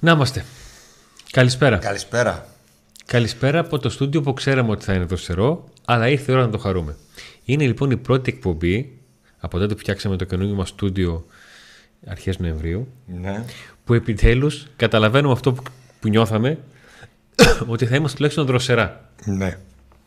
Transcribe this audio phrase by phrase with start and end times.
[0.00, 0.44] Να είμαστε.
[1.30, 1.76] Καλησπέρα.
[1.78, 2.46] Καλησπέρα.
[3.06, 6.50] Καλησπέρα από το στούντιο που ξέραμε ότι θα είναι δροσερό, αλλά ήρθε η ώρα να
[6.50, 6.96] το χαρούμε.
[7.44, 8.98] Είναι λοιπόν η πρώτη εκπομπή
[9.38, 11.24] από τότε που φτιάξαμε το καινούργιο μας στούντιο
[12.06, 12.88] αρχές Νοεμβρίου,
[13.20, 13.44] Ναι.
[13.84, 15.62] που επιτέλους καταλαβαίνουμε αυτό που,
[16.00, 16.58] που νιώθαμε,
[17.66, 19.10] ότι θα είμαστε τουλάχιστον δροσερά.
[19.24, 19.58] Ναι.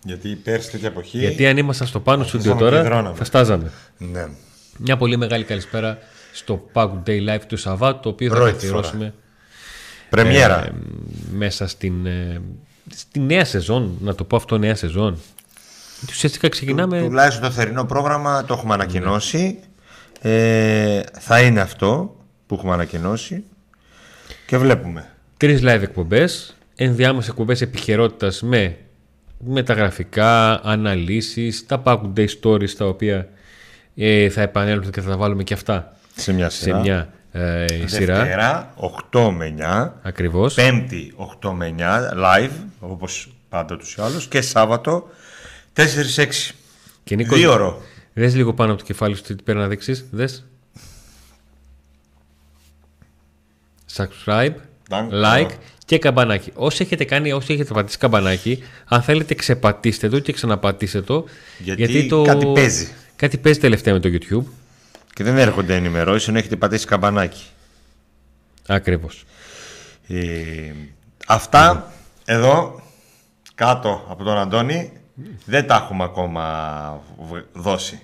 [0.04, 1.18] Γιατί πέρσι τέτοια εποχή.
[1.18, 3.18] Γιατί αν ήμασταν στο πάνω στούντιο Αρχίζαμε και τώρα, υδρώναμε.
[3.18, 3.72] θα στάζαμε.
[3.98, 4.28] Ναι.
[4.78, 5.98] Μια πολύ μεγάλη καλησπέρα
[6.34, 9.14] στο Pack Day Live του Σαββάτου, το οποίο θα Πρώτη αφιερώσουμε
[10.22, 10.66] Πρεμιέρα.
[10.66, 10.72] ε,
[11.32, 12.42] μέσα στην, ε,
[12.96, 15.18] στη νέα σεζόν, να το πω αυτό νέα σεζόν.
[16.10, 17.02] Ουσιαστικά ξεκινάμε...
[17.02, 19.60] Τουλάχιστον το θερινό πρόγραμμα το έχουμε ανακοινώσει.
[20.22, 22.16] Ε, θα είναι αυτό
[22.48, 23.44] που έχουμε ανακοινώσει.
[24.46, 25.10] Και βλέπουμε.
[25.38, 28.78] Τρεις live εκπομπές, ενδιάμεσες εκπομπές επικαιρότητας με
[29.46, 33.28] μεταγραφικά, αναλύσεις, τα Pack Day Stories τα οποία
[33.96, 36.80] ε, θα επανέλθουν και θα τα βάλουμε και αυτά Σε μια σε σειρά.
[36.80, 38.16] μια ε, σειρά.
[38.18, 38.74] Δευτέρα
[39.12, 39.92] 8 με 9.
[40.02, 40.54] Ακριβώς.
[40.54, 44.28] Πέμπτη 8 με 9 live, όπως πάντα τους ή άλλους.
[44.28, 45.08] Και Σάββατο
[45.74, 46.56] 4-6.
[47.04, 47.82] Και Νίκο, Δύο ώρο.
[48.14, 50.06] δες λίγο πάνω από το κεφάλι σου τι πρέπει να δείξεις.
[50.12, 50.46] Δες.
[53.96, 54.54] Subscribe,
[54.90, 55.10] Done.
[55.24, 55.50] like
[55.86, 56.52] και καμπανάκι.
[56.56, 61.26] Όσοι έχετε κάνει, όσοι έχετε πατήσει καμπανάκι, αν θέλετε ξεπατήστε το και ξαναπατήστε το.
[61.60, 62.88] Γιατί κάτι παίζει.
[63.16, 64.44] Κάτι παίζει τελευταία με το YouTube.
[65.14, 67.44] Και δεν έρχονται ενημερώσεις ενώ έχετε πατήσει καμπανάκι.
[68.68, 69.24] Ακριβώς.
[70.08, 70.72] Ε,
[71.28, 71.92] αυτά
[72.26, 72.82] εδώ
[73.56, 74.92] κάτω από τον Αντώνη
[75.46, 78.02] δεν τα έχουμε ακόμα β- δώσει.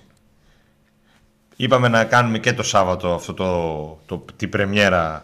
[1.56, 5.22] Είπαμε να κάνουμε και το Σάββατο αυτό το, το, την πρεμιέρα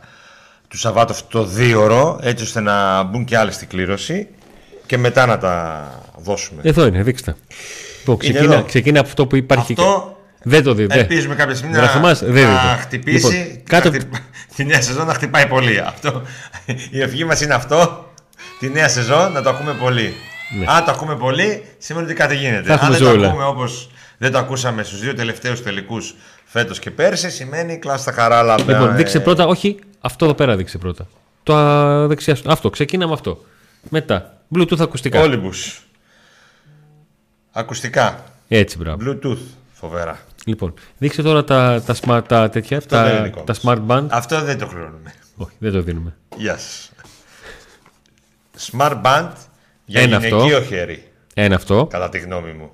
[0.69, 4.29] του Σαββάτου αυτό το δίωρο έτσι ώστε να μπουν και άλλες στην κλήρωση
[4.87, 5.89] και μετά να τα
[6.19, 6.61] δώσουμε.
[6.65, 7.37] Εδώ είναι, δείξτε.
[7.99, 8.65] Λοιπόν, Είναι ξεκίνα, εδώ.
[8.65, 9.73] ξεκίνα από αυτό που υπάρχει.
[9.79, 10.16] Αυτό
[10.49, 10.99] Δεν το δείτε.
[10.99, 12.77] Ελπίζουμε κάποια στιγμή Δεν να, θυμάσαι, δεν να δείτε.
[12.83, 14.15] χτυπήσει Λοιπόν, κάτω- να χτυπ-
[14.57, 15.79] τη νέα σεζόν να χτυπάει πολύ.
[15.79, 16.23] Αυτό.
[16.91, 18.11] Η ευχή μας είναι αυτό.
[18.59, 20.15] Τη νέα σεζόν να το ακούμε πολύ.
[20.59, 20.65] Ναι.
[20.69, 22.63] Αν το ακούμε πολύ, σημαίνει ότι κάτι γίνεται.
[22.69, 23.21] Θα Αν έχουμε δεν ζούλα.
[23.23, 26.15] το ακούμε όπως δεν το ακούσαμε στους δύο τελευταίους τελικούς
[26.45, 28.59] φέτος και πέρσι, σημαίνει κλάστα στα χαράλα.
[28.59, 31.07] Λοιπόν, ε, δείξε πρώτα, όχι, αυτό εδώ πέρα δείξε πρώτα.
[31.43, 32.43] Το α, δεξιά σου.
[32.47, 33.45] Αυτό, ξεκίνα με αυτό.
[33.89, 35.21] Μετά, Bluetooth ακουστικά.
[35.21, 35.81] Όλυμπους.
[37.53, 38.25] Ακουστικά.
[38.49, 38.99] Έτσι, μπράβο.
[39.05, 39.39] Bluetooth.
[39.73, 40.19] Φοβερά.
[40.49, 43.79] Λοιπόν, δείξε τώρα τα, τα, smart, τα τέτοια, Αυτό δεν είναι τα, δικό τα μας.
[43.79, 44.07] smart band.
[44.11, 45.15] Αυτό δεν το χρεώνουμε.
[45.37, 46.17] Όχι, δεν το δίνουμε.
[46.37, 46.91] Γεια σας.
[48.73, 49.29] Smart Band
[49.85, 50.69] για Ένα γυναικείο αυτό.
[50.75, 51.13] χέρι.
[51.35, 51.87] Ένα αυτό.
[51.87, 52.71] Κατά τη γνώμη μου.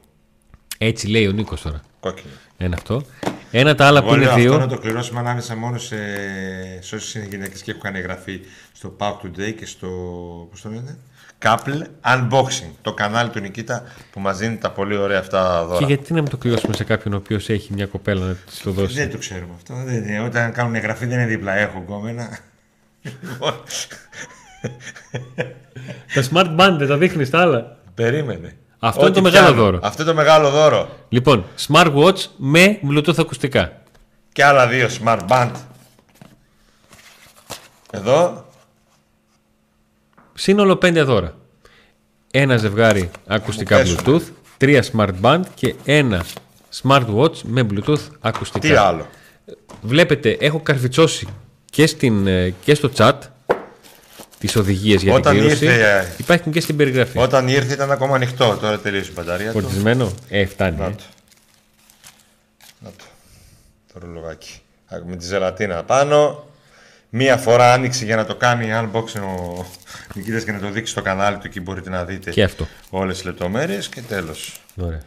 [0.79, 1.81] Έτσι λέει ο Νίκος τώρα.
[2.01, 2.33] Κόκκινο.
[2.57, 3.03] Ένα αυτό.
[3.51, 4.77] Ένα τα άλλα που Εγώ είναι λέω αυτό να δύο.
[4.77, 5.97] το κληρώσουμε ανάμεσα μόνο σε,
[6.81, 8.41] σε όσε είναι γυναίκες και έχουν κάνει εγγραφή
[8.73, 9.89] στο Pack Today και στο.
[10.51, 10.99] Πώς το λένε,
[11.43, 12.71] Couple Unboxing.
[12.83, 13.83] Το κανάλι του Νικήτα
[14.13, 15.79] που μας δίνει τα πολύ ωραία αυτά δώρα.
[15.79, 18.59] Και γιατί να μην το κλειώσουμε σε κάποιον ο οποίος έχει μια κοπέλα να της
[18.63, 19.75] το δώσει; Δεν το ξέρουμε αυτό.
[19.75, 21.53] Δεν, δεν- όταν κάνουν εγγραφή δεν είναι δίπλα.
[21.53, 22.39] Έχω γκόμενα.
[23.03, 23.55] Λοιπόν,
[26.15, 28.57] τα smart band δεν τα δείχνεις τα άλλα; Περίμενε.
[28.79, 29.63] Αυτό είναι το Ό,τι μεγάλο πιάνω.
[29.63, 29.79] δώρο.
[29.83, 30.89] Αυτό είναι το μεγάλο δώρο.
[31.09, 33.73] Λοιπόν, smartwatch με Bluetooth ακουστικά.
[34.33, 35.51] Και άλλα δύο smart band.
[37.91, 38.47] Εδώ.
[40.43, 41.35] Σύνολο 5 δώρα.
[42.31, 44.01] Ένα ζευγάρι ακουστικά πέσουνε.
[44.05, 44.23] Bluetooth,
[44.57, 46.25] τρία smart band και ένα
[46.83, 48.69] smartwatch με Bluetooth ακουστικά.
[48.69, 49.07] Τι άλλο;
[49.83, 51.27] Βλέπετε, έχω καρφιτσώσει
[51.71, 53.13] και, στην, ε, και στο chat
[54.39, 55.65] τις οδηγίες για Όταν την κλήρωση.
[55.65, 57.19] ήρθε, ε, Υπάρχουν και στην περιγραφή.
[57.19, 58.59] Όταν ήρθε ήταν ακόμα ανοιχτό.
[58.61, 59.61] Τώρα τελείωσε η μπαταρία του.
[59.61, 60.77] Φορτισμένο; Ε, φτάνει.
[60.79, 60.89] Να ε.
[60.91, 61.03] το.
[62.79, 63.05] Να το.
[63.93, 64.61] Το ρολογάκι.
[64.87, 66.47] Α, Με τη ζελατίνα πάνω.
[67.15, 69.65] Μία φορά άνοιξε για να το κάνει unboxing ο
[70.15, 71.43] Νικήτας και να το δείξει στο κανάλι του.
[71.47, 72.69] Εκεί μπορείτε να δείτε Και αυτό.
[72.91, 74.61] όλες τις λεπτομέρειες και τέλος.
[74.77, 75.01] Ωραία.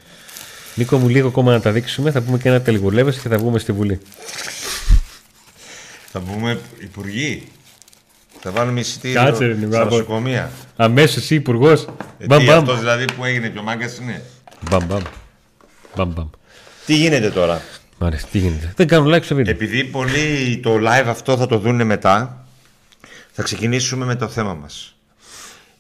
[0.76, 2.12] Νίκο μου λίγο ακόμα να τα δείξουμε.
[2.12, 4.00] Θα πούμε και ένα τελικολέβες και θα βγούμε στη Βουλή.
[6.12, 7.48] Θα πούμε υπουργοί.
[8.40, 10.52] Θα βάλουμε εισιτήριο Κάτσε, ρε, Νικόλα, στα από- νοσοκομεία.
[10.76, 11.88] Αμέσως εσύ υπουργός.
[12.20, 12.58] Ε, Μπαμ τι, μπαμ.
[12.60, 14.22] αυτός δηλαδή που έγινε πιο μάγκας είναι;
[14.70, 15.02] Μπαμ μπαμ.
[15.96, 16.30] Μπαμ μπαμ.
[16.86, 17.62] Τι γίνεται τώρα;
[17.98, 18.26] Μ' αρέσει.
[18.32, 18.74] Τι γίνεται.
[18.76, 19.54] Δεν κάνουν like στο βίντεο.
[19.54, 22.46] Επειδή πολλοί το live αυτό θα το δουν μετά,
[23.32, 24.96] θα ξεκινήσουμε με το θέμα μας.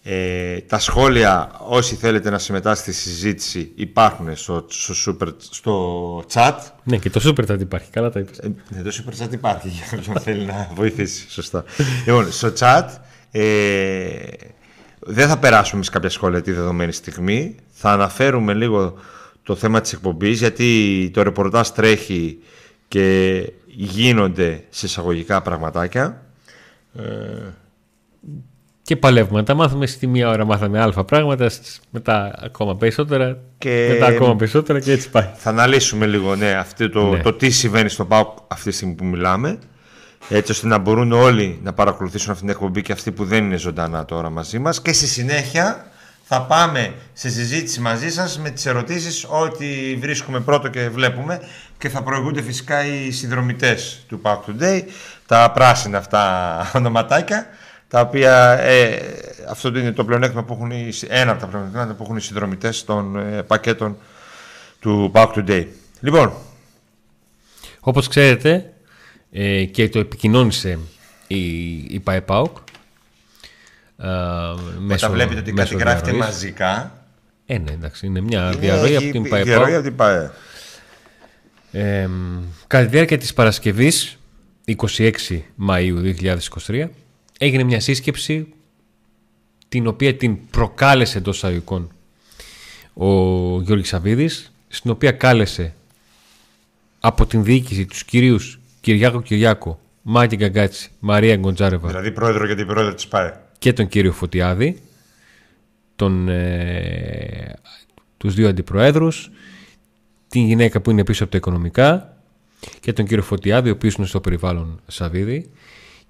[0.08, 6.56] Ε, τα σχόλια, όσοι θέλετε να συμμετάσχετε στη συζήτηση, υπάρχουν στο, στο, super, στο chat.
[6.84, 7.90] Ναι, και το super chat υπάρχει.
[7.92, 8.38] Καλά τα είπες.
[8.38, 11.26] Ε, ναι, το super chat υπάρχει για όποιον θέλει να βοηθήσει.
[11.30, 11.64] Σωστά.
[12.06, 12.86] Λοιπόν, στο chat
[13.32, 13.44] ε,
[15.00, 17.56] δεν θα περάσουμε σε κάποια σχόλια τη δεδομένη στιγμή.
[17.72, 18.98] Θα αναφέρουμε λίγο
[19.46, 22.38] το θέμα της εκπομπής γιατί το ρεπορτάζ τρέχει
[22.88, 23.38] και
[23.68, 26.22] γίνονται σε εισαγωγικά πραγματάκια.
[28.82, 29.86] Και παλεύουμε να τα μάθουμε.
[29.88, 34.92] Στη μία ώρα μάθαμε αλφα πράγματα, στις- μετά ακόμα περισσότερα, Και- μετά ακόμα περισσότερα και
[34.92, 35.30] έτσι πάει.
[35.36, 37.22] Θα αναλύσουμε λίγο ναι, αυτό το, Ναι.
[37.22, 39.60] το τι συμβαίνει στο ΠΑΟΚ αυτή τη στιγμή που μιλάμε.
[40.30, 43.58] έτσι ώστε να μπορούν όλοι να παρακολουθήσουν αυτή την εκπομπή και αυτοί που δεν είναι
[43.58, 45.86] ζωντανά τώρα μαζί μας και στη συνέχεια
[46.28, 51.42] θα πάμε σε συζήτηση μαζί σας με τις ερωτήσεις ό,τι βρίσκουμε πρώτο και βλέπουμε
[51.78, 54.82] και θα προηγούνται φυσικά οι συνδρομητές του Park Today
[55.26, 57.48] τα πράσινα αυτά ονοματάκια
[57.88, 59.00] τα οποία ε,
[59.50, 62.84] αυτό είναι το πλεονέκτημα που έχουν οι, ένα από τα πλεονέκτηματα που έχουν οι συνδρομητές
[62.84, 63.98] των ε, πακέτων
[64.80, 65.66] του Park Today.
[66.00, 66.34] Λοιπόν.
[67.80, 68.74] Όπως ξέρετε
[69.32, 70.80] ε, και το επικοινώνησε
[71.28, 72.58] η, η ΠΑΕΠΑΟΚ
[74.92, 77.04] Όταν βλέπετε ότι κάτι γράφεται μαζικά
[77.46, 79.44] ε, ναι, εντάξει, είναι μια διαρροή από την ΠΑΕΠΑΟΚ.
[79.44, 80.32] Διαρροή από την ΠΑΕ.
[81.72, 82.10] Ε,
[82.68, 84.18] κατά τη διάρκεια της Παρασκευής
[84.98, 85.12] 26
[85.68, 86.16] Μαΐου
[86.68, 86.88] 2023
[87.40, 88.48] έγινε μια σύσκεψη
[89.70, 91.92] την οποία την προκάλεσε εντός αγωγικών
[92.94, 93.08] ο
[93.62, 95.74] Γιώργης Σαββίδης στην οποία κάλεσε
[97.00, 102.68] από την διοίκηση τους κυρίους Κυριάκο Κυριάκο, Μάκη Γκαγκάτση, Μαρία Γκοντζάρεβα Δηλαδή πρόεδρο και την
[102.68, 104.82] πρόεδρο της ΠΑΕ και τον κύριο Φωτιάδη
[105.96, 107.54] τον, ε,
[108.18, 109.32] τους δύο αντιπροέδρους
[110.28, 112.18] την γυναίκα που είναι πίσω από τα οικονομικά
[112.80, 115.50] και τον κύριο Φωτιάδη ο οποίος είναι στο περιβάλλον Σαββίδη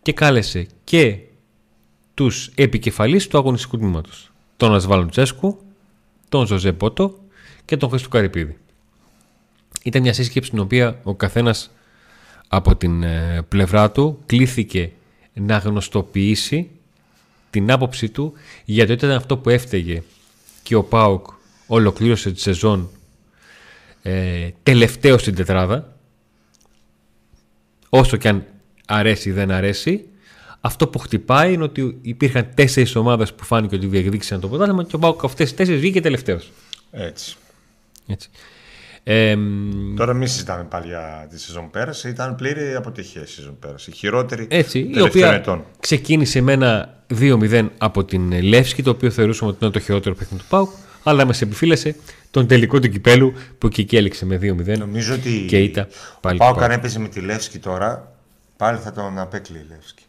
[0.02, 1.18] και κάλεσε και
[2.14, 4.32] τους επικεφαλείς του αγωνιστικού τμήματος.
[4.58, 5.60] Τον Ασβάλλον Τσέσκου,
[6.30, 7.20] τον Ζωζέ Πότο
[7.66, 8.58] και τον Χρήστο Καρυπίδη.
[9.84, 11.72] Ήταν μια σύσκεψη στην οποία ο καθένας
[12.48, 14.92] από την ε, πλευρά του κλήθηκε
[15.34, 16.70] να γνωστοποιήσει
[17.56, 18.34] την άποψή του
[18.66, 20.04] γιατί ήταν αυτό που έφταιγε
[20.64, 21.26] και ο Πάουκ
[21.68, 22.90] ολοκλήρωσε τη σεζόν
[24.02, 25.98] ε, τελευταίο στην τετράδα
[27.90, 28.46] όσο και αν
[28.86, 30.06] αρέσει ή δεν αρέσει.
[30.62, 34.96] Αυτό που χτυπάει είναι ότι υπήρχαν τέσσερις ομάδες που φάνηκε ότι διεκδίκησαν το πρωτάθλημα και
[34.96, 36.52] ο Πάουκ αυτές τις τέσσερις βγήκε τελευταίος.
[36.92, 37.36] Έτσι.
[38.08, 38.30] Έτσι.
[39.08, 39.36] Ε,
[39.96, 42.10] Τώρα μην συζητάμε πάλι για τη σεζόν πέρασε.
[42.10, 43.90] Ήταν πλήρη αποτυχία η σεζόν πέρασε.
[43.90, 45.64] Η χειρότερη έτσι, η οποία ετών.
[45.80, 50.44] ξεκίνησε με ένα 2-0 από την Λεύσκη, το οποίο θεωρούσαμε ότι ήταν το χειρότερο παιχνίδι
[50.44, 50.70] του Πάουκ,
[51.04, 51.96] αλλά μας επιφύλασε
[52.32, 54.78] τον τελικό του κυπέλου που και εκεί έληξε με 2-0.
[54.78, 55.88] Νομίζω ότι και ήταν
[56.22, 58.16] πάλι ο Πάουκ αν έπαιζε με τη Λεύσκη τώρα,
[58.58, 60.04] πάλι θα τον απέκλει η Λεύσκη.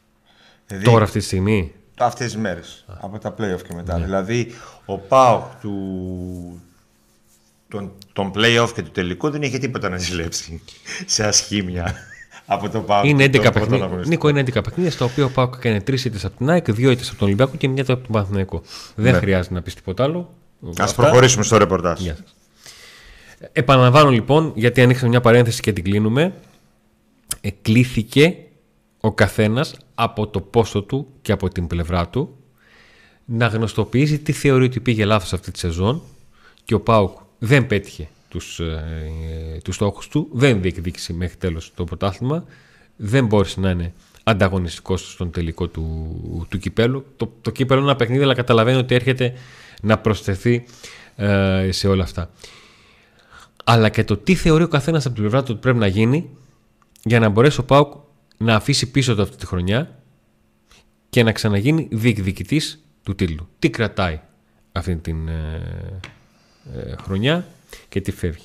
[0.66, 2.84] Δηλαδή, τώρα αυτή τη στιγμή; Αυτές τις μέρες.
[3.00, 3.98] Από τα playoff και μετά.
[3.98, 4.04] Ναι.
[4.04, 4.52] Δηλαδή
[4.84, 6.62] ο Πάουκ του,
[7.68, 10.62] τον, τον play-off και του τελικού δεν είχε τίποτα να ζηλέψει
[11.06, 11.94] σε ασχήμια
[12.46, 13.04] από το Πάοκ.
[13.04, 13.90] Είναι 11 παιχνίδια.
[14.06, 16.78] Νίκο, είναι 11 παιχνίδια στα οποία ο Πάοκ έκανε 3 ήττες από την ΑΕΚ, 2
[16.78, 18.62] ήττες από τον Ολυμπιακό και μια από τον Παναθηναϊκό.
[18.94, 19.18] Δεν ναι.
[19.18, 20.34] χρειάζεται να πεις τίποτα άλλο.
[20.76, 22.00] Α προχωρήσουμε στο ρεπορτάζ.
[23.52, 26.34] Επαναλαμβάνω λοιπόν, γιατί ανοίξαμε μια παρένθεση και την κλείνουμε.
[27.40, 28.36] Εκλήθηκε
[29.00, 32.36] ο καθένας από το πόσο του και από την πλευρά του
[33.24, 36.02] να γνωστοποιήσει τι θεωρεί ότι πήγε λάθος αυτή τη σεζόν
[36.64, 41.84] και ο Πάουκ δεν πέτυχε τους, ε, τους στόχους του, δεν διεκδίκησε μέχρι τέλος το
[41.84, 42.44] πρωτάθλημα,
[42.96, 43.92] δεν μπόρεσε να είναι
[44.22, 47.04] ανταγωνιστικός στον τελικό του, του κυπέλου.
[47.16, 49.32] Το, το κύπελο είναι ένα παιχνίδι, αλλά καταλαβαίνει ότι έρχεται
[49.82, 50.64] να προσθεθεί
[51.16, 52.30] ε, σε όλα αυτά.
[53.64, 56.30] Αλλά και το τι θεωρεί ο καθένας από την πλευρά του ότι πρέπει να γίνει
[57.04, 57.92] για να μπορέσει ο Πάουκ
[58.36, 60.02] να αφήσει πίσω του αυτή τη χρονιά
[61.08, 63.48] και να ξαναγίνει διεκδικητής του τίτλου.
[63.58, 64.20] Τι κρατάει
[64.72, 66.00] αυτή την, ε, ε,
[67.02, 67.46] χρονιά
[67.88, 68.44] και τι φεύγει.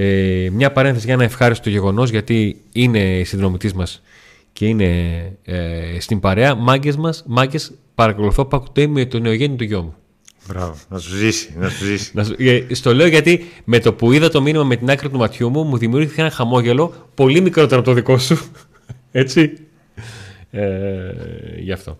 [0.00, 4.02] Ε, μια παρένθεση για ένα ευχάριστο γεγονός γιατί είναι συνδρομητής μας
[4.52, 4.86] και είναι
[5.44, 6.54] ε, στην παρέα.
[6.54, 9.94] Μάγκες μας, μάγκες, παρακολουθώ πακουτέ με το νεογέννητο γιο μου.
[10.48, 11.54] Μπράβο, να σου ζήσει.
[11.58, 12.10] Να σου ζήσει.
[12.14, 15.10] να σου, ε, στο λέω γιατί με το που είδα το μήνυμα με την άκρη
[15.10, 18.38] του ματιού μου, μου δημιουργήθηκε ένα χαμόγελο πολύ μικρότερο από το δικό σου.
[19.10, 19.52] Έτσι.
[20.50, 21.12] Ε,
[21.58, 21.98] γι' αυτό.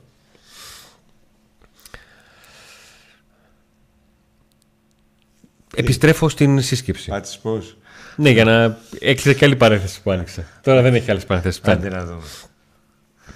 [5.80, 7.10] Επιστρέφω στην σύσκεψη.
[7.10, 7.76] Πάτης πώς;
[8.16, 10.46] Ναι, για να έκλεισε και άλλη παρένθεση που άνοιξε.
[10.62, 11.62] Τώρα δεν έχει άλλες παρένθεσεις.
[11.64, 12.22] Άντε να δούμε.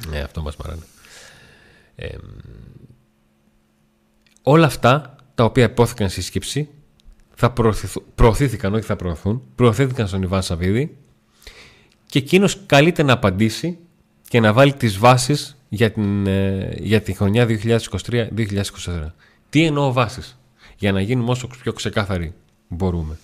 [0.09, 0.83] Ναι, αυτό μας παράνε.
[1.95, 2.17] Ε,
[4.43, 6.69] όλα αυτά τα οποία υπόθηκαν στη σύσκεψη
[7.35, 7.53] θα
[8.15, 10.97] προωθήθηκαν, όχι θα προωθούν, προωθήθηκαν στον Ιβάν Σαββίδη
[12.07, 13.79] και εκείνος καλείται να απαντήσει
[14.29, 19.15] και να βάλει τις βάσεις για την, ε, για την χρονιά 2023-2024.
[19.49, 20.39] Τι εννοώ βάσεις;
[20.83, 22.33] Για να γίνουμε όσο πιο ξεκάθαροι
[22.69, 23.19] μπορούμε.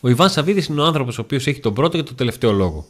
[0.00, 2.86] Ο Ιβάν Σαββίδης είναι ο άνθρωπος ο οποίος έχει τον πρώτο και τον τελευταίο λόγο.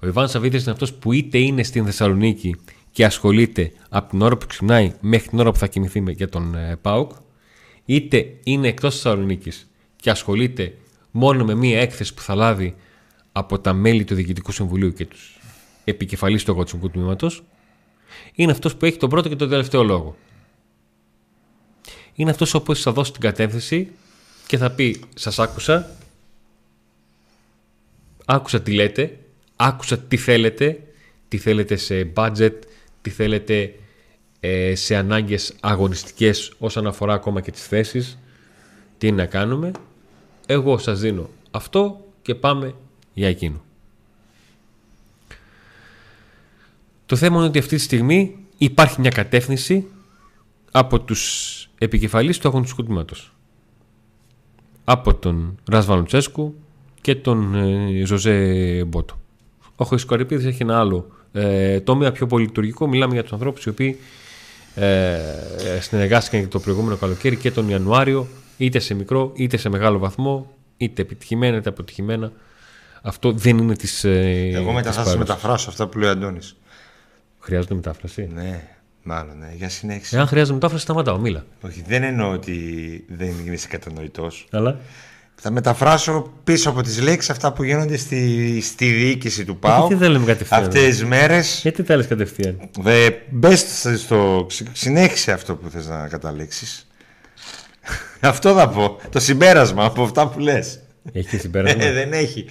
[0.00, 2.56] Ο Ιβάν Σαββίδης είναι αυτός που είτε είναι στην Θεσσαλονίκη
[2.90, 6.54] και ασχολείται από την ώρα που ξυπνάει μέχρι την ώρα που θα κοιμηθεί για τον
[6.54, 7.12] ε, ΠΑΟΚ,
[7.84, 10.76] είτε είναι εκτός Θεσσαλονίκης και ασχολείται
[11.10, 12.74] μόνο με μία έκθεση που θα λάβει
[13.32, 15.38] από τα μέλη του Διοικητικού Συμβουλίου και τους
[15.84, 17.42] επικεφαλεί του εγωτσικού τμήματος,
[18.34, 20.16] είναι αυτός που έχει τον πρώτο και τον τελευταίο λόγο
[22.14, 23.90] είναι αυτός ο οποίος θα δώσει την κατεύθυνση
[24.46, 25.90] και θα πει σας άκουσα,
[28.24, 29.18] άκουσα τι λέτε,
[29.56, 30.80] άκουσα τι θέλετε,
[31.28, 32.52] τι θέλετε σε budget,
[33.02, 33.74] τι θέλετε
[34.40, 38.18] ε, σε ανάγκες αγωνιστικές όσον αφορά ακόμα και τις θέσεις,
[38.98, 39.70] τι να κάνουμε.
[40.46, 42.74] Εγώ σας δίνω αυτό και πάμε
[43.14, 43.64] για εκείνο.
[47.06, 49.86] Το θέμα είναι ότι αυτή τη στιγμή υπάρχει μια κατεύθυνση
[50.70, 53.32] από τους επικεφαλής του αγωνιστικού τμήματος.
[54.84, 56.54] Από τον Ρας Τσέσκου
[57.00, 59.18] και τον ε, Ζωζέ Μπότο.
[59.76, 62.88] Ο Χρυσκορυπίδης έχει ένα άλλο ε, τόμια πιο πολυλειτουργικό.
[62.88, 63.98] Μιλάμε για τους ανθρώπους οι οποίοι
[64.74, 65.18] ε,
[65.80, 68.26] συνεργάστηκαν και το προηγούμενο καλοκαίρι και τον Ιανουάριο
[68.56, 72.32] είτε σε μικρό είτε σε μεγάλο βαθμό είτε επιτυχημένα είτε αποτυχημένα.
[73.02, 76.56] Αυτό δεν είναι της ε, Εγώ μετά θα μεταφράσω αυτά που λέει ο Αντώνης.
[77.40, 78.30] Χρειάζεται μετάφραση.
[78.34, 78.73] Ναι,
[79.04, 79.52] μάλλον, ναι.
[79.56, 80.16] Για συνέχιση.
[80.16, 81.18] Εάν χρειάζεται μετάφραση, σταματάω.
[81.18, 81.44] Μίλα.
[81.60, 82.56] Όχι, δεν εννοώ ότι
[83.08, 84.46] δεν είσαι κατανοητός.
[84.50, 84.78] Αλλά;
[85.34, 89.78] Θα μεταφράσω πίσω από τις λέξεις αυτά που γίνονται στη, στη διοίκηση του ΠΑΟ.
[89.78, 91.60] Γιατί δεν λέμε κατευθείαν; Αυτές τις μέρες.
[91.62, 92.70] Γιατί τα λες κατευθείαν;
[93.30, 94.46] Μπες στο.
[94.72, 96.86] Συνέχισε αυτό που θες να καταλήξεις.
[98.20, 98.98] αυτό θα πω.
[99.10, 100.80] Το συμπέρασμα από αυτά που λες.
[101.12, 102.46] Έχει συμπέρασμα; Ε, δεν έχει.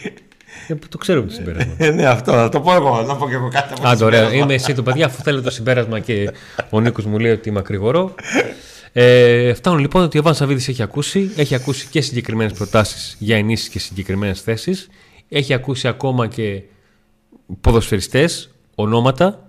[0.67, 1.73] Ε, το ξέρω το συμπέρασμα.
[1.77, 3.01] Ε, ναι, αυτό θα το πω εγώ.
[3.01, 4.33] Να πω και εγώ κάτι από το ωραία.
[4.33, 6.29] Είμαι εσύ το παιδιά, αφού θέλετε το συμπέρασμα και
[6.69, 8.15] ο Νίκος μου λέει ότι είμαι ακρηγορό.
[8.95, 13.37] Ε, φτάνουν λοιπόν ότι ο Ιβάν Σαββίδης έχει ακούσει, έχει ακούσει και συγκεκριμένες προτάσεις για
[13.37, 14.89] ενίσχυση και συγκεκριμένες θέσεις.
[15.29, 16.61] Έχει ακούσει ακόμα και
[17.61, 19.47] ποδοσφαιριστές, ονόματα,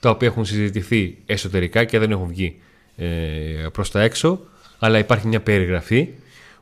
[0.00, 2.56] τα οποία έχουν συζητηθεί εσωτερικά και δεν έχουν βγει
[2.96, 3.06] ε,
[3.72, 4.40] προς τα έξω.
[4.78, 6.08] Αλλά υπάρχει μια περιγραφή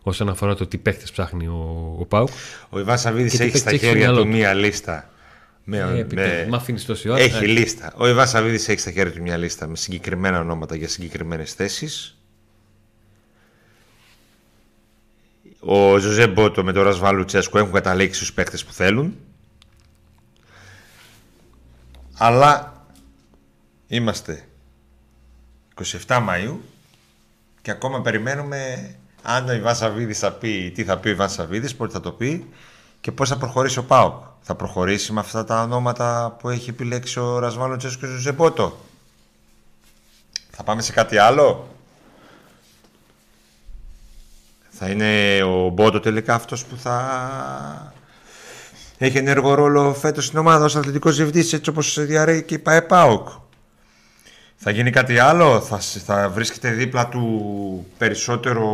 [0.03, 2.29] όσον αφορά το τι παίχτε ψάχνει ο, ο Πάουκ.
[2.69, 5.11] Ο Ιβάν Σαββίδης έχει στα χέρια του μία λίστα.
[5.65, 6.79] Με, ε, με...
[6.87, 7.21] τόση ώρα.
[7.21, 7.47] Έχει ε.
[7.47, 7.93] λίστα.
[7.97, 12.17] Ο Ιβάν Σαββίδης έχει στα χέρια του μία λίστα με συγκεκριμένα ονόματα για συγκεκριμένες θέσεις.
[15.61, 19.17] Ο Ζωζέ Μπότο με τον Ρασβάλου Τσέσκο έχουν καταλήξει στους παίχτε που θέλουν.
[22.13, 22.85] Αλλά
[23.87, 24.45] είμαστε
[26.07, 26.57] 27 Μαΐου
[27.63, 31.76] και ακόμα περιμένουμε αν ο Ιβάν Σαββίδης θα πει τι θα πει ο Ιβάν Σαββίδης,
[31.76, 32.47] πότε θα το πει
[33.00, 34.23] και πώς θα προχωρήσει ο ΠΑΟΚ.
[34.41, 38.79] Θα προχωρήσει με αυτά τα ονόματα που έχει επιλέξει ο Ρασβάλο Τσέσκος Ζεμπότο.
[40.50, 41.69] Θα πάμε σε κάτι άλλο;
[44.69, 47.93] Θα είναι ο Μπότο τελικά αυτός που θα
[48.99, 53.29] έχει ενεργό ρόλο φέτος στην ομάδα ως αθλητικός διευθύντης έτσι όπως διαρρέει και η ΠΑΕΠΑΟΚ.
[54.64, 58.66] Θα γίνει κάτι άλλο, θα, θα βρίσκεται δίπλα του περισσότερο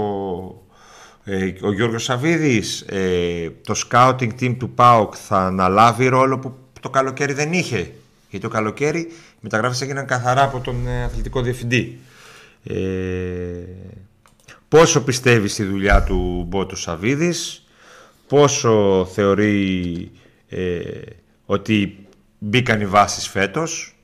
[1.25, 6.91] ε, ο Γιώργος Σαβίδης, ε, το scouting team του ΠΑΟΚ θα αναλάβει ρόλο που το
[6.91, 7.93] καλοκαίρι δεν είχε;
[8.31, 11.99] Γιατί το καλοκαίρι οι μεταγράφες έγιναν καθαρά από τον ε, αθλητικό διευθυντή.
[12.65, 12.77] Ε,
[14.69, 17.67] πόσο πιστεύεις στη δουλειά του Μπότο Σαβίδης,
[18.27, 20.11] πόσο θεωρεί
[20.49, 20.81] ε,
[21.47, 22.07] ότι
[22.39, 23.98] μπήκαν οι βάσεις φέτος,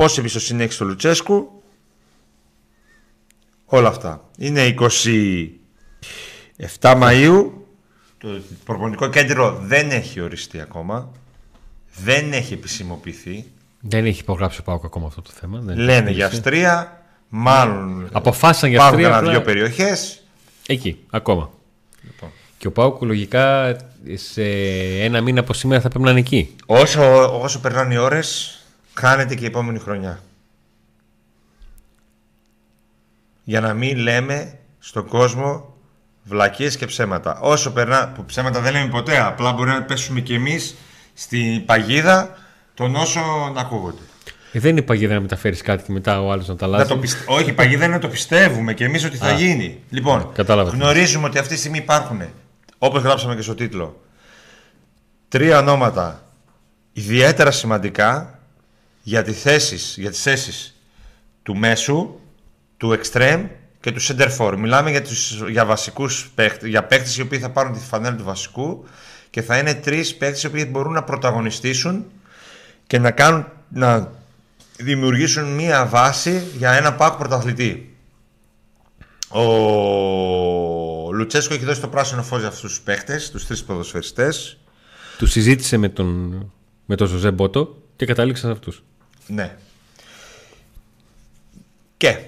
[0.00, 1.62] πόση εμπιστοσύνη έχει στο Λουτσέσκου.
[3.64, 4.28] Όλα αυτά.
[4.38, 4.86] Είναι 27
[6.80, 7.50] Μαΐου.
[8.18, 8.28] Το
[8.64, 11.12] προπονητικό κέντρο δεν έχει οριστεί ακόμα.
[11.96, 13.44] Δεν έχει επισημοποιηθεί.
[13.80, 15.60] Δεν έχει υπογράψει ο Πάουκ ακόμα αυτό το θέμα.
[15.60, 17.02] Δεν Λένε για Αυστρία.
[17.28, 19.08] Μάλλον αποφάσισαν για Αυστρία.
[19.08, 20.22] Υπάρχουν δύο περιοχές.
[20.66, 21.50] Εκεί, ακόμα.
[22.02, 22.30] Λοιπόν.
[22.58, 23.76] Και ο Πάουκ λογικά
[24.14, 24.42] σε
[25.00, 26.54] ένα μήνα από σήμερα θα πρέπει να είναι εκεί.
[26.66, 28.54] Όσο, όσο περνάνε οι ώρες
[29.00, 30.20] χάνεται και η επόμενη χρονιά.
[33.44, 35.74] Για να μην λέμε στον κόσμο
[36.24, 37.38] βλακίες και ψέματα.
[37.40, 40.74] Όσο περνά, που ψέματα δεν λέμε ποτέ, απλά μπορεί να πέσουμε κι εμείς
[41.14, 42.36] στην παγίδα
[42.74, 44.02] των όσων ακούγονται.
[44.52, 46.94] Ε, δεν είναι η παγίδα να μεταφέρεις κάτι και μετά ο άλλος να τα αλλάζει.
[47.26, 49.82] Όχι, η παγίδα είναι να το πιστεύουμε και εμείς ότι θα γίνει.
[49.90, 50.70] Λοιπόν, Κατάλαβα.
[50.70, 52.22] γνωρίζουμε ότι αυτή τη στιγμή υπάρχουν,
[52.78, 54.00] όπως γράψαμε και στο τίτλο,
[55.28, 56.22] τρία ονόματα
[56.92, 58.39] ιδιαίτερα σημαντικά
[59.02, 60.74] για, τις θέσεις, για τις θέσεις
[61.42, 62.20] του μέσου,
[62.76, 63.46] του extreme
[63.80, 64.54] και του center for.
[64.58, 68.24] Μιλάμε για, τους, για βασικούς παίχτες, για παίχτες οι οποίοι θα πάρουν τη φανέλα του
[68.24, 68.84] βασικού
[69.30, 72.04] και θα είναι τρεις παίχτες οι οποίοι μπορούν να πρωταγωνιστήσουν
[72.86, 74.12] και να, κάνουν, να
[74.76, 77.94] δημιουργήσουν μία βάση για ένα πάκ πρωταθλητή.
[79.28, 84.58] Ο Λουτσέσκο έχει δώσει το πράσινο φως για αυτούς τους παίχτες, τους τρεις ποδοσφαιριστές.
[85.18, 86.50] Τους συζήτησε με τον,
[86.86, 88.82] με τον Ζωζέ Μπότο και κατάληξε σε αυτούς.
[89.30, 89.56] Ναι.
[91.96, 92.18] Και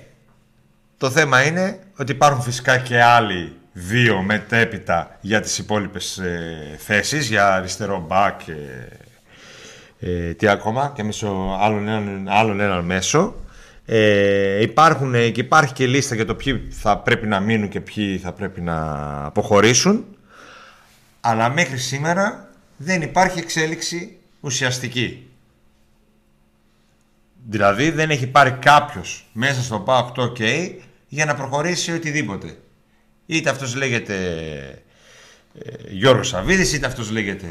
[0.96, 7.28] το θέμα είναι ότι υπάρχουν φυσικά και άλλοι δύο μετέπειτα για τις υπόλοιπες ε, θέσεις,
[7.28, 8.54] για αριστερό μπακ και
[10.00, 13.34] ε, τι ακόμα και μέσω άλλων έναν, άλλων έναν μέσο.
[13.86, 18.18] Ε, υπάρχουν, και υπάρχει και λίστα για το ποιοι θα πρέπει να μείνουν και ποιοι
[18.18, 18.76] θα πρέπει να
[19.24, 20.04] αποχωρήσουν.
[21.20, 25.31] Αλλά μέχρι σήμερα δεν υπάρχει εξέλιξη ουσιαστική.
[27.48, 30.70] Δηλαδή δεν έχει πάρει κάποιος μέσα στο ΠΑΟΚ το OK
[31.08, 32.58] για να προχωρήσει οτιδήποτε.
[33.26, 34.16] Είτε αυτός λέγεται
[35.58, 37.46] ε, Γιώργος Σαββίδης, είτε αυτός λέγεται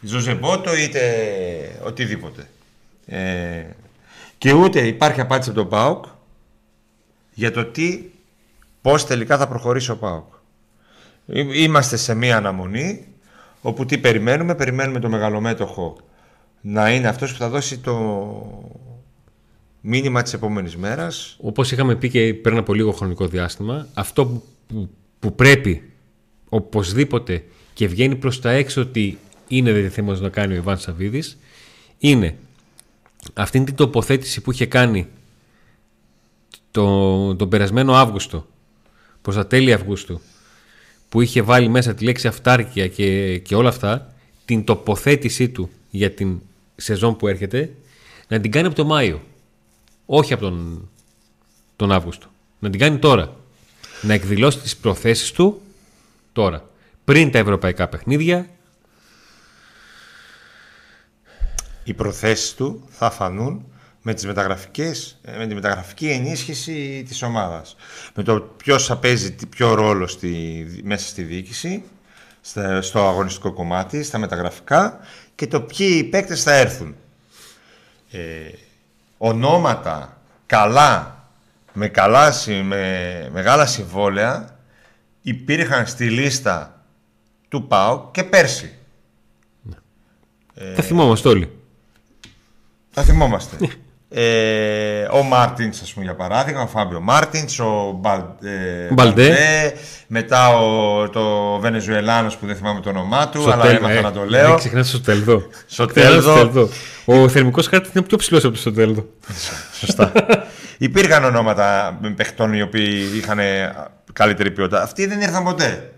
[0.00, 1.00] Ζωζεμπότο, είτε
[1.82, 2.48] οτιδήποτε.
[3.06, 3.64] Ε,
[4.38, 6.04] και ούτε υπάρχει απάντηση από τον ΠΑΟΚ
[7.34, 8.04] για το τι,
[8.82, 10.34] πώς τελικά θα προχωρήσει ο ΠΑΟΚ.
[11.54, 13.06] Είμαστε σε μία αναμονή
[13.60, 15.96] όπου τι περιμένουμε, περιμένουμε το μεγαλομέτωχο
[16.60, 17.92] να είναι αυτός που θα δώσει το
[19.88, 21.36] μήνυμα της επόμενης μέρας.
[21.40, 25.90] Όπως είχαμε πει και πριν από λίγο χρονικό διάστημα, αυτό που, που πρέπει
[26.48, 31.38] οπωσδήποτε και βγαίνει προς τα έξω ότι είναι διαθέμος να κάνει ο Ιβάν Σαββίδης
[31.98, 32.36] είναι
[33.34, 35.06] αυτήν την τοποθέτηση που είχε κάνει
[36.70, 38.46] το, τον περασμένο Αύγουστο
[39.22, 40.20] προς τα τέλη Αυγούστου
[41.08, 44.14] που είχε βάλει μέσα τη λέξη αυτάρκεια και, και όλα αυτά
[44.44, 46.40] την τοποθέτησή του για την
[46.76, 47.74] σεζόν που έρχεται
[48.28, 49.20] να την κάνει από τον Μάιο
[50.06, 50.88] όχι από τον,
[51.76, 52.26] τον Αύγουστο
[52.58, 53.36] να την κάνει τώρα
[54.02, 55.60] να εκδηλώσει τις προθέσεις του
[56.32, 56.68] τώρα
[57.04, 58.48] πριν τα ευρωπαϊκά παιχνίδια
[61.84, 63.64] οι προθέσεις του θα φανούν
[64.02, 67.76] με, τις μεταγραφικές, ε, με τη μεταγραφική ενίσχυση της ομάδας.
[68.14, 71.84] Με το ποιος θα παίζει ποιο ρόλο στη, μέσα στη διοίκηση,
[72.80, 74.98] στο αγωνιστικό κομμάτι, στα μεταγραφικά
[75.34, 76.94] και το ποιοι παίκτες θα έρθουν.
[78.10, 78.20] Ε,
[79.18, 81.24] ονόματα καλά,
[81.72, 82.32] με, καλά,
[82.64, 84.58] με μεγάλα συμβόλαια
[85.22, 86.84] υπήρχαν στη λίστα
[87.48, 88.74] του ΠΑΟΚ και πέρσι.
[89.62, 89.76] Ναι.
[90.54, 91.58] Ε, τα θυμόμαστε όλοι.
[92.90, 93.56] Θα θυμόμαστε.
[94.18, 99.36] Ε, ο Μάρτινς, ας πούμε, για παράδειγμα, ο Φάμπιο Μάρτινς, ο Μπαλ, ε, Μπαλντέ,
[100.06, 104.24] μετά ο, ο Βενεζουελάνος που δεν θυμάμαι το όνομά του, αλλά έμαθα ε, να το
[104.24, 104.48] λέω.
[104.48, 105.42] Δεν ξεχνάς το Σοτέλδο.
[105.66, 106.68] Σοτέλδο.
[107.04, 109.06] Ο θερμικός χάρτη είναι πιο ψηλός από το Σοτέλδο.
[109.80, 110.12] Σωστά.
[110.78, 113.38] Υπήρχαν ονόματα παιχτών οι οποίοι είχαν
[114.12, 114.82] καλύτερη ποιότητα.
[114.82, 115.92] Αυτοί δεν ήρθαν ποτέ.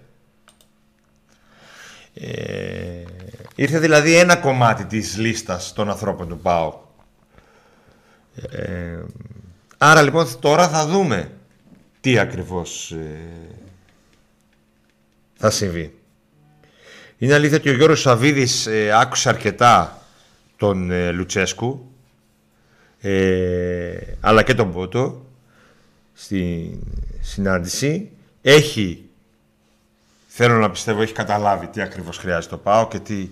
[2.15, 2.29] Ε,
[3.55, 6.87] ήρθε δηλαδή ένα κομμάτι της λίστας των ανθρώπων του ΠΑΟ
[8.51, 8.99] ε,
[9.79, 11.31] άρα λοιπόν τώρα θα δούμε
[12.01, 13.21] τι ακριβώς ε,
[15.35, 15.99] θα συμβεί.
[17.19, 20.03] Είναι αλήθεια ότι ο Γιώργος Σαββίδης ε, άκουσε αρκετά
[20.57, 21.93] τον ε, Λουτσέσκου
[24.21, 25.27] αλλά και τον Πότο
[26.13, 26.73] στη
[27.21, 28.11] συνάντηση.
[28.43, 29.09] Έχει,
[30.27, 33.29] θέλω να πιστεύω, έχει καταλάβει τι ακριβώς χρειάζεται ο ΠΑΟ και τι...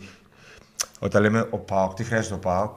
[0.99, 2.77] Όταν λέμε ο ΠΑΟΚ, τι χρειάζεται ο ΠΑΟΚ,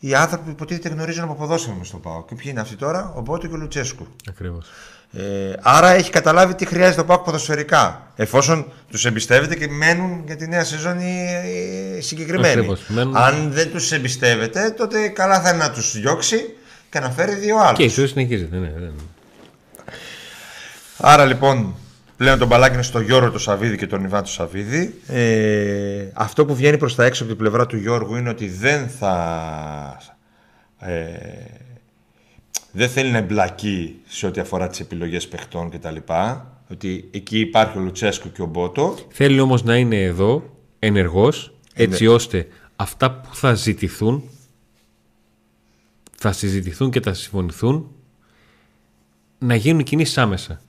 [0.00, 2.28] οι άνθρωποι που υποτίθεται γνωρίζουν από ποδόσφαιρο στο ΠΑΟΚ.
[2.28, 4.06] Και ποιοι είναι αυτοί τώρα, ο Μπότο και ο Λουτσέσκου.
[4.28, 4.66] Ακριβώς.
[5.12, 8.12] Ε, άρα έχει καταλάβει τι χρειάζεται ο ΠΑΟΚ ποδοσφαιρικά.
[8.16, 12.76] Εφόσον τους εμπιστεύεται και μένουν για τη νέα σεζόν οι συγκεκριμένοι.
[13.12, 16.54] Αν δεν τους εμπιστεύεται, τότε καλά θα είναι να τους διώξει
[16.90, 17.78] και να φέρει δύο άλλους.
[17.78, 18.56] Και η ζωή συνεχίζεται.
[18.56, 18.90] Ναι, ναι.
[20.96, 21.74] Άρα λοιπόν
[22.20, 24.94] Πλέον τον μπαλάκι είναι στο Γιώργο το Σαββίδη και τον Ιβάν του Σαββίδη.
[25.06, 28.88] Ε, αυτό που βγαίνει προς τα έξω από την πλευρά του Γιώργου είναι ότι δεν
[28.88, 30.02] θα...
[30.78, 30.94] Ε,
[32.72, 35.96] δεν θέλει να εμπλακεί σε ό,τι αφορά τις επιλογές παιχτών κτλ.
[36.70, 38.98] Ότι εκεί υπάρχει ο Λουτσέσκο και ο Μπότο.
[39.08, 44.22] Θέλει όμως να είναι εδώ ενεργός έτσι ώστε αυτά που θα ζητηθούν
[46.18, 47.90] θα συζητηθούν και θα συμφωνηθούν
[49.38, 50.60] να γίνουν κινήσεις άμεσα.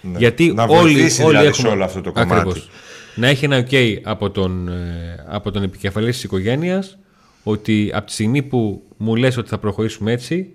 [0.00, 0.18] Ναι.
[0.18, 1.68] Γιατί να όλοι, όλοι δηλαδή έχουμε...
[1.68, 2.32] όλο αυτό το κομμάτι.
[2.32, 2.70] Ακριβώς.
[3.14, 6.98] Να έχει ένα ok από τον, ε, από τον επικεφαλής της οικογένειας
[7.42, 10.48] ότι από τη στιγμή που μου λες ότι θα προχωρήσουμε έτσι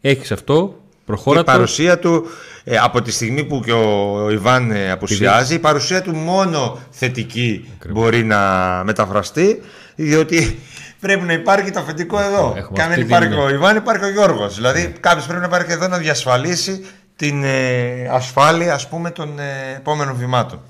[0.00, 2.26] έχεις αυτό, προχώρα Η παρουσία του
[2.64, 7.68] ε, από τη στιγμή που και ο Ιβάν ε, απουσιάζει η παρουσία του μόνο θετική
[7.88, 8.40] μπορεί να
[8.84, 9.60] μεταφραστεί
[9.94, 10.58] διότι
[11.00, 12.70] πρέπει να υπάρχει το αφεντικό εδώ.
[12.72, 14.54] Και αν δεν υπάρχει ο Ιβάν, υπάρχει ο Γιώργος.
[14.54, 14.88] Δηλαδή, ναι.
[15.00, 16.84] κάποιος πρέπει να υπάρχει εδώ να διασφαλίσει
[17.18, 20.60] την ε, ασφάλεια ας πούμε των ε, επόμενων βημάτων.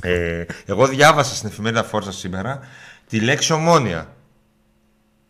[0.00, 2.60] Ε, εγώ διάβασα στην εφημερίδα Φόρσα σήμερα
[3.08, 4.08] τη λέξη ομόνια.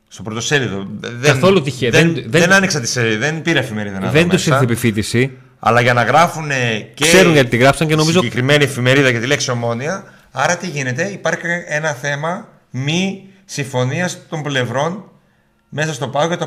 [0.08, 0.86] Στο πρωτοσέλιδο.
[1.22, 1.90] Καθόλου τυχαία.
[1.90, 5.38] Δεν, δεν, δεν, άνοιξα τη σελίδα, δεν πήρα εφημερίδα να Δεν τους ήρθε επιφύτηση.
[5.58, 6.48] Αλλά για να γράφουν
[6.94, 7.04] και.
[7.04, 8.18] Ξέρουν γιατί τη γράψαν και νομίζω.
[8.18, 10.04] Συγκεκριμένη εφημερίδα για τη λέξη ομόνια.
[10.30, 15.10] Άρα τι γίνεται, υπάρχει ένα θέμα μη συμφωνίας των πλευρών
[15.68, 16.46] μέσα στο πάγο για το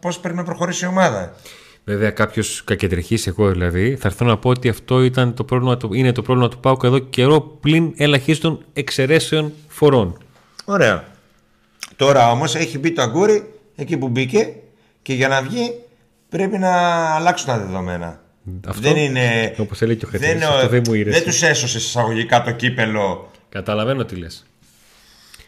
[0.00, 1.32] πώς πρέπει να προχωρήσει η ομάδα.
[1.88, 6.12] Βέβαια, κάποιος κακεντρεχής, εγώ δηλαδή, θα έρθω να πω ότι αυτό ήταν το πρόβλημα, είναι
[6.12, 10.18] το πρόβλημα του Πάουκ εδώ καιρό πλην ελαχίστων εξαιρέσεων φορών.
[10.64, 11.04] Ωραία.
[11.96, 14.54] Τώρα όμως έχει μπει το αγκούρι εκεί που μπήκε
[15.02, 15.74] και για να βγει
[16.28, 16.70] πρέπει να
[17.14, 18.20] αλλάξουν τα δεδομένα.
[18.66, 19.54] Αυτό, δεν είναι.
[19.58, 23.30] Όπως έλεγε και ο δεν, δεν, δεν τους έσωσε εισαγωγικά το κύπελο.
[23.48, 24.46] Καταλαβαίνω τι λες.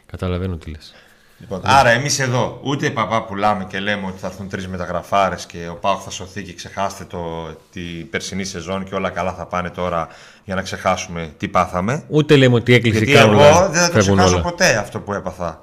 [0.07, 0.95] Καταλαβαίνω τι λες.
[1.41, 5.69] Λοιπόν, άρα εμείς εδώ ούτε παπά πουλάμε και λέμε ότι θα έρθουν τρεις μεταγραφάρες και
[5.71, 9.71] ο Πάοκ θα σωθεί και ξεχάστε το, την περσινή σεζόν και όλα καλά θα πάνε
[9.71, 10.09] τώρα
[10.45, 12.05] για να ξεχάσουμε τι πάθαμε.
[12.09, 14.43] Ούτε λέμε ότι έκλεισε Γιατί κάνουν εγώ όλα, δεν θα το φεύγουν ξεχάσω όλα.
[14.43, 15.61] ποτέ αυτό που έπαθα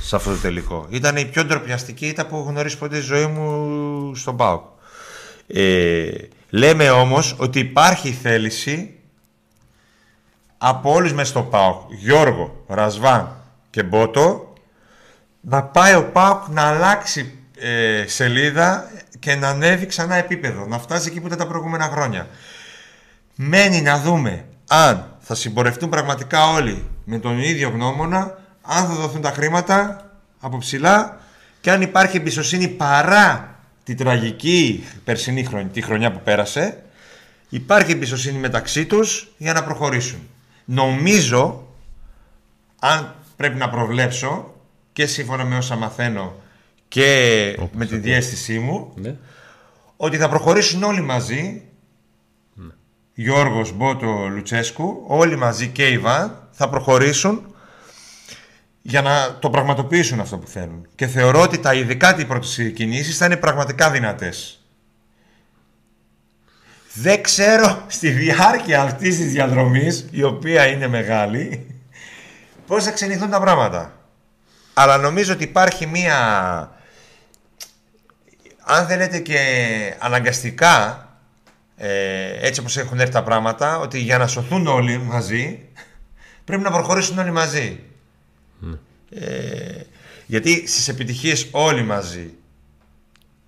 [0.00, 0.86] σε αυτό το τελικό.
[0.90, 4.62] Ήταν η πιο ντροπιαστική ήττα που έχω γνωρίσει ποτέ στη ζωή μου στον ΠΑΟΚ.
[5.46, 6.10] Ε,
[6.50, 8.94] λέμε όμως ότι υπάρχει θέληση
[10.58, 13.36] από όλους μέσα στο ΠΑΟΚ, Γιώργο, Ρασβάν
[13.70, 14.53] και Μπότο,
[15.44, 21.08] να πάει ο ΠΑΟΚ να αλλάξει ε, σελίδα και να ανέβει ξανά επίπεδο, να φτάσει
[21.08, 22.28] εκεί που ήταν τα προηγούμενα χρόνια.
[23.34, 29.20] Μένει να δούμε αν θα συμπορευτούν πραγματικά όλοι με τον ίδιο γνώμονα, αν θα δοθούν
[29.20, 31.20] τα χρήματα από ψηλά
[31.60, 36.82] και αν υπάρχει εμπιστοσύνη παρά τη τραγική περσινή χρονιά, τη χρονιά που πέρασε,
[37.48, 40.28] υπάρχει εμπιστοσύνη μεταξύ τους για να προχωρήσουν.
[40.64, 41.66] Νομίζω,
[42.78, 44.53] αν πρέπει να προβλέψω
[44.94, 46.34] και σύμφωνα με όσα μαθαίνω
[46.88, 49.16] και με τη διέστησή μου, Ναι.
[49.96, 51.62] ότι θα προχωρήσουν όλοι μαζί
[53.14, 57.54] Γιώργος, Μπότο, Λουτσέσκου όλοι μαζί και Ιβάν θα προχωρήσουν
[58.82, 60.86] για να το πραγματοποιήσουν αυτό που θέλουν.
[60.94, 64.64] Και θεωρώ ότι τα ειδικά οι πρώτες κινήσεις θα είναι πραγματικά δυνατές.
[66.94, 71.66] Δεν ξέρω στη διάρκεια αυτής της διαδρομής η οποία είναι μεγάλη
[72.66, 74.03] πώς θα ξενηθούν τα πράγματα
[74.74, 76.18] αλλά νομίζω ότι υπάρχει μία
[78.64, 79.38] αν θέλετε και
[79.98, 80.98] αναγκαστικά
[81.76, 85.60] ε, έτσι όπως έχουν έρθει τα πράγματα ότι για να σωθούν όλοι μαζί
[86.44, 87.80] πρέπει να προχωρήσουν όλοι μαζί.
[89.10, 89.80] Ε,
[90.26, 92.34] γιατί στις επιτυχίες όλοι μαζί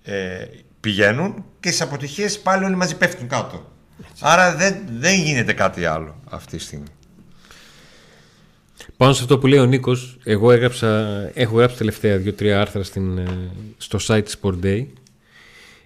[0.03, 0.45] ε,
[0.79, 3.71] πηγαίνουν και στις αποτυχίες πάλι όλοι μαζί πέφτουν κάτω.
[4.19, 6.87] Άρα δεν, δεν γίνεται κάτι άλλο αυτή τη στιγμή
[8.97, 10.87] Πάνω σε αυτό που λέει ο Νίκος, εγώ έγραψα,
[11.33, 14.85] έχω γράψει τελευταία δύο-τρία άρθρα στην, ε, στο site της Sport Day.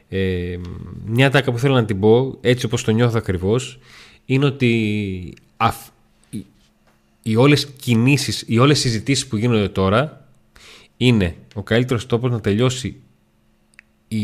[0.09, 0.57] Ε,
[1.05, 3.79] μια τάκα που θέλω να την πω, έτσι όπως το νιώθω ακριβώς,
[4.25, 5.87] είναι ότι αφ,
[6.29, 6.45] οι,
[7.23, 10.27] οι όλες κινήσεις, οι όλες συζητήσεις που γίνονται τώρα
[10.97, 13.01] είναι ο καλύτερος τόπος να τελειώσει
[14.07, 14.23] η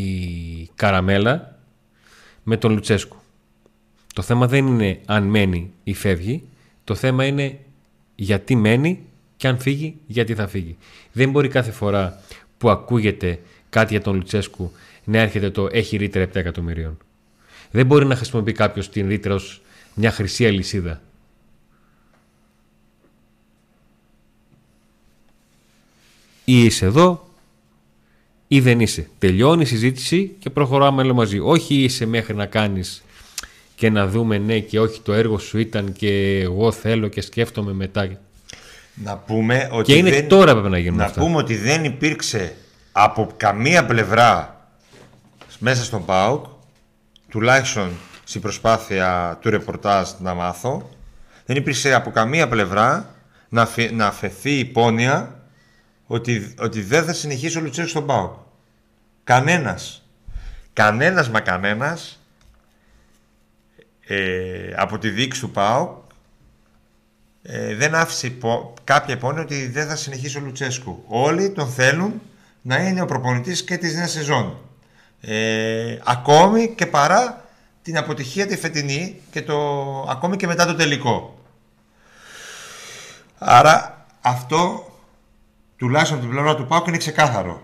[0.75, 1.59] καραμέλα
[2.43, 3.17] με τον Λουτσέσκου.
[4.13, 6.43] Το θέμα δεν είναι αν μένει ή φεύγει.
[6.83, 7.59] Το θέμα είναι
[8.19, 8.99] γιατί μένει
[9.37, 10.77] και αν φύγει, γιατί θα φύγει.
[11.11, 12.21] Δεν μπορεί κάθε φορά
[12.57, 14.71] που ακούγεται κάτι για τον Λουτσέσκου
[15.03, 16.97] να έρχεται το έχει ρήτρα 7 εκατομμυρίων.
[17.71, 19.61] Δεν μπορεί να χρησιμοποιεί κάποιος την ρήτρα ως
[19.93, 21.01] μια χρυσή αλυσίδα.
[26.45, 27.29] Ή είσαι εδώ
[28.47, 29.09] ή δεν είσαι.
[29.19, 31.39] Τελειώνει η συζήτηση και προχωράμε όλοι μαζί.
[31.39, 33.03] Όχι είσαι μέχρι να κάνεις
[33.77, 37.73] και να δούμε ναι και όχι το έργο σου ήταν και εγώ θέλω και σκέφτομαι
[37.73, 38.09] μετά.
[38.93, 40.27] να πούμε ότι Και είναι δεν...
[40.27, 41.19] τώρα πρέπει να γίνουν Να αυτά.
[41.21, 42.55] πούμε ότι δεν υπήρξε
[42.91, 44.61] από καμία πλευρά
[45.59, 46.45] μέσα στον ΠΑΟΚ,
[47.29, 47.89] τουλάχιστον
[48.23, 50.89] στην προσπάθεια του ρεπορτάζ να μάθω,
[51.45, 53.15] δεν υπήρξε από καμία πλευρά
[53.49, 55.39] να, αφαι- να αφαιθεί υπόνοια
[56.05, 58.33] ότι, ότι δεν θα συνεχίσει ο Λουτσέσκου στον ΠΑΟΚ.
[59.23, 60.05] Κανένας.
[60.73, 62.16] Κανένας μα κανένας
[64.07, 66.05] ε, από τη δείξη του ΠΑΟΚ
[67.41, 71.03] ε, δεν άφησε υπο- κάποια υπόνοια ότι δεν θα συνεχίσει ο Λουτσέσκου.
[71.07, 72.21] Όλοι τον θέλουν
[72.61, 74.57] να είναι ο προπονητής και της νέας σεζόν.
[75.21, 77.45] Ε, ακόμη και παρά
[77.81, 79.57] την αποτυχία τη φετινή και το,
[80.09, 81.39] ακόμη και μετά το τελικό.
[83.37, 84.91] Άρα αυτό
[85.75, 87.61] τουλάχιστον από την πλευρά του Πάουκ είναι ξεκάθαρο.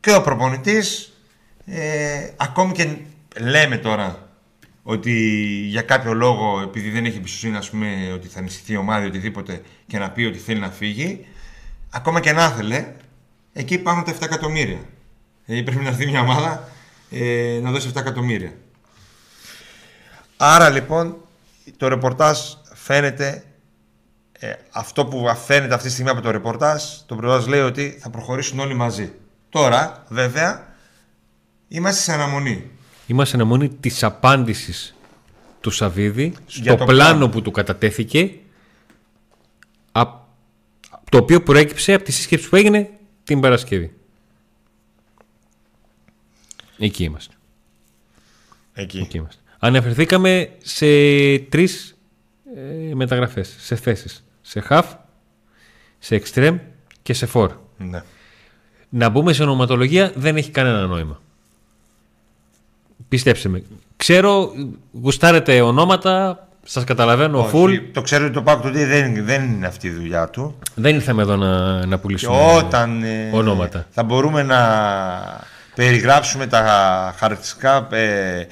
[0.00, 1.12] Και ο προπονητής
[1.66, 2.96] ε, ακόμη και
[3.40, 4.23] λέμε τώρα
[4.86, 5.12] ότι
[5.68, 9.06] για κάποιο λόγο, επειδή δεν έχει εμπιστοσύνη, ας πούμε, ότι θα ενισχυθεί η ομάδα ή
[9.06, 11.26] οτιδήποτε και να πει ότι θέλει να φύγει,
[11.90, 12.92] ακόμα και να ήθελε,
[13.52, 14.78] εκεί υπάρχουν τα 7 εκατομμύρια.
[15.44, 16.68] Δηλαδή πρέπει να έρθει μια ομάδα
[17.10, 18.52] ε, να δώσει 7 εκατομμύρια.
[20.36, 21.16] Άρα λοιπόν
[21.76, 22.38] το ρεπορτάζ
[22.74, 23.44] φαίνεται
[24.38, 28.10] ε, αυτό που φαίνεται αυτή τη στιγμή από το ρεπορτάζ, το ρεπορτάζ λέει ότι θα
[28.10, 29.12] προχωρήσουν όλοι μαζί.
[29.48, 30.74] Τώρα, βέβαια,
[31.68, 32.70] είμαστε σε αναμονή.
[33.06, 34.94] Είμαστε αναμονή της απάντησης
[35.60, 37.28] του Σαββίδη Για στο το πλάνο πλάνο.
[37.28, 38.30] που του κατατέθηκε
[39.92, 40.22] απ-
[41.10, 42.90] το οποίο προέκυψε από τη σύσκεψη που έγινε
[43.24, 43.94] την Παρασκευή.
[46.78, 47.34] Εκεί είμαστε.
[48.74, 48.98] Εκεί.
[48.98, 49.40] Εκεί είμαστε.
[49.58, 50.86] Αναφερθήκαμε σε
[51.38, 51.96] τρεις
[52.56, 54.24] ε, μεταγραφές, σε θέσεις.
[54.42, 54.84] Σε half,
[55.98, 56.58] σε extreme
[57.02, 57.48] και σε for.
[57.76, 58.02] Ναι.
[58.88, 61.22] Να μπούμε σε ονοματολογία δεν έχει κανένα νόημα.
[63.14, 63.62] Πιστέψτε με.
[63.96, 64.50] Ξέρω,
[65.02, 67.76] γουστάρετε ονόματα, Σας καταλαβαίνω Όχι, φουλ.
[67.92, 70.58] Το ξέρω ότι το Πάουκ τότε δεν, δεν είναι αυτή η δουλειά του.
[70.74, 73.86] Δεν ήρθαμε εδώ να, να Και πουλήσουμε όταν ε, ονόματα.
[73.90, 74.60] θα μπορούμε να
[75.74, 76.60] περιγράψουμε τα
[77.18, 78.46] χαρακτηριστικά ε,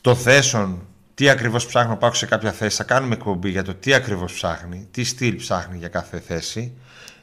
[0.00, 0.78] των θέσεων,
[1.14, 2.76] τι ακριβώς ψάχνει ο Πάουκ σε κάποια θέση.
[2.76, 6.72] Θα κάνουμε εκπομπή για το τι ακριβώς ψάχνει, τι στυλ ψάχνει για κάθε θέση.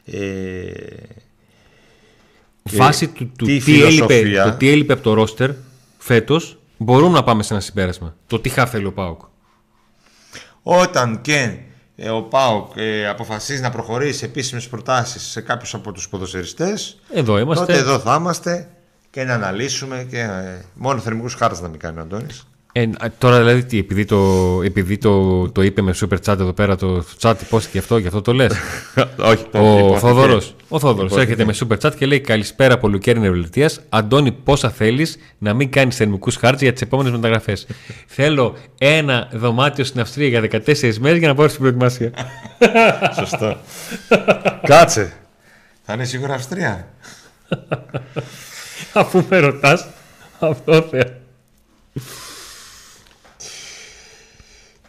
[0.04, 0.20] Ε,
[2.70, 4.44] Βάσει του, του τι τι, έλειπε, φιλοσοφία.
[4.44, 5.50] το τι έλειπε από το ρόστερ
[6.04, 8.16] φέτος, μπορούμε να πάμε σε ένα συμπέρασμα.
[8.26, 9.20] Το τι χά θέλει ο Πάουκ.
[10.62, 11.58] Όταν και
[11.96, 17.00] ε, ο ΠΑΟΚ ε, αποφασίζει να προχωρήσει σε επίσημες προτάσεις σε κάποιους από τους ποδοσφαιριστές,
[17.12, 17.64] Εδώ είμαστε.
[17.66, 18.68] τότε εδώ θα είμαστε
[19.10, 22.46] και να αναλύσουμε και ε, μόνο θερμικούς χάρτες να μην κάνει ο Αντώνης.
[22.76, 26.52] Ε, α, τώρα δηλαδή τι, επειδή, το, επειδή το, το είπε με super chat εδώ
[26.52, 28.52] πέρα το, το chat υπόθηκε αυτό, γι' αυτό το λες;
[29.30, 31.32] Όχι, ο Θόδωρος, ο Θόδωρος Υπόθηκε.
[31.32, 33.80] έρχεται με super chat και λέει καλησπέρα από Λουκέρι Νευλητίας.
[33.88, 37.66] Αντώνη πόσα θέλεις να μην κάνεις θερμικούς χάρτες για τις επόμενες μεταγραφές;
[38.06, 42.10] Θέλω ένα δωμάτιο στην Αυστρία για 14 μέρες για να πάω στην προετοιμασία.
[43.18, 43.56] Σωστό.
[44.62, 45.12] Κάτσε.
[45.82, 46.88] Θα είναι σίγουρα Αυστρία.
[48.92, 49.86] Αφού με ρωτάς,
[50.38, 51.22] αυτό θέλω.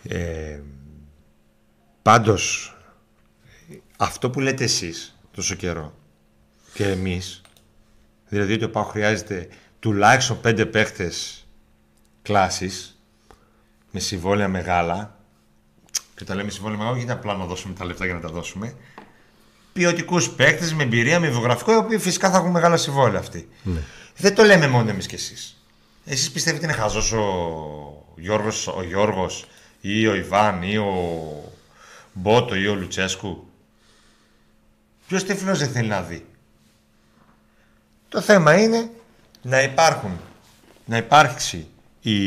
[0.07, 0.59] Ε,
[2.01, 2.75] πάντως,
[3.97, 5.93] αυτό που λέτε εσείς τόσο καιρό
[6.73, 7.41] και εμείς,
[8.27, 9.47] δηλαδή ότι ο ΠΑΟ χρειάζεται
[9.79, 11.47] τουλάχιστον πέντε παίχτες
[12.21, 12.99] κλάσης
[13.91, 15.19] με συμβόλαια μεγάλα
[16.15, 18.29] και τα λέμε συμβόλαια μεγάλα όχι είναι απλά να δώσουμε τα λεφτά για να τα
[18.29, 18.75] δώσουμε
[19.73, 23.49] ποιοτικούς παίχτες με εμπειρία, με βιογραφικό οι οποίοι φυσικά θα έχουν μεγάλα συμβόλαια αυτοί.
[24.17, 25.63] Δεν το λέμε μόνο εμείς και εσείς.
[26.05, 29.45] Εσείς πιστεύετε είναι χαζός ο Γιώργος, ο Γιώργος
[29.87, 30.93] ή ο Ιβάν ή ο
[32.13, 33.47] Μπότο ή ο Λουτσέσκου.
[35.07, 36.25] Ποιος τυφλός δεν θέλει να δει.
[38.09, 38.89] Το θέμα είναι
[39.41, 40.19] να υπάρχουν,
[40.85, 41.67] να υπάρξει
[42.01, 42.17] η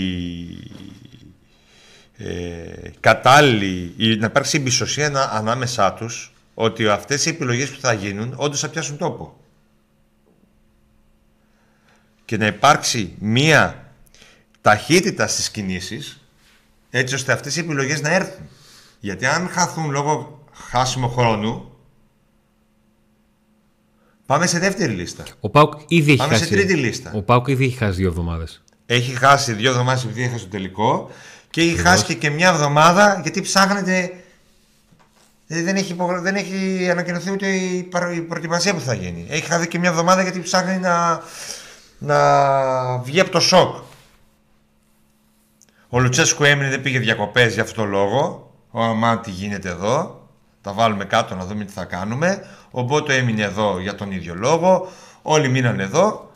[2.16, 7.92] ε, κατάλληλη, η, να υπάρξει εμπιστοσύνη ανα- ανάμεσά τους ότι αυτές οι επιλογές που θα
[7.92, 9.40] γίνουν όντως θα πιάσουν τόπο.
[12.24, 13.92] Και να υπάρξει μία
[14.60, 16.22] ταχύτητα στις κινήσεις
[16.90, 18.48] έτσι ώστε αυτές οι επιλογές να έρθουν.
[19.00, 21.70] Γιατί αν χαθούν λόγω χάσιμο χρόνου
[24.26, 25.24] πάμε σε δεύτερη λίστα.
[25.40, 26.50] Ο Πάουκ ήδη έχει Πάμε σε χάσει.
[26.50, 27.10] τρίτη λίστα.
[27.14, 28.62] Ο Πάουκ ήδη έχει χάσει δύο εβδομάδες.
[28.86, 31.10] Έχει χάσει δύο εβδομάδες επειδή έχασε το τελικό
[31.50, 34.12] και έχει χάσει και, και μια εβδομάδα γιατί ψάχνεται.
[35.46, 39.26] Δηλαδή δεν έχει, υπογρα- δεν έχει ανακοινωθεί ούτε η, παρα- η προετοιμασία που θα γίνει.
[39.28, 41.22] Έχει χάσει και μια εβδομάδα γιατί ψάχνει να,
[41.98, 43.76] να βγει από το σοκ.
[45.88, 48.52] Ο Λουτσέσκου έμεινε, δεν πήγε διακοπές για αυτό το λόγο.
[48.70, 50.28] Ο Αμά τι γίνεται εδώ.
[50.60, 52.46] Τα βάλουμε κάτω να δούμε τι θα κάνουμε.
[52.70, 54.88] Ο Μπότο έμεινε εδώ για τον ίδιο λόγο.
[55.22, 56.32] Όλοι μείναν εδώ.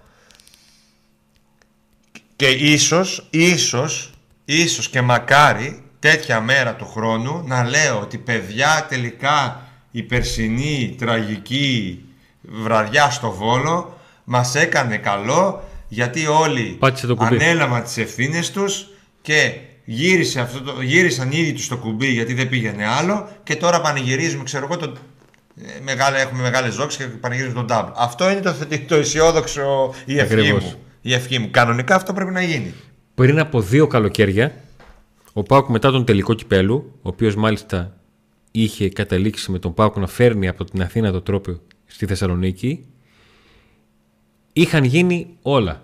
[2.36, 4.10] Και ίσως, ίσως,
[4.44, 12.04] ίσως και μακάρι τέτοια μέρα του χρόνου να λέω ότι παιδιά τελικά η περσινή τραγική
[12.40, 17.34] βραδιά στο Βόλο μας έκανε καλό γιατί όλοι Πάτησε το κουμπί.
[17.34, 18.86] ανέλαβαν τις ευθύνες τους
[19.22, 19.52] και
[19.84, 24.42] γύρισε αυτό το, γύρισαν ήδη τους το κουμπί γιατί δεν πήγαινε άλλο και τώρα πανηγυρίζουμε,
[24.42, 24.92] ξέρω εγώ, το,
[25.56, 27.92] ε, μεγάλα, έχουμε μεγάλες δόξες και πανηγυρίζουμε τον double.
[27.96, 30.64] Αυτό είναι το, θετικό, το αισιόδοξο, η ευχή Ακριβώς.
[30.64, 30.74] μου.
[31.00, 31.48] Η ευχή μου.
[31.50, 32.74] Κανονικά αυτό πρέπει να γίνει.
[33.14, 34.54] Πριν από δύο καλοκαίρια,
[35.32, 37.96] ο Πάουκ μετά τον τελικό κυπέλου, ο οποίος μάλιστα
[38.50, 42.86] είχε καταλήξει με τον Πάουκ να φέρνει από την Αθήνα το τρόπο στη Θεσσαλονίκη,
[44.52, 45.82] είχαν γίνει όλα.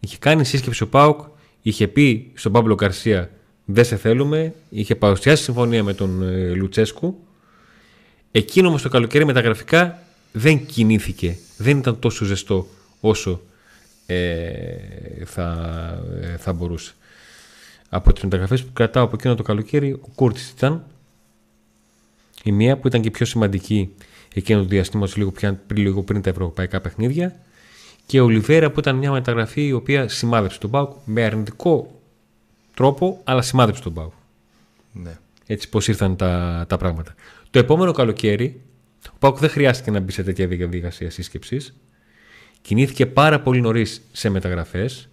[0.00, 1.20] Είχε κάνει σύσκεψη ο Πάουκ,
[1.62, 3.30] είχε πει στον Παύλο Καρσία
[3.64, 7.18] δεν σε θέλουμε, είχε παρουσιάσει συμφωνία με τον ε, Λουτσέσκου.
[8.30, 12.66] Εκείνο όμως το καλοκαίρι μεταγραφικά δεν κινήθηκε, δεν ήταν τόσο ζεστό
[13.00, 13.40] όσο
[14.06, 14.44] ε,
[15.24, 15.48] θα,
[16.20, 16.92] ε, θα μπορούσε.
[17.88, 20.84] Από τις μεταγραφές που κρατάω από εκείνο το καλοκαίρι, ο Κούρτης ήταν
[22.44, 23.94] η μία που ήταν και πιο σημαντική
[24.34, 27.40] εκείνο το διαστήμα λίγο, πια, πριν, λίγο πριν τα ευρωπαϊκά παιχνίδια
[28.12, 32.00] και ο Ολιβέρα που ήταν μια μεταγραφή η οποία σημάδεψε τον Πάουκ με αρνητικό
[32.74, 34.12] τρόπο αλλά σημάδεψε τον Πάουκ.
[34.92, 35.18] Ναι.
[35.46, 37.14] Έτσι πώς ήρθαν τα, τα πράγματα.
[37.50, 38.60] Το επόμενο καλοκαίρι
[39.08, 41.74] ο Πάουκ δεν χρειάστηκε να μπει σε τέτοια διαδικασία σύσκεψης
[42.62, 45.08] κινήθηκε πάρα πολύ νωρίς σε μεταγραφές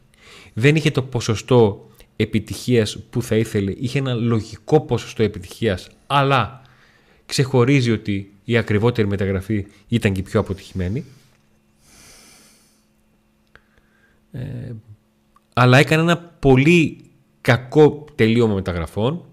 [0.53, 6.61] δεν είχε το ποσοστό επιτυχίας που θα ήθελε είχε ένα λογικό ποσοστό επιτυχίας αλλά
[7.25, 11.05] ξεχωρίζει ότι η ακριβότερη μεταγραφή ήταν και η πιο αποτυχημένη
[14.31, 14.71] Ε,
[15.53, 16.97] αλλά έκανε ένα πολύ
[17.41, 19.25] κακό τελείωμα μεταγραφών.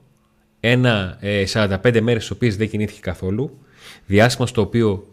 [0.60, 3.58] Ένα ε, 45 μέρες στις οποίες δεν κινήθηκε καθόλου.
[4.06, 5.06] Διάστημα στο οποίο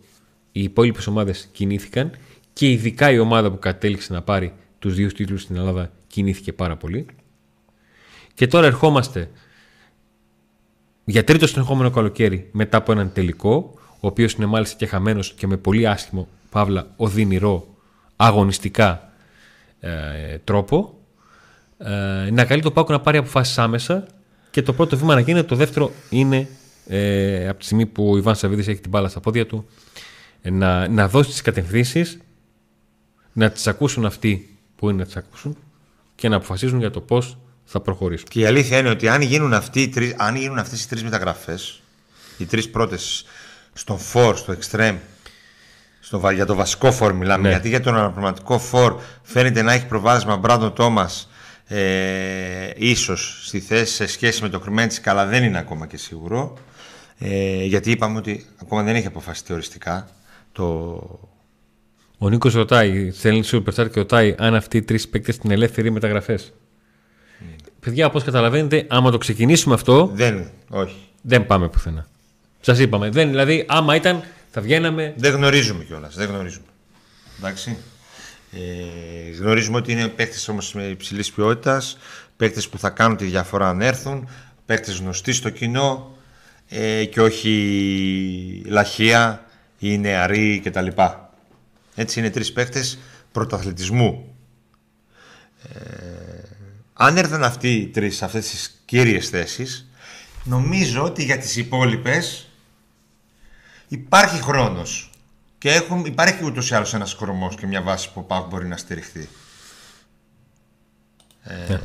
[0.51, 2.11] οι υπόλοιπες ομάδες κινήθηκαν
[2.53, 6.77] και ειδικά η ομάδα που κατέληξε να πάρει τους δύο τίτλους στην Ελλάδα κινήθηκε πάρα
[6.77, 7.05] πολύ.
[8.33, 9.29] Και τώρα ερχόμαστε
[11.05, 15.47] για τρίτο συνεχόμενο καλοκαίρι μετά από έναν τελικό, ο οποίος είναι μάλιστα και χαμένος και
[15.47, 17.67] με πολύ άσχημο, παύλα, οδυνηρό,
[18.15, 19.12] αγωνιστικά
[19.83, 20.97] ε, τρόπο,
[21.77, 24.05] ε, να καλεί το Πάκο να πάρει αποφάσεις άμεσα
[24.51, 26.47] και το πρώτο βήμα να γίνει, το δεύτερο είναι
[26.87, 29.65] ε, από τη στιγμή που ο Ιβάν Σαββίδης έχει την μπάλα στα πόδια του
[30.41, 32.17] ε, να, να δώσει τις κατευθύνσεις
[33.33, 35.57] να τις ακούσουν αυτοί που είναι να τις ακούσουν
[36.15, 38.27] και να αποφασίζουν για το πώς θα προχωρήσουν.
[38.29, 41.81] Και η αλήθεια είναι ότι αν γίνουν, αυτοί, αν γίνουν αυτές οι τρεις μεταγραφές
[42.37, 43.25] οι τρεις πρώτες
[43.73, 44.97] στο φορ, στο extreme
[46.03, 47.49] στο, για το βασικό φορ μιλάμε, ναι.
[47.49, 51.29] γιατί για τον αναπληρωματικό φορ φαίνεται να έχει προβάδισμα Μπράντον Τόμας
[51.67, 56.57] ε, ίσως στη θέση σε σχέση με το Κρμέντσι, αλλά δεν είναι ακόμα και σίγουρο.
[57.17, 60.07] Ε, γιατί είπαμε ότι ακόμα δεν έχει αποφασιστεί οριστικά
[60.51, 60.63] το.
[62.17, 66.53] Ο Νίκος ρωτάει, θέλει Superstar και ρωτάει αν αυτοί οι τρεις παίκτες είναι ελεύθεροι μεταγραφές.
[66.53, 67.65] Mm.
[67.79, 70.11] Παιδιά, όπως καταλαβαίνετε, άμα το ξεκινήσουμε αυτό.
[70.13, 70.95] Δεν, όχι.
[71.21, 72.07] Δεν πάμε πουθενά.
[72.59, 73.09] Σας είπαμε.
[73.09, 75.13] Δεν, δηλαδή, άμα ήταν, θα βγαίναμε.
[75.17, 76.15] Δεν γνωρίζουμε κιόλας.
[76.15, 76.65] Δεν γνωρίζουμε.
[77.37, 77.77] Εντάξει.
[78.51, 81.97] Ε, γνωρίζουμε ότι είναι παίκτες όμως με υψηλής ποιότητας,
[82.37, 84.29] παίκτες που θα κάνουν τη διαφορά αν έρθουν,
[84.65, 86.17] παίκτες γνωστοί στο κοινό
[86.67, 89.45] ε, και όχι λαχεία
[89.79, 90.87] ή νεαροί κτλ.
[91.95, 92.99] Έτσι είναι τρεις παίκτες
[93.31, 94.35] πρωταθλητισμού.
[95.63, 95.79] Ε,
[96.93, 99.89] αν έρθουν αυτοί οι τρεις σε αυτές τις κύριες θέσεις,
[100.43, 102.47] νομίζω ότι για τις υπόλοιπες
[103.93, 105.09] υπάρχει χρόνος.
[105.57, 108.77] Και έχουν, υπάρχει ούτως ή άλλως ένας κορμός και μια βάση που ο μπορεί να
[108.77, 109.29] στηριχθεί.
[111.43, 111.77] Ε,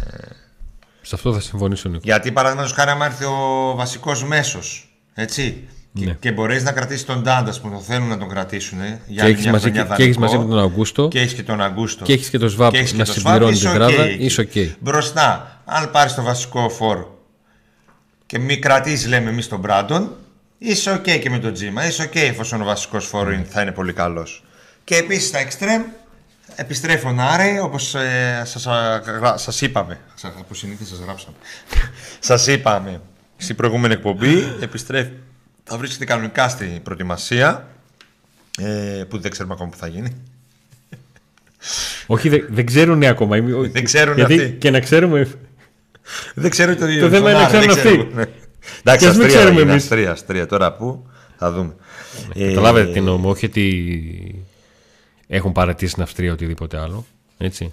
[1.02, 2.00] σε αυτό θα συμφωνήσω, Νίκο.
[2.04, 5.68] Γιατί παραδείγματος χάρη, άμα έρθει ο βασικός μέσος, έτσι.
[5.92, 6.04] Ναι.
[6.04, 8.78] Και, και μπορείς να κρατήσεις τον Τάντα που το θέλουν να τον κρατήσουν.
[9.06, 11.08] Για και έχεις μαζί, και μαζί με τον Αγκούστο.
[11.08, 12.04] Και έχεις και τον Αγκούστο.
[12.04, 14.08] Και έχεις και τον Σβάπ να συμπληρώνει την τράδα.
[14.08, 14.74] Είσαι okay.
[14.80, 17.22] Μπροστά, αν πάρεις το βασικό φόρο
[18.26, 20.16] και μη κρατήσεις, λέμε εμείς τον Μπράντον,
[20.58, 21.86] είσαι οκ και με τον Τζίμα.
[21.86, 23.44] Είσαι οκ εφόσον ο βασικός φορ mm.
[23.48, 24.44] θα είναι πολύ καλός.
[24.84, 25.82] Και επίσης στα εξτρέμ
[26.60, 28.68] Επιστρέφω Νάρη, όπως ε, σας,
[29.34, 29.98] σας είπαμε.
[30.38, 31.36] Από συνήθεια σας γράψαμε.
[32.18, 33.00] σας είπαμε
[33.36, 34.56] στην προηγούμενη εκπομπή.
[34.60, 35.10] Επιστρέφει.
[35.64, 37.68] Θα βρίσκεται κανονικά στην προετοιμασία.
[38.58, 40.16] Ε, που δεν ξέρουμε ακόμα που θα γίνει.
[42.06, 43.36] Όχι, δεν, δεν ξέρουν ακόμα.
[43.72, 44.52] Δεν ξέρουν Γιατί αυτοί.
[44.52, 45.28] Και να ξέρουμε.
[46.34, 47.00] Δεν ξέρουν το ίδιο.
[47.00, 48.08] Το θέμα είναι να ξέρουν αυτοί.
[48.80, 50.46] Εντάξει, αστρία, είναι, αστρία, αστρία.
[50.46, 51.76] Τώρα που θα δούμε.
[52.34, 54.44] Καταλάβετε τι εννοούμε, όχι ότι
[55.26, 57.06] έχουν παρατήσει στην Αυστρία οτιδήποτε άλλο.
[57.38, 57.72] Έτσι.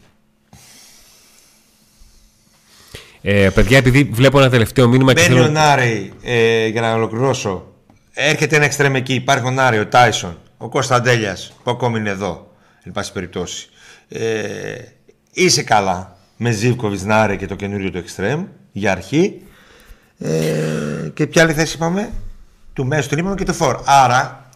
[3.22, 5.14] Ε, παιδιά, επειδή βλέπω ένα τελευταίο μήνυμα.
[5.14, 5.44] Μπαίνει θέλω...
[5.44, 7.74] ο Νάρη, ε, για να ολοκληρώσω.
[8.14, 9.14] Έρχεται ένα εξτρέμ εκεί.
[9.14, 12.54] Υπάρχει ο Νάρη, ο Τάισον, ο Κωνσταντέλιας που ακόμη είναι εδώ.
[12.84, 13.70] Εν πάση περιπτώσει.
[14.08, 14.78] Ε,
[15.32, 19.42] είσαι καλά με Ζήβκοβιτ Νάρη και το καινούριο του εξτρέμ για αρχή.
[20.20, 22.12] Ε, και ποια άλλη θέση είπαμε,
[22.74, 23.82] του μέσου του είπαμε και του φόρ.
[23.86, 24.50] Άρα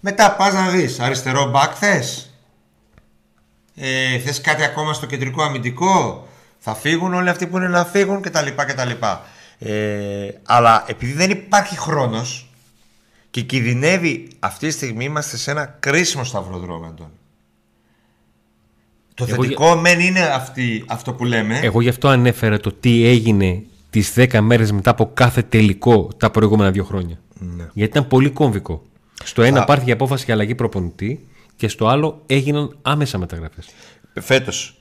[0.00, 2.30] μετά πας να δεις αριστερό μπακ θες
[3.76, 6.26] ε, θες κάτι ακόμα στο κεντρικό αμυντικό,
[6.58, 8.46] θα φύγουν όλοι αυτοί που είναι να φύγουν κτλ.
[8.56, 8.90] κτλ.
[9.58, 12.50] Ε, αλλά επειδή δεν υπάρχει χρόνος
[13.30, 16.94] και κινδυνεύει αυτή τη στιγμή είμαστε σε ένα κρίσιμο σταυροδρόμιο.
[19.14, 19.74] Το Εγώ θετικό για...
[19.74, 21.58] μεν είναι αυτή, αυτό που λέμε.
[21.58, 26.30] Εγώ γι' αυτό ανέφερα το τι έγινε τις 10 μέρες μετά από κάθε τελικό τα
[26.30, 27.18] προηγούμενα δύο χρόνια.
[27.38, 27.68] Ναι.
[27.72, 28.82] Γιατί ήταν πολύ κόμβικο.
[29.24, 33.66] Στο ένα πάρθει η απόφαση για αλλαγή προπονητή και στο άλλο έγιναν άμεσα μεταγραφές.
[34.20, 34.80] Φέτος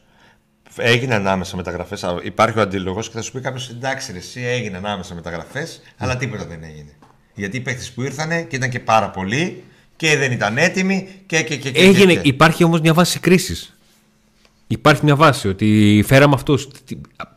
[0.77, 2.05] έγιναν άμεσα μεταγραφές.
[2.23, 6.17] Υπάρχει ο αντίλογος και θα σου πει κάποιος εντάξει, ρε, εσύ έγιναν άμεσα μεταγραφές, αλλά
[6.17, 6.91] τίποτα δεν έγινε.
[7.33, 9.63] Γιατί οι παίχτε που ήρθαν και ήταν και πάρα πολλοί
[9.95, 11.43] και δεν ήταν έτοιμοι και.
[11.43, 13.77] και, και, και Έγινε, και, Υπάρχει όμως μια βάση κρίσης.
[14.67, 16.67] Υπάρχει μια βάση ότι φέραμε αυτούς.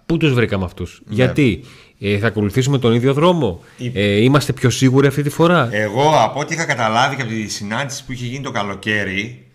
[0.08, 1.14] Πού τους βρήκαμε αυτούς, ναι.
[1.14, 1.64] Γιατί
[2.00, 3.60] ε, θα ακολουθήσουμε τον ίδιο δρόμο;
[3.92, 7.48] Ε, είμαστε πιο σίγουροι αυτή τη φορά; Εγώ από ό,τι είχα καταλάβει και από τη
[7.48, 9.46] συνάντηση που είχε γίνει το καλοκαίρι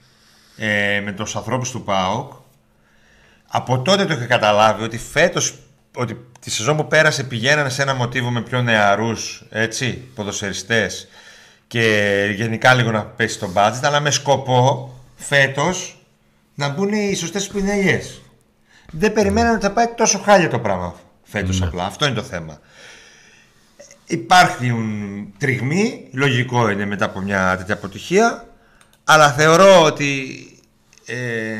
[0.58, 2.32] ε, με τους ανθρώπους του ΠΑΟΚ,
[3.47, 5.54] από τότε το είχα καταλάβει ότι φέτος,
[5.95, 9.43] ότι τη σεζόν που πέρασε πηγαίνανε σε ένα μοτίβο με πιο νεαρούς
[10.16, 10.89] ποδοσεριστέ
[11.68, 15.97] και γενικά λίγο να πέσει το budget, αλλά με σκοπό φέτος
[16.56, 18.01] να μπουν οι σωστές πινελιέ.
[18.96, 21.66] Δεν περιμένανε ότι θα πάει τόσο χάλια το πράγμα φέτος ναι.
[21.66, 21.86] απλά.
[21.86, 22.60] Αυτό είναι το θέμα.
[24.06, 28.48] Υπάρχουν τριγμοί, λογικό είναι μετά από μια τέτοια αποτυχία,
[29.04, 30.38] αλλά θεωρώ ότι,
[31.06, 31.56] ε,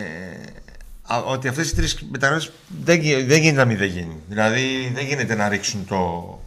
[1.26, 2.52] ότι αυτές οι τρεις μεταγραφές
[2.84, 4.22] δεν, δεν γίνεται να μην δεν γίνει.
[4.28, 6.40] Δηλαδή δεν γίνεται να ρίξουν το...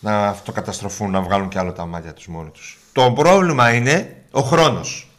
[0.00, 2.78] να αυτοκαταστροφούν, να βγάλουν και άλλο τα μάτια τους μόνοι τους.
[2.92, 5.11] Το πρόβλημα είναι ο χρόνος.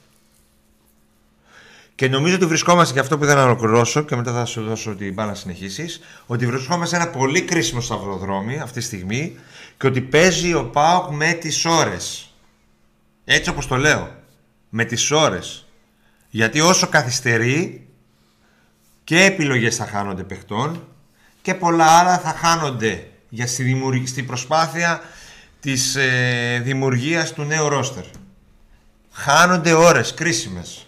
[2.04, 4.95] Και νομίζω ότι βρισκόμαστε, και αυτό που ήθελα να ολοκληρώσω και μετά θα σου δώσω
[4.95, 9.36] την μπάλα να συνεχίσεις, ότι βρισκόμαστε σε ένα πολύ κρίσιμο σταυροδρόμι αυτή τη στιγμή
[9.78, 12.34] και ότι παίζει ο Πάοκ με τις ώρες.
[13.26, 14.16] Έτσι όπως το λέω.
[14.70, 15.66] Με τις ώρες.
[16.30, 17.88] Γιατί όσο καθυστερεί
[19.04, 20.88] και επιλογές θα χάνονται παιχτών
[21.41, 25.01] και πολλά άλλα θα χάνονται για στη, στη προσπάθεια
[25.60, 28.04] της ε, δημιουργίας του νέου ρόστερ.
[29.12, 30.88] Χάνονται ώρες κρίσιμες.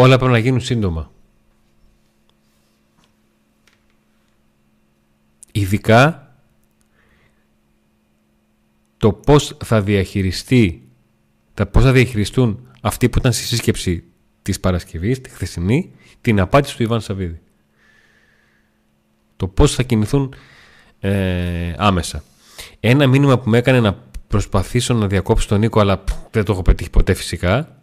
[0.00, 1.12] Όλα πρέπει να γίνουν σύντομα.
[5.52, 6.34] Ειδικά
[8.96, 10.88] το πώς θα διαχειριστεί,
[11.54, 14.04] τα πώς θα διαχειριστούν αυτοί που ήταν στη σύσκεψη
[14.42, 17.40] της Παρασκευής, τη χθεσινή, την απάντηση του Ιβάν Σαββίδη.
[19.36, 20.34] Το πώς θα κινηθούν
[21.00, 22.22] ε, άμεσα.
[22.80, 26.62] Ένα μήνυμα που με έκανε να προσπαθήσω να διακόψω τον Νίκο, αλλά δεν το έχω
[26.62, 27.79] πετύχει ποτέ φυσικά,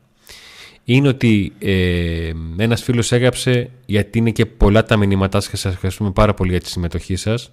[0.90, 5.74] είναι ότι ε, ένας φίλος έγραψε, γιατί είναι και πολλά τα μηνύματά σας και σας
[5.74, 7.52] ευχαριστούμε πάρα πολύ για τη συμμετοχή σας,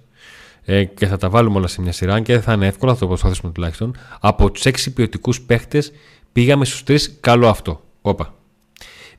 [0.65, 2.99] ε, και θα τα βάλουμε όλα σε μια σειρά και δεν θα είναι εύκολο, θα
[2.99, 3.97] το προσπαθήσουμε τουλάχιστον.
[4.19, 5.91] Από τους έξι ποιοτικούς παίχτες
[6.31, 7.17] πήγαμε στους τρεις.
[7.19, 7.83] Καλό αυτό.
[8.01, 8.33] Όπα.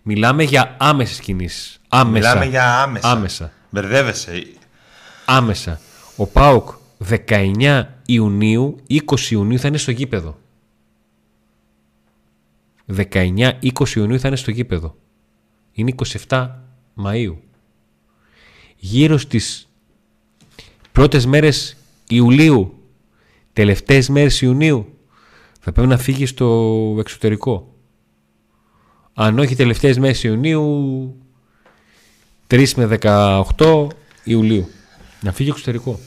[0.02, 1.80] Μιλάμε για άμεσες κινήσεις.
[1.88, 2.28] Άμεσα.
[2.28, 3.10] Μιλάμε για άμεσα.
[3.10, 3.52] Άμεσα.
[3.70, 4.46] Μπερδεύεσαι.
[5.24, 5.80] Άμεσα.
[6.16, 10.38] Ο Πάουκ 19 Ιουνίου, 20 Ιουνίου θα είναι στο γήπεδο.
[12.94, 13.60] 19-20
[13.94, 14.96] Ιουνίου θα είναι στο γήπεδο.
[15.72, 15.94] Είναι
[16.28, 16.48] 27
[17.04, 17.36] Μαΐου.
[18.76, 19.68] Γύρω στις
[20.92, 21.76] πρώτες μέρες
[22.08, 22.82] Ιουλίου,
[23.52, 24.98] τελευταίες μέρες Ιουνίου,
[25.60, 27.74] θα πρέπει να φύγει στο εξωτερικό.
[29.14, 31.16] Αν όχι τελευταίες μέρες Ιουνίου,
[32.46, 33.86] 3 με 18
[34.24, 34.68] Ιουλίου.
[35.20, 35.98] Να φύγει εξωτερικό.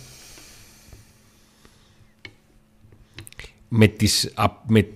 [3.67, 4.33] Με τις,
[4.67, 4.87] με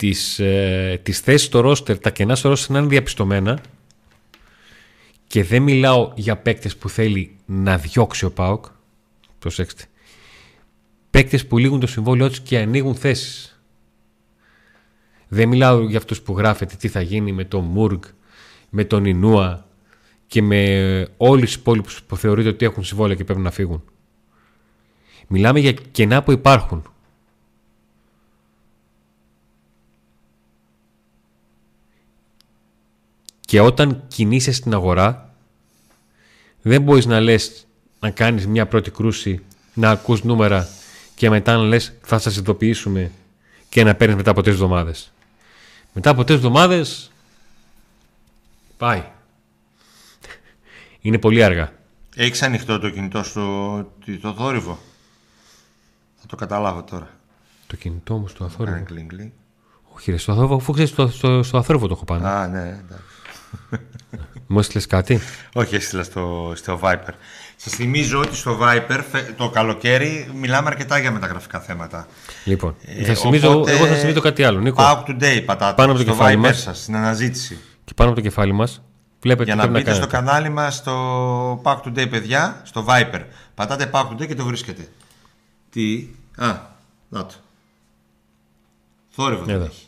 [0.00, 3.60] τις, ε, τις θέσεις στο ρόστερ, τα κενά στο ρόστερ να είναι διαπιστωμένα
[5.26, 8.64] και δεν μιλάω για παίκτες που θέλει να διώξει ο ΠΑΟΚ,
[9.38, 9.84] Προσέξτε.
[11.10, 13.60] Παίκτες που λύγουν το συμβόλαιό τους και ανοίγουν θέσεις.
[15.28, 18.02] Δεν μιλάω για αυτούς που γράφετε τι θα γίνει με τον Μουργκ,
[18.70, 19.66] με τον Ινούα
[20.26, 23.84] και με όλους τους υπόλοιπους που θεωρείτε ότι έχουν συμβόλαια και πρέπει να φύγουν.
[25.28, 26.89] Μιλάμε για κενά που υπάρχουν.
[33.50, 35.34] Και όταν κινείσαι στην αγορά,
[36.62, 37.66] δεν μπορείς να λες
[38.00, 39.42] να κάνεις μια πρώτη κρούση,
[39.74, 40.68] να ακούς νούμερα
[41.14, 43.10] και μετά να λες θα σας ειδοποιήσουμε
[43.68, 45.12] και να παίρνεις μετά από τρεις εβδομάδες.
[45.92, 47.10] Μετά από τρεις εβδομάδες
[48.76, 49.04] πάει.
[51.00, 51.72] Είναι πολύ αργά.
[52.16, 53.76] Έχεις ανοιχτό το κινητό στο
[54.20, 54.78] το θόρυβο;
[56.20, 57.10] Θα το καταλάβω τώρα.
[57.66, 58.76] Το κινητό μου στο αθόρυβο.
[58.76, 59.30] Κάνει κλιν, κλιν.
[59.94, 62.26] Όχι ρε, στο αθόρυβο, αφού ξέρεις στο, στο, στο αθόρυβο το έχω πάνω.
[62.26, 63.04] Α, ναι, εντάξει.
[64.46, 65.20] Μου έστειλες κάτι;
[65.52, 67.12] Όχι, έστειλα στο, στο Viper.
[67.56, 69.00] Σας θυμίζω ότι στο Viper
[69.36, 72.06] το καλοκαίρι μιλάμε αρκετά για μεταγραφικά θέματα.
[72.44, 74.60] Λοιπόν, ε, θα θυμίζω, οπότε, εγώ θα θυμίζω κάτι άλλο.
[74.60, 76.60] Νίκο, up to date πατάτε πάνω από το στο κεφάλι Viper μας.
[76.60, 77.58] σας, στην αναζήτηση.
[77.84, 78.82] Και πάνω από το κεφάλι μας
[79.20, 80.30] βλέπετε Για τι να πρέπει μπείτε να στο κάνετε.
[80.32, 83.20] κανάλι μας στο Pack Today παιδιά, στο Viper.
[83.54, 84.88] Πατάτε Pack Today και το βρίσκετε.
[85.70, 86.56] Τι, α,
[87.08, 87.34] να το.
[89.10, 89.64] Θόρυβο δεν Εδώ.
[89.64, 89.86] έχει.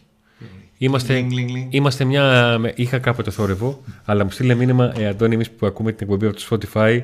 [0.83, 1.75] Είμαστε, Λινγκ, λινγκ, λινγκ.
[1.75, 2.59] είμαστε μια.
[2.75, 6.37] Είχα κάποτε θόρυβο, αλλά μου στείλε μήνυμα, ε, Αντώνη, εμείς που ακούμε την εκπομπή από
[6.37, 7.03] το Spotify.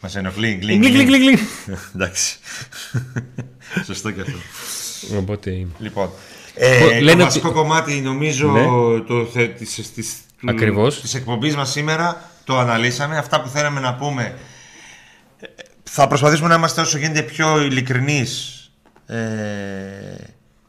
[0.00, 0.56] Μας ενοχλεί.
[0.60, 1.38] Γκλινγκ, γκλινγκ, γκλινγκ.
[1.94, 2.38] Εντάξει.
[3.84, 4.36] Σωστό και αυτό.
[5.18, 5.68] Οπότε είναι.
[5.78, 6.10] Λοιπόν,
[6.54, 8.64] ε, λένε το ότι- βασικό κομμάτι νομίζω Ναι.
[9.06, 11.00] το, θε, της, της, του- Ακριβώς.
[11.00, 13.16] της εκπομπής μας σήμερα το αναλύσαμε.
[13.16, 14.34] Αυτά που θέλαμε να πούμε
[15.40, 15.46] ε,
[15.82, 18.54] θα προσπαθήσουμε να είμαστε όσο γίνεται πιο ειλικρινείς
[19.06, 19.16] ε,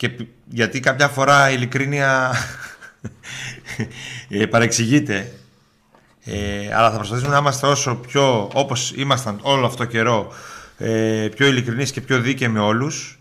[0.02, 2.32] και, π- γιατί κάποια φορά η ειλικρίνεια
[4.30, 5.32] ε, παρεξηγείται
[6.26, 10.34] ε, αλλά θα προσπαθήσουμε να είμαστε όσο πιο όπως ήμασταν όλο αυτό καιρό
[10.78, 13.18] ε, πιο ειλικρινείς και πιο δίκαιοι με όλους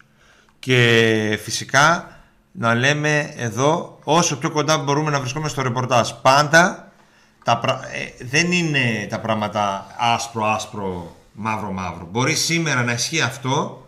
[0.58, 2.18] και φυσικά
[2.52, 6.10] να λέμε εδώ όσο πιο κοντά μπορούμε να βρισκόμαστε στο ρεπορτάζ.
[6.22, 6.92] Πάντα
[7.44, 12.08] τα πρα- ε, δεν είναι τα πράγματα άσπρο άσπρο μαύρο μαύρο.
[12.10, 13.79] Μπορεί σήμερα να ισχύει αυτό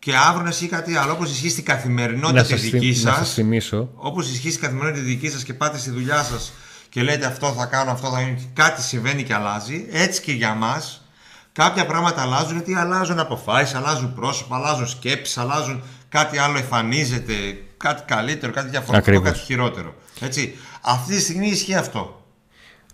[0.00, 3.04] και αύριο να ισχύει κάτι άλλο όπως ισχύει στην καθημερινότητα Να τη σας, δική θυ-
[3.04, 6.22] να σας σας θυμίσω όπως ισχύει στην καθημερινότητα τη δική σας και πάτε στη δουλειά
[6.22, 6.52] σας
[6.88, 10.32] και λέτε αυτό θα κάνω, αυτό θα γίνει και κάτι συμβαίνει και αλλάζει έτσι και
[10.32, 11.04] για μας
[11.52, 17.32] κάποια πράγματα αλλάζουν γιατί αλλάζουν αποφάσεις, αλλάζουν πρόσωπα, αλλάζουν σκέψεις, αλλάζουν κάτι άλλο εμφανίζεται,
[17.76, 19.28] κάτι καλύτερο, κάτι διαφορετικό, Ακριβώς.
[19.32, 19.94] κάτι χειρότερο.
[20.20, 20.54] Έτσι.
[20.80, 22.24] Αυτή τη στιγμή ισχύει αυτό.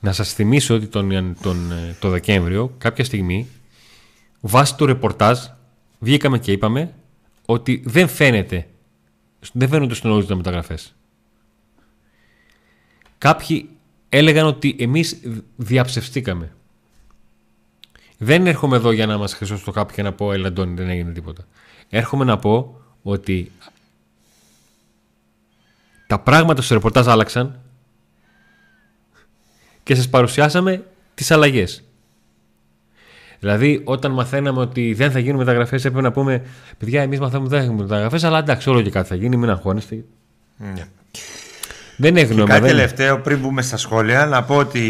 [0.01, 3.49] να σας θυμίσω ότι τον, Ιαν- τον, ε, το Δεκέμβριο, κάποια στιγμή,
[4.41, 5.39] βάσει του ρεπορτάζ,
[5.99, 6.95] βγήκαμε και είπαμε
[7.47, 8.67] ότι δεν φαίνεται,
[9.53, 10.95] δεν φαίνονται στον όλους τα μεταγραφές.
[13.19, 13.69] Κάποιοι
[14.09, 15.21] έλεγαν ότι εμείς
[15.57, 16.53] διαψευστήκαμε.
[18.19, 20.89] Δεν έρχομαι εδώ για να μας χρυσώσω το κάποιο και να πω «Έλα Αντώνη, δεν
[20.89, 21.47] έγινε τίποτα».
[21.89, 23.53] Έρχομαι να πω ότι
[26.07, 27.61] τα πράγματα στο ρεπορτάζ άλλαξαν
[29.83, 31.83] και σας παρουσιάσαμε τις αλλαγές.
[33.39, 36.43] Δηλαδή, όταν μαθαίναμε ότι δεν θα γίνουν μεταγραφές, έπρεπε να πούμε:
[36.79, 39.37] Παιδιά, εμείς μαθαίνουμε ότι δεν θα γίνουν μεταγραφές, αλλά εντάξει, όλο και κάτι θα γίνει,
[39.37, 40.05] μην αγχώνεστε.
[40.57, 40.87] Ναι.
[41.97, 42.49] Δεν έχει γνώμη.
[42.49, 42.71] Κάτι δεν...
[42.71, 44.81] τελευταίο πριν μπούμε στα σχόλια, να πω ότι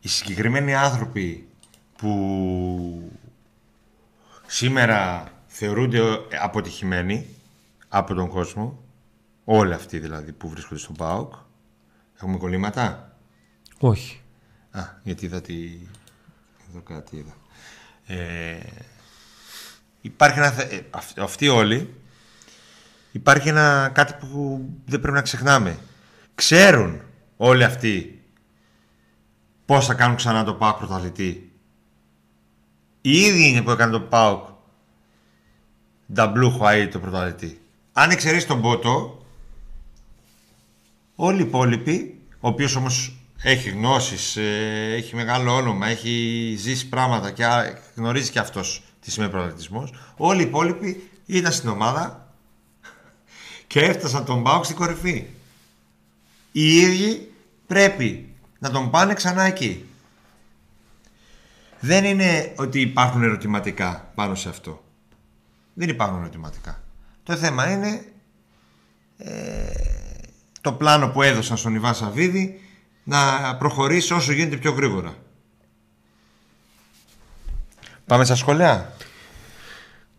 [0.00, 1.48] οι συγκεκριμένοι άνθρωποι
[1.96, 3.10] που
[4.46, 6.00] σήμερα θεωρούνται
[6.42, 7.26] αποτυχημένοι
[7.88, 8.82] από τον κόσμο,
[9.44, 11.32] όλοι αυτοί δηλαδή που βρίσκονται στον ΠΑΟΚ,
[12.20, 13.16] έχουμε κολλήματα;
[13.78, 14.20] Όχι.
[14.70, 15.54] Α, γιατί είδα τη...
[16.70, 17.36] Εδώ κάτι είδα.
[18.06, 18.58] Ε,
[20.00, 20.50] υπάρχει ένα...
[20.50, 21.94] θε- ε, αυ- αυτοί όλοι
[23.12, 25.78] υπάρχει ένα κάτι που δεν πρέπει να ξεχνάμε.
[26.34, 27.00] Ξέρουν
[27.36, 28.22] όλοι αυτοί
[29.66, 31.50] πώς θα κάνουν ξανά το ΠΑΟΚ πρωταθλητή.
[33.00, 34.48] Οι ίδιοι είναι που έκανε το ΠΑΟΚ
[36.12, 37.60] Νταμπλού Χουαΐ το πρωταθλητή.
[37.92, 39.26] Αν εξαιρέσει τον Πότο,
[41.14, 47.30] όλοι οι υπόλοιποι, ο οποίος όμως έχει γνώσεις, ε, έχει μεγάλο όνομα, έχει ζήσει πράγματα
[47.30, 52.34] και α- γνωρίζει και αυτός τι σημαίνει πρωταθλητισμός, όλοι οι υπόλοιποι ήταν στην ομάδα
[53.66, 55.26] και έφτασαν τον ΠΑΟΚ στην κορυφή.
[56.52, 57.32] Οι ίδιοι
[57.66, 59.84] πρέπει να τον πάνε ξανά εκεί.
[61.80, 64.84] Δεν είναι ότι υπάρχουν ερωτηματικά πάνω σε αυτό.
[65.74, 66.82] Δεν υπάρχουν ερωτηματικά.
[67.22, 68.04] Το θέμα είναι
[69.18, 69.66] ε,
[70.60, 72.60] το πλάνο που έδωσαν στον Ιβάν Σαββίδη
[73.08, 75.14] να προχωρήσει όσο γίνεται πιο γρήγορα.
[78.06, 78.92] Πάμε στα σχολεία.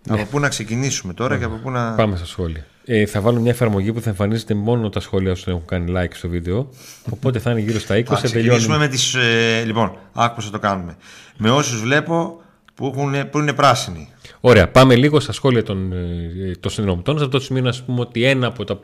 [0.10, 1.92] Από πού να ξεκινήσουμε τώρα και από πού να...
[1.92, 2.66] Πάμε στα σχόλια.
[2.86, 6.14] Ε, θα βάλω μια εφαρμογή που θα εμφανίζεται μόνο τα σχόλια όσων έχουν κάνει like
[6.14, 6.70] στο βίντεο.
[7.10, 8.04] Οπότε θα είναι γύρω στα 20.
[8.04, 8.78] Θα ξεκινήσουμε τελειώνουμε.
[8.78, 9.16] με τις...
[9.16, 10.98] Ε, λοιπόν, άκου πώς θα το κάνουμε.
[11.38, 12.42] Με όσους βλέπω
[12.74, 14.10] που, έχουν, που είναι πράσινοι.
[14.40, 17.18] Ωραία, πάμε λίγο στα σχόλια των, ε, των συνδρομητών.
[17.18, 18.80] Σε αυτό το σημείο να σας πούμε ότι ένα από τα,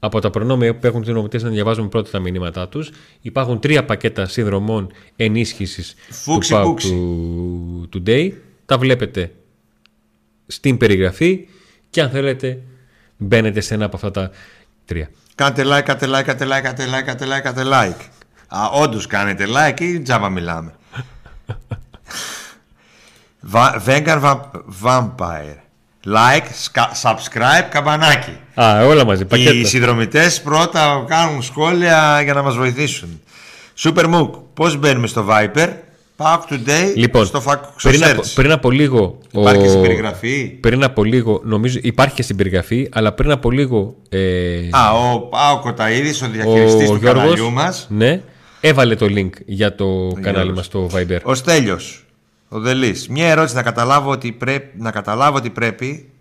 [0.00, 2.90] από τα προνόμια που έχουν οι συνδρομητές να διαβάζουμε πρώτα τα μηνύματά τους.
[3.20, 6.88] Υπάρχουν τρία πακέτα συνδρομών ενίσχυσης του Φούξι, PAOK φούξι.
[6.88, 8.30] του Today.
[8.66, 9.32] Τα βλέπετε
[10.46, 11.48] στην περιγραφή
[11.90, 12.60] και αν θέλετε
[13.16, 14.30] μπαίνετε σε ένα από αυτά τα
[14.84, 15.10] τρία.
[15.34, 18.04] Κάντε like, κάντε like, κάντε like, κάντε like, κάντε like, κάντε like.
[18.48, 20.74] Α, όντως κάνετε like ή τζάμπα μιλάμε.
[23.52, 24.50] Va- Vegan va-
[24.82, 25.58] Vampire.
[26.14, 28.30] Like, ska- subscribe, καμπανάκι.
[28.54, 29.68] Α, όλα μαζί, Οι πακέτα.
[29.68, 33.20] συνδρομητές πρώτα κάνουν σχόλια για να μας βοηθήσουν.
[33.78, 35.68] Super Mook, πώς μπαίνουμε στο Viper.
[36.20, 38.10] Pack Today Λοιπόν, στο, φακ, στο πριν, search.
[38.10, 39.18] από, πριν από λίγο.
[39.30, 43.30] Υπάρχει ο- και στην περιγραφή; Πριν από λίγο, νομίζω υπάρχει και στην περιγραφή, αλλά πριν
[43.30, 43.94] από λίγο.
[44.08, 44.18] Ε,
[44.70, 47.86] Α, ο Πάο Κοταίδης, ο διαχειριστής ο του Γιώργος, καναλιού μας.
[47.90, 48.20] Ναι,
[48.60, 49.84] έβαλε το link για το
[50.20, 50.56] κανάλι Γιώργος.
[50.56, 51.18] μας στο Viber.
[51.22, 52.06] Ο Στέλιος,
[52.48, 53.08] ο Δελής.
[53.08, 56.12] Μια ερώτηση να καταλάβω ότι πρέπει, να καταλάβω ότι πρέπει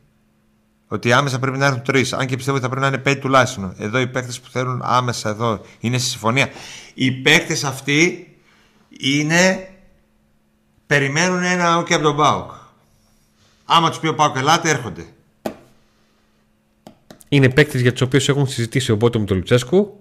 [0.87, 2.13] ότι άμεσα πρέπει να έρθουν τρεις.
[2.13, 3.75] Αν και πιστεύω ότι θα πρέπει να είναι πέντε τουλάχιστον.
[3.77, 6.49] Εδώ οι παίκτες που θέλουν άμεσα εδώ είναι στη συμφωνία.
[6.93, 8.27] Οι παίκτες αυτοί
[8.99, 9.69] είναι.
[10.87, 12.51] Περιμένουν ένα OK από τον Πάοκ.
[13.65, 15.05] Άμα τους πει ο Πάοκ, ελάτε, έρχονται.
[17.29, 19.99] Είναι παίκτες για τους οποίους έχουν συζητήσει ο Μπότο με τον Λουτσέσκου.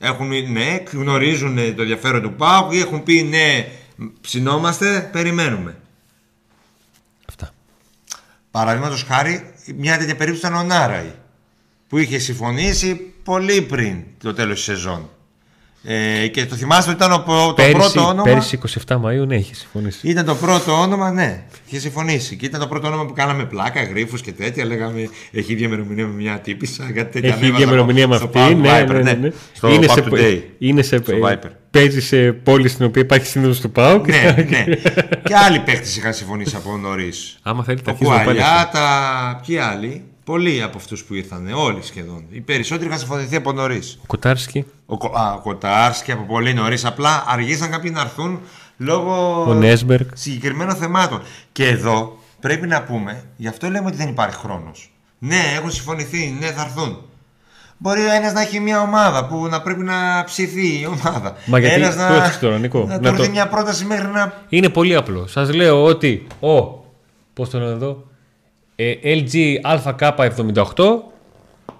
[0.00, 3.68] Έχουν, ναι, γνωρίζουν το ενδιαφέρον του Πάοκ ή έχουν πει ναι,
[4.20, 5.76] ψινόμαστε, περιμένουμε.
[7.28, 7.50] Αυτά.
[8.50, 11.12] Παραδείγματος χάρη, μια τέτοια περίπτωση ήταν ο Νάραη.
[11.88, 15.10] Που είχε συμφωνήσει πολύ πριν το τέλος της σεζόν.
[15.86, 19.26] Ε, και το θυμάστε ότι ήταν ο, προ- το Πέρυσι, πρώτο όνομα; πέρυσι 27 Μαΐου,
[19.26, 20.08] ναι, έχει συμφωνήσει.
[20.08, 21.42] Ήταν το πρώτο όνομα, ναι.
[21.66, 22.36] Είχε συμφωνήσει.
[22.36, 24.64] Και ήταν το πρώτο όνομα που κάναμε πλάκα, γρήφου και τέτοια.
[24.64, 26.82] Λέγαμε έχει ίδια ημερομηνία με μια τύπησα.
[26.94, 28.38] Κάτι τέτοια Έχει ανέβαζα ίδια ημερομηνία με στο αυτή.
[28.38, 29.30] Pack Ναι, Viper, ναι, ναι, ναι.
[29.52, 30.40] Στο είναι, Pack σε, Today.
[30.58, 31.50] είναι σε, Στο Viper.
[31.70, 34.06] παίζει σε πόλη στην οποία υπάρχει σύνδεσμο του ΠΑΟΚ.
[34.08, 34.64] ναι, ναι.
[35.28, 37.38] και άλλοι παίχτε είχαν συμφωνήσει από νωρίς.
[37.42, 38.38] Άμα θέλετε, Ο αρχίζουμε πάλι.
[38.38, 42.24] Κουαλιάτα, ποιοι άλλοι; Πολλοί από αυτούς που ήρθαν, όλοι σχεδόν.
[42.30, 43.98] Οι περισσότεροι είχαν συμφωνηθεί από νωρίς.
[44.02, 46.84] Ο Κοτάρσκι, Ο, Κο- α, ο Κοτάρσκι από πολύ νωρίς.
[46.84, 48.40] Απλά αργήσαν κάποιοι να έρθουν
[48.76, 50.06] λόγω ο Νέσμπεργκ.
[50.14, 51.22] συγκεκριμένων θεμάτων.
[51.52, 54.92] Και εδώ πρέπει να πούμε, γι' αυτό λέμε ότι δεν υπάρχει χρόνος.
[55.18, 56.98] Ναι, έχουν συμφωνηθεί, ναι, θα έρθουν.
[57.78, 61.34] Μπορεί ένας να έχει μια ομάδα που να πρέπει να ψηθεί η ομάδα.
[61.46, 62.78] Μα γιατί- Ένας το να, έχεις τώρα, Νικό.
[62.78, 64.32] να Να του το- έρθει μια πρόταση μέχρι να.
[64.48, 65.26] Είναι πολύ απλό.
[65.26, 66.82] Σας λέω ότι ο.
[67.34, 68.04] Πώς το λένε εδώ;
[68.76, 70.74] Ε, LG AKK78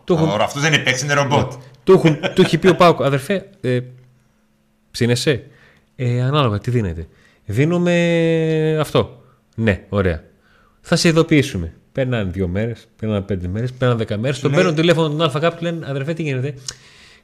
[0.04, 1.52] του έχουν Ωραία, αυτός δεν είναι παίξει, είναι ρομπότ.
[1.84, 3.80] Του, έχουν, του έχει πει ο Πάουκ, αδερφέ, ε,
[4.90, 5.44] ψήνεσαι;
[5.96, 7.06] Ε, ανάλογα, τι δίνετε.
[7.44, 9.22] Δίνουμε αυτό.
[9.56, 10.22] Ναι, ωραία.
[10.80, 11.72] Θα σε ειδοποιήσουμε.
[11.92, 14.40] Παίρναν δύο μέρες, παίρναν πέντε μέρες, παίρναν δέκα μέρες.
[14.40, 16.54] Τον λέει- παίρνουν τηλέφωνο τον ΑΚ και λένε Αδερφέ, τι γίνεται;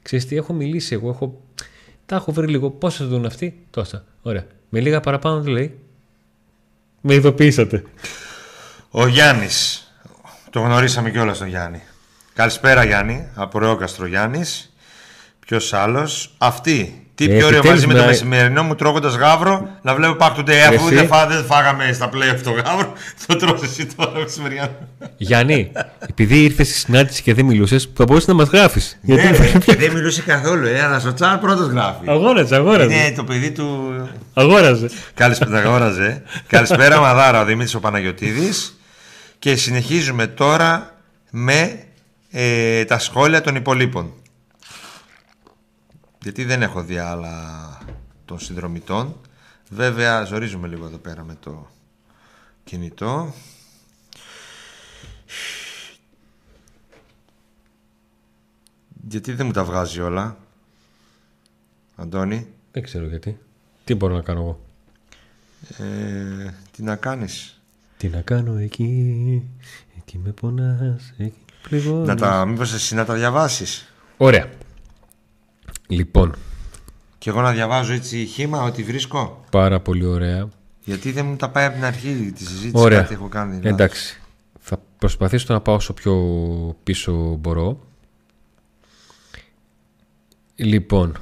[0.01, 1.41] Ξέρεις τι, έχω μιλήσει εγώ, έχω...
[2.05, 2.69] τα έχω βρει λίγο.
[2.69, 4.03] Πόσα δουν αυτοί, τόσα.
[4.21, 4.45] Ωραία.
[4.69, 5.79] Με λίγα παραπάνω τι λέει.
[7.01, 7.83] Με ειδοποιήσατε.
[8.93, 9.85] Ο Γιάννης.
[10.49, 11.81] Το γνωρίσαμε κιόλας τον Γιάννη.
[12.33, 13.27] Καλησπέρα Γιάννη.
[13.35, 14.73] Από Ρεόκαστρο Γιάννης.
[15.39, 17.05] Ποιος άλλος; Αυτή.
[17.15, 20.39] Τι Ε, πιο ωραίο μαζί με το επιτέλους, μεσημερινό μου τρώγοντας γάβρο να βλέπω Pack
[20.39, 20.51] Today.
[20.51, 22.93] Αφού Εσύ; δεν, φά, δεν φάγαμε στα play αυτό το γάβρο,
[23.27, 24.71] το τρως εσύ τώρα μεσημεριανό.
[25.17, 28.99] Γιάννη, επειδή ήρθες στη συνάντηση και δεν μιλούσες, θα μπορούσες να μας γράφεις.
[29.01, 32.09] Ναι, ρε, και δεν μιλούσε καθόλου, ε, αλλά στο τσάρ πρώτος γράφει.
[32.09, 32.93] Αγόραζε, αγόραζε.
[32.93, 33.93] Είναι το παιδί του.
[34.33, 34.89] Αγόραζε.
[35.13, 36.23] Καλησπέρα, αγόραζε.
[36.47, 38.75] Καλησπέρα, Μαδάρα, ο Δημήτρης ο Παναγιωτίδης.
[39.41, 41.85] Και συνεχίζουμε τώρα με
[42.31, 44.13] ε, τα σχόλια των υπολείπων.
[46.21, 47.77] Γιατί δεν έχω δει άλλα
[48.25, 49.21] των συνδρομητών.
[49.69, 51.67] Βέβαια, ζορίζουμε λίγο εδώ πέρα με το
[52.63, 53.33] κινητό.
[59.09, 60.37] Γιατί δεν μου τα βγάζει όλα.
[61.95, 63.39] Αντώνη, Δεν ξέρω γιατί.
[63.83, 64.61] Τι μπορώ να κάνω εγώ;
[65.85, 67.60] ε, τι να κάνεις;
[68.01, 69.43] Τι να κάνω εκεί,
[69.97, 72.07] εκεί με πονάς, εκεί με πληγώνεις.
[72.07, 74.49] Να τα, μήπως εσύ να τα διαβάσεις; Ωραία.
[75.87, 76.35] Λοιπόν,
[77.17, 79.43] Και εγώ να διαβάζω έτσι χήμα ό,τι βρίσκω.
[79.51, 80.49] πάρα πολύ ωραία.
[80.83, 82.71] Γιατί δεν μου τα πάει από την αρχή τη συζήτηση.
[82.83, 83.01] Ωραία.
[83.01, 83.53] Κάτι έχω κάνει.
[83.53, 83.71] λάθος.
[83.71, 84.21] Εντάξει.
[84.59, 86.15] Θα προσπαθήσω να πάω όσο πιο
[86.83, 87.79] πίσω μπορώ.
[90.55, 91.17] Λοιπόν.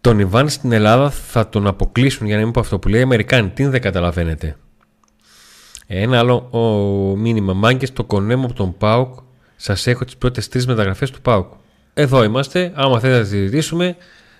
[0.00, 3.02] Τον Ιβάν στην Ελλάδα θα τον αποκλείσουν για να μην πω αυτό που λέει οι
[3.02, 3.48] Αμερικάνοι.
[3.48, 4.56] Τι δεν καταλαβαίνετε.
[5.86, 6.58] Ένα άλλο ο,
[7.16, 7.52] μήνυμα.
[7.52, 9.14] Μάγκες το κονέμο από τον Πάουκ.
[9.56, 11.52] Σας έχω τις πρώτες τρεις μεταγραφές του Πάουκ.
[11.94, 12.72] Εδώ είμαστε.
[12.74, 13.96] Άμα θέλετε να συζητήσουμε,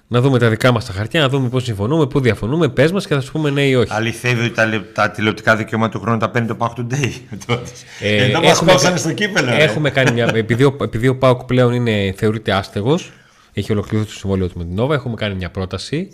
[0.08, 2.68] να δούμε τα δικά μας τα χαρτιά, να δούμε πώς συμφωνούμε, πού διαφωνούμε.
[2.68, 3.92] Πες μας και θα σου πούμε ναι ή όχι.
[3.94, 7.10] Αληθεύει ότι τα, λε- τα τηλεοπτικά δικαιώματα του χρόνου τα παίρνει το Pack Today.
[7.46, 7.70] Τότε.
[8.00, 9.50] Ε, Εδώ μας έχουμε- χώσανε στο κύπελο.
[9.50, 9.62] ρε.
[9.62, 10.30] Έχουμε κάνει μια.
[10.34, 13.12] επειδή, ο, επειδή ο Πάουκ πλέον είναι, θεωρείται άστεγος,
[13.52, 16.08] έχει ολοκληρωθεί το συμβόλαιο του με την Νόβα, έχουμε κάνει μια πρόταση.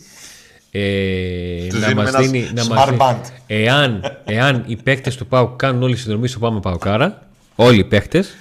[0.71, 3.21] Ε, Τους να δίνουμε μας ένα δίνει, να smart μας δίνει- band.
[3.47, 7.85] εάν, εάν οι παίκτες του Πάουκ κάνουν όλη τη συνδρομή στο Πάμε Παουκάρα, όλοι οι
[7.85, 8.35] παίκτες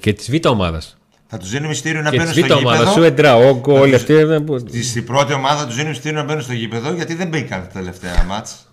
[0.00, 0.96] και της β' ομάδας.
[1.26, 2.96] Θα τους δίνουμε μυστήριο να Και μπαίνουν της στο β' ομάδας, γήπεδο.
[2.96, 4.14] σου εντρά, όγκο, όλοι αυτοί.
[4.22, 4.68] δεν μπορούν.
[4.68, 7.66] Στη- Στην πρώτη ομάδα τους δίνουμε μυστήριο να μπαίνουν στο γήπεδο γιατί δεν μπήκαν τα
[7.66, 8.66] τελευταία μάτς.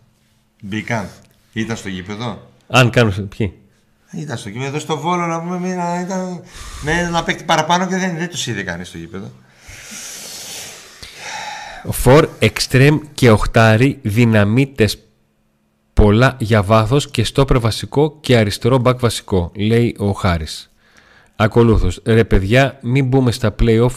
[0.61, 1.07] Μπήκαν.
[1.53, 2.47] Ήταν στο γήπεδο.
[2.67, 3.27] Αν κάνουν.
[3.37, 3.53] Ποιοι;
[4.11, 6.41] Ήταν στο γήπεδο στο Βόλο να πούμε μία, ήταν,
[6.81, 9.31] με ένα παίκτη παραπάνω και δεν, δεν τους είδε κανείς στο γήπεδο.
[11.91, 14.97] Φορ, εξτρέμ και οχτάρι δυναμίτες
[15.93, 20.71] πολλά για βάθος και στόπερ βασικό και αριστερό μπακ βασικό, λέει ο Χάρης.
[21.35, 23.95] Ακολούθως, ρε παιδιά, μην μπούμε στα play-off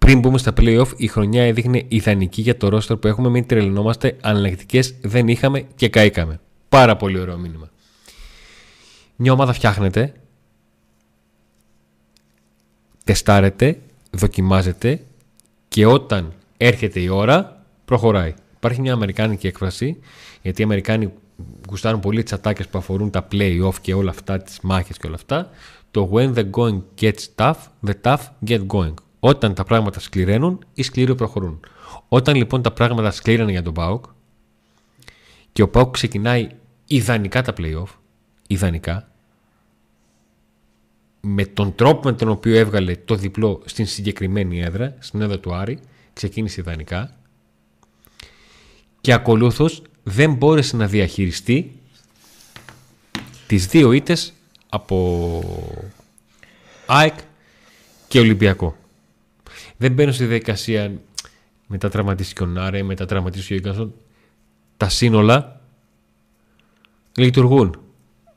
[0.00, 3.28] πριν μπούμε στα play-off, η χρονιά έδειχνε ιδανική για το ρόστερ που έχουμε.
[3.28, 4.16] Μην τρελνόμαστε.
[4.20, 6.40] Αναλλακτικές δεν είχαμε και καήκαμε.
[6.68, 7.70] Πάρα πολύ ωραίο μήνυμα.
[9.22, 10.12] Μια ομάδα φτιάχνεται,
[13.04, 15.04] τεστάρεται, δοκιμάζεται
[15.68, 18.34] και όταν έρχεται η ώρα προχωράει.
[18.56, 19.98] Υπάρχει μια αμερικάνικη έκφραση,
[20.42, 21.12] γιατί οι Αμερικάνοι
[21.68, 25.16] γουστάρουν πολύ τις ατάκες που αφορούν τα play-off και όλα αυτά, τις μάχες και όλα
[25.16, 25.50] αυτά.
[25.90, 27.56] Το when the going gets tough,
[27.86, 28.94] the tough get going.
[29.20, 31.60] Όταν τα πράγματα σκληραίνουν, οι σκληροί προχωρούν.
[32.08, 34.04] Όταν λοιπόν τα πράγματα σκλήρανε για τον Πάουκ
[35.52, 36.48] και ο Πάουκ ξεκινάει
[36.86, 37.94] ιδανικά τα play-off,
[38.46, 39.09] ιδανικά,
[41.20, 45.54] με τον τρόπο με τον οποίο έβγαλε το διπλό στην συγκεκριμένη έδρα, στην έδρα του
[45.54, 45.78] Άρη,
[46.12, 47.16] ξεκίνησε ιδανικά
[49.00, 51.72] και ακολούθως δεν μπόρεσε να διαχειριστεί
[53.46, 54.32] τις δύο ήττες
[54.68, 55.42] από
[56.86, 57.18] ΑΕΚ
[58.08, 58.76] και Ολυμπιακό.
[59.76, 60.92] Δεν μπαίνω στη διαδικασία
[61.66, 63.94] μετά τραυματίστηκε ο Νάρε, μετά τραυματίστηκε ο Ίγκανσον.
[64.76, 65.60] Τα σύνολα
[67.16, 67.80] λειτουργούν.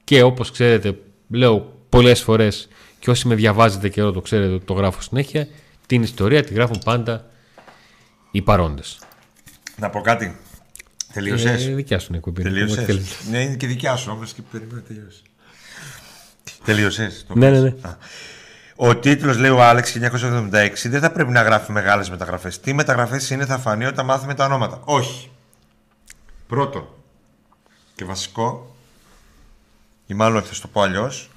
[0.03, 2.67] Και όπως ξέρετε, λέω πολλές φορές
[3.03, 5.47] και όσοι με διαβάζετε και το ξέρετε το γράφω συνέχεια,
[5.85, 7.25] την ιστορία τη γράφουν πάντα
[8.31, 8.99] οι παρόντες.
[9.75, 10.39] Να πω κάτι.
[11.13, 12.43] Τελείωσες; Ε, δικιά σου είναι η εκπομπή.
[12.43, 13.19] Τελείωσες; Ό,τι θέλεις.
[13.29, 15.21] Ναι, είναι και δικιά σου όμως και περιμένω να τελειώσει.
[16.65, 17.25] Τελείωσες.
[17.33, 17.73] Ναι, ναι, ναι.
[18.75, 22.59] Ο τίτλος, λέει ο Άλεξ 1976, δεν θα πρέπει να γράφει μεγάλε μεταγραφές.
[22.59, 24.81] Τι μεταγραφές είναι, θα φανεί όταν μάθουμε τα ονόματα.
[24.83, 25.31] Όχι.
[26.47, 27.03] Πρώτο
[27.95, 28.75] και βασικό,
[30.05, 31.29] ή μάλλον θα το πω αλλιώς,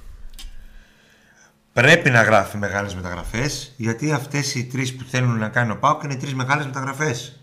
[1.76, 6.02] πρέπει να γράφει μεγάλες μεταγραφές, γιατί αυτές οι τρεις που θέλουν να κάνει ο Πάουκ
[6.02, 7.40] είναι τρεις μεγάλες μεταγραφές.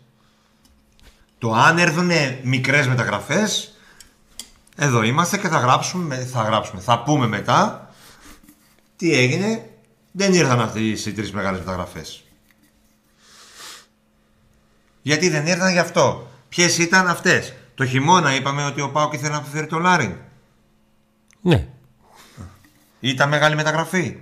[1.37, 2.09] Το αν έρθουν
[2.43, 3.77] μικρές μεταγραφές,
[4.77, 6.81] εδώ είμαστε και θα γράψουμε, θα γράψουμε.
[6.81, 7.89] Θα πούμε μετά
[8.95, 9.69] τι έγινε.
[10.11, 12.23] Δεν ήρθαν αυτοί οι τρεις μεγάλες μεταγραφές.
[15.01, 19.31] Γιατί δεν ήρθαν γι' αυτό; Ποιες ήταν αυτές; Το χειμώνα είπαμε ότι ο Πάουκ ήθελε
[19.31, 20.15] να αποφέρει το Λάριν.
[21.41, 21.67] Ναι.
[23.03, 24.17] Ήταν μεγάλη μεταγραφή.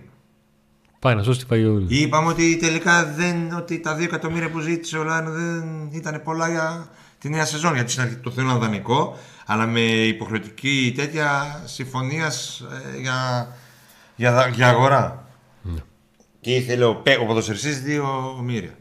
[1.00, 1.86] Πάει να σώσει τη Φαγιούλη.
[2.02, 6.50] Είπαμε ότι τελικά δεν, ότι τα 2 εκατομμύρια που ζήτησε ο Λάιν δεν ήταν πολλά
[6.50, 7.74] για τη νέα σεζόν.
[7.74, 12.64] Γιατί στην αρχή το θέλουν δανεικό, αλλά με υποχρεωτική τέτοια συμφωνίας
[12.96, 13.48] ε, για,
[14.16, 15.26] για, για αγορά.
[15.62, 15.80] Ναι.
[16.42, 18.78] Και ήθελε ο, Πέ- ο ποδοσφαιριστής 2 μοίρια.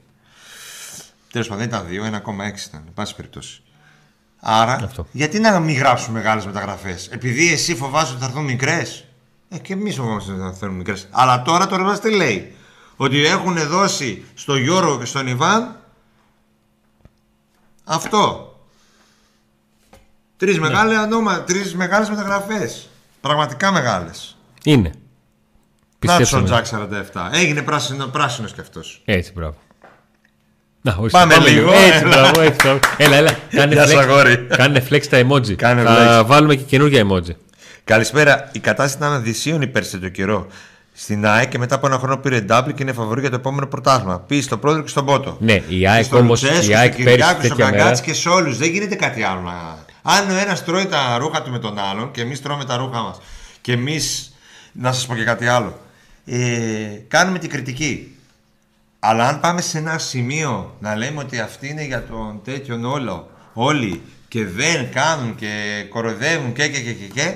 [1.32, 3.62] Τέλος πάντων δεν ήταν 2, 1,6 ήταν, εν πάση περιπτώσει.
[4.40, 5.07] Άρα, Αυτό.
[5.12, 9.05] γιατί να μην γράψουμε μεγάλες μεταγραφές, Επειδή εσύ φοβάσαι ότι θα έρθουν μικρές;
[9.53, 11.09] Ε, και εμείς φοβόμαστε ότι θα έρθουν μικρές.
[11.11, 12.55] Αλλά τώρα το ρεβάζ τι λέει;
[12.96, 15.76] Ότι έχουν δώσει στο Γιώργο και στον Ιβάν
[17.84, 18.44] αυτό.
[20.36, 22.88] Τρεις μεγάλες ανώμα, τρεις μεγάλες μεταγραφές.
[23.20, 24.36] Πραγματικά μεγάλες.
[24.64, 24.88] Είναι.
[24.88, 24.94] Να
[25.98, 26.44] Πιστέψτε ο με.
[26.46, 27.28] Τζακ 47.
[27.32, 29.03] Έγινε πράσινο, πράσινος κι αυτός.
[29.05, 29.57] Έτσι, μπράβο.
[30.82, 32.09] Να, όχι, Πάμε πάμε λίγο, Έτσι, έλα.
[32.09, 32.78] μπράβο, έτσι, μπράβο.
[32.96, 33.32] Έλα, έλα.
[33.51, 34.46] Κάνε Γεια σου, flex, αγόρι.
[34.46, 35.53] κάνε flex τα emoji.
[35.55, 36.26] Κάνε Θα flex.
[36.26, 37.34] βάλουμε και καινούργια emoji.
[37.85, 38.49] Καλησπέρα.
[38.53, 40.47] Η κατάσταση ήταν αδυσίωνη πέρσι το καιρό.
[40.93, 43.66] Στην ΑΕΚ και μετά από ένα χρόνο πήρε double και είναι φαβορή για το επόμενο
[43.66, 44.18] πρωτάθλημα.
[44.20, 45.37] Πεις στον πρόεδρο και στον Πότο.
[45.41, 46.28] Ναι, η Και ΑΕΚ στον όμω.
[46.28, 47.76] Λουτσέσκου, Η ΑΕΚ στον πέρυσι Κυριάκο, στον τέτοια μέρα.
[47.83, 48.57] Καγκάτση και σε όλους.
[48.59, 49.41] Δεν γίνεται κάτι άλλο.
[49.41, 52.76] να- Αν ο ένας τρώει τα ρούχα του με τον άλλον και εμείς τρώμε τα
[52.76, 53.20] ρούχα μας
[53.61, 53.99] και εμεί.
[54.72, 55.78] Να σας πω και κάτι άλλο.
[56.24, 56.39] Ε,
[57.09, 58.14] κάνουμε την κριτική.
[58.99, 63.31] Αλλά αν πάμε σε ένα σημείο να λέμε ότι αυτή είναι για τον τέτοιον όλο,
[63.53, 67.35] όλοι και δεν κάνουν και κοροϊδεύουν και και και και, και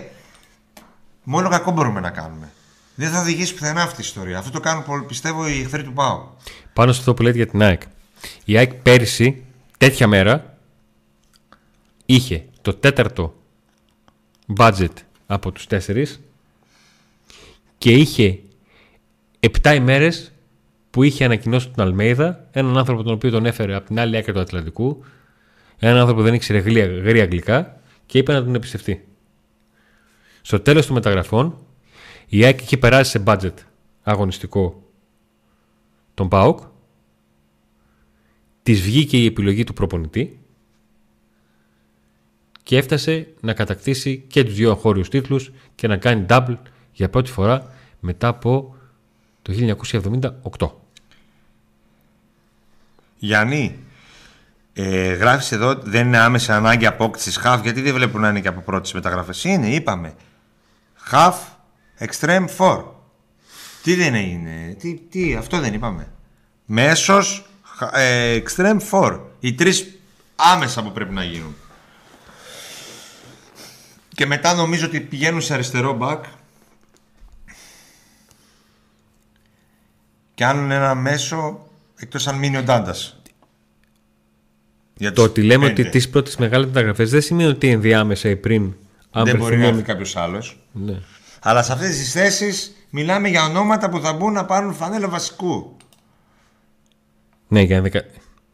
[1.25, 2.53] μόνο κακό μπορούμε να κάνουμε.
[2.95, 4.39] Δεν θα οδηγήσει πουθενά αυτή η ιστορία.
[4.39, 6.29] Αυτό το κάνουν πολύ- πιστεύω οι εχθροί του ΠΑΟ.
[6.73, 7.83] Πάνω σε αυτό που λέτε για την ΑΕΚ.
[8.45, 9.45] Η ΑΕΚ πέρυσι,
[9.79, 10.57] τέτοια μέρα,
[12.07, 13.35] είχε το τέταρτο
[14.57, 14.93] budget
[15.27, 16.21] από τους τέσσερις
[17.79, 18.39] και είχε
[19.41, 20.33] 7 ημέρες
[20.91, 24.33] που είχε ανακοινώσει τον Αλμέιδα, έναν άνθρωπο τον οποίο τον έφερε από την άλλη άκρη
[24.33, 25.05] του Ατλαντικού,
[25.79, 29.05] έναν άνθρωπο που δεν ήξερε γρήγορα, γρήγορα αγγλικά και είπε να τον εμπιστευτεί.
[30.47, 31.59] Στο τέλος των μεταγραφών,
[32.27, 33.55] η ΑΕΚ είχε περάσει σε budget
[34.03, 34.83] αγωνιστικό
[36.15, 36.61] τον ΠΑΟΚ,
[38.63, 40.39] της βγήκε η επιλογή του προπονητή
[42.63, 46.57] και έφτασε να κατακτήσει και τους δύο εγχώριους τίτλους και να κάνει double
[46.93, 48.77] για πρώτη φορά μετά από
[49.43, 50.71] το 1978.
[53.19, 53.79] Γιάννη,
[54.73, 58.49] ε, γράφεις εδώ δεν είναι άμεσα ανάγκη απόκτησης χαφ γιατί δεν βλέπουν να είναι και
[58.49, 59.45] από πρώτες μεταγραφές.
[59.45, 60.15] Είναι, είπαμε.
[61.07, 61.37] Χαφ,
[61.99, 62.85] extreme 4.
[63.83, 66.09] Τι δεν είναι, τι, τι, αυτό δεν είπαμε.
[66.67, 69.21] Μέσος, χα- ε, extreme 4.
[69.41, 69.99] Οι τρεις
[70.37, 71.55] άμεσα που πρέπει να γίνουν.
[74.15, 76.21] Και μετά νομίζω ότι πηγαίνουν σε αριστερό back
[80.35, 83.21] και κάνουν ένα μέσο εκτός αν μείνει ο Ντάντας.
[84.97, 85.81] Για Το τους ότι λέμε πέντε.
[85.81, 88.75] ότι τις πρώτες μεγάλες μεταγραφές δεν σημαίνει ότι ενδιάμεσα ή πριν
[89.17, 90.59] αν δεν μπορεί να βρεθούμε- έρθει κάποιος άλλος.
[90.73, 91.01] Ναι.
[91.41, 95.77] Αλλά σε αυτές τις θέσεις μιλάμε για ονόματα που θα μπουν να πάρουν φανέλα βασικού.
[97.49, 98.03] Ναι, για δεκα...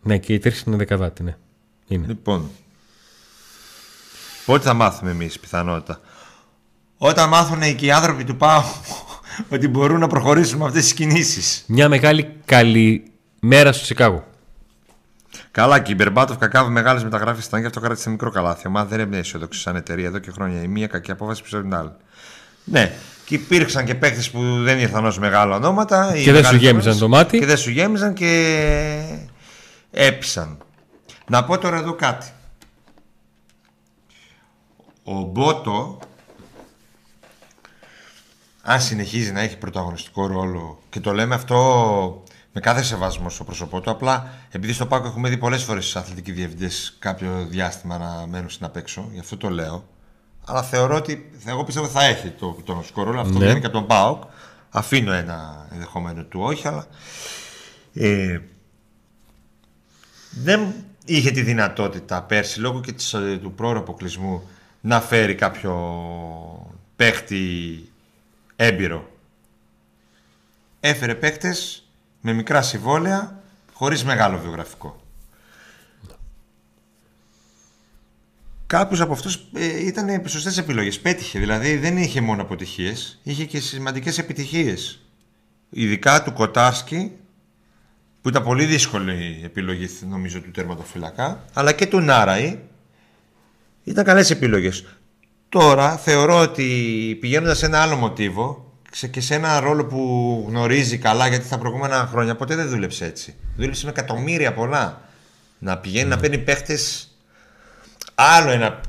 [0.03, 1.37] ναι, και οι τρεις είναι δεκαδάτη, ναι.
[1.87, 2.07] Είναι.
[2.07, 2.51] Λοιπόν.
[4.47, 6.01] Πότε θα μάθουμε εμείς πιθανότητα.
[6.99, 8.63] Όταν μάθουν και οι άνθρωποι του ΠΑΟ
[9.53, 11.65] ότι μπορούν να προχωρήσουν με αυτές τις κινήσεις.
[11.67, 14.25] Μια μεγάλη καλή μέρα στο Σικάγο.
[15.51, 18.63] Καλά, και η Μπερμπάτοφ Κακάβ μεγάλες μεταγράφεις ήταν και αυτό κράτησε μικρό καλάθι.
[18.65, 20.63] Η ομάδα δεν έμεινε αισιοδόξη σαν εταιρεία εδώ και χρόνια.
[20.63, 21.93] Η μία κακή απόφαση πίσω από την άλλη.
[22.65, 22.93] Ναι,
[23.25, 26.15] και υπήρξαν και παίχτε που δεν ήρθαν ως μεγάλα ονόματα.
[26.15, 27.39] οι Και δεν σου μεγάλες γέμιζαν ονόματες, το μάτι.
[27.39, 29.31] Και δεν σου γέμιζαν και
[29.91, 30.59] έπισαν.
[31.29, 32.27] Να πω τώρα εδώ κάτι.
[35.05, 35.99] Ο Μπότο,
[38.63, 43.81] αν συνεχίζει να έχει πρωταγωνιστικό ρόλο και το λέμε αυτό με κάθε σεβασμό στο πρόσωπό
[43.81, 48.27] του, απλά επειδή στο Πάκο έχουμε δει πολλές φορές στου αθλητικοί διευθυντές κάποιο διάστημα να
[48.27, 49.89] μένουν στην απ' έξω, γι' αυτό το λέω.
[50.45, 53.21] Αλλά θεωρώ ότι εγώ πιστεύω θα έχει το πρωταγωνιστικό ρόλο.
[53.21, 53.45] Αυτό Ναι.
[53.45, 54.23] βγαίνει και από τον Πάοκ.
[54.71, 56.87] Αφήνω ένα ενδεχόμενο του όχι, αλλά.
[57.95, 58.39] Ε,
[60.31, 60.75] δεν
[61.05, 64.49] είχε τη δυνατότητα πέρσι λόγω και της, ε, του πρόωρου αποκλεισμού
[64.81, 65.73] να φέρει κάποιο
[66.97, 67.45] παίχτη
[68.57, 69.11] έμπειρο.
[70.81, 71.85] Έφερε παίχτες
[72.21, 73.43] με μικρά συμβόλαια
[73.73, 75.01] χωρίς μεγάλο βιογραφικό.
[78.67, 81.01] Κάποιος από αυτούς ε, ήταν σωστές επιλογές.
[81.01, 85.01] Πέτυχε, δηλαδή δεν είχε μόνο αποτυχίες, είχε και σημαντικές επιτυχίες.
[85.71, 87.13] Ειδικά του Κοτάρσκι,
[88.23, 92.59] που ήταν πολύ δύσκολη η επιλογή νομίζω του τερματοφυλακά, αλλά και του Νάραη,
[93.85, 94.85] ήταν καλές επιλογές.
[95.49, 98.70] Τώρα θεωρώ ότι πηγαίνοντας σε ένα άλλο μοτίβο σε-
[99.11, 103.35] και σε ένα ρόλο που γνωρίζει καλά γιατί τα προηγούμενα χρόνια ποτέ δεν δούλεψε έτσι.
[103.57, 105.01] Δούλεψε με εκατομμύρια πολλά.
[105.59, 107.09] Να πηγαίνει να παίρνει παίχτες
[108.15, 108.81] άλλο ένα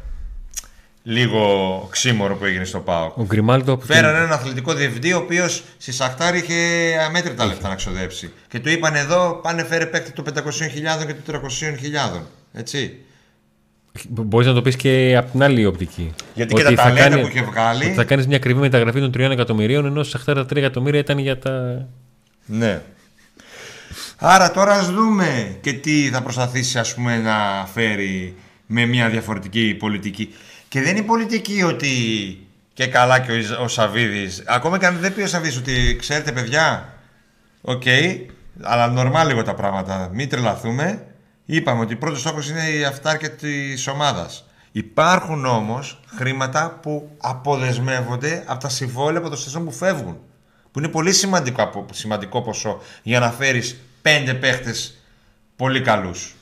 [1.03, 3.17] λίγο ξύμορο που έγινε στο ΠΑΟΚ.
[3.17, 6.55] Ο Γκριμάλτο από Φέρανε έναν αθλητικό διευθυντή, ο οποίος στη Σαχτάρ είχε
[7.05, 8.31] αμέτρητα λεφτά να ξοδέψει.
[8.47, 11.41] Και του είπαν εδώ, πάνε φέρε παίκτη των 500.000 και των
[12.13, 12.21] 300.000.
[12.53, 12.97] Έτσι.
[14.09, 16.13] Μπορείς να το πεις και από την άλλη οπτική.
[16.33, 17.83] Γιατί και τα θα ταλέντα κάνει- που είχε βγάλει.
[17.85, 20.99] ότι θα κάνεις μια ακριβή μεταγραφή των 3 εκατομμυρίων, ενώ σε αυτά τα 3 εκατομμύρια
[20.99, 21.87] ήταν για τα.
[22.45, 22.81] Ναι.
[24.17, 28.35] Άρα τώρα ας δούμε και τι θα προσπαθήσει ας πούμε να φέρει
[28.65, 30.33] με μια διαφορετική πολιτική.
[30.67, 31.89] Και δεν είναι η πολιτική ότι
[32.73, 35.95] και καλά και ο, Ιζ- ο Σαββίδης, ακόμα και αν δεν πει ο Σαββίδης ότι
[35.99, 36.93] ξέρετε παιδιά,
[37.61, 37.83] οκ,
[38.61, 41.05] αλλά νορμάλ λίγο τα πράγματα, μην τρελαθούμε.
[41.45, 44.45] Είπαμε ότι πρώτος στόχος είναι η αυτάρκεια της ομάδας.
[44.71, 50.17] Υπάρχουν όμως χρήματα που αποδεσμεύονται από τα συμβόλαια ποδοσφαιριστών που φεύγουν.
[50.71, 54.97] Που είναι πολύ σημαντικό, απο- σημαντικό ποσό για να φέρεις πέντε παίχτες
[55.55, 56.35] πολύ καλούς.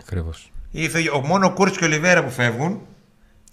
[0.00, 0.52] Ακριβώς.
[0.70, 2.80] Ή Ο μόνο ο Κούρτς και ο Λιβέρα που φεύγουν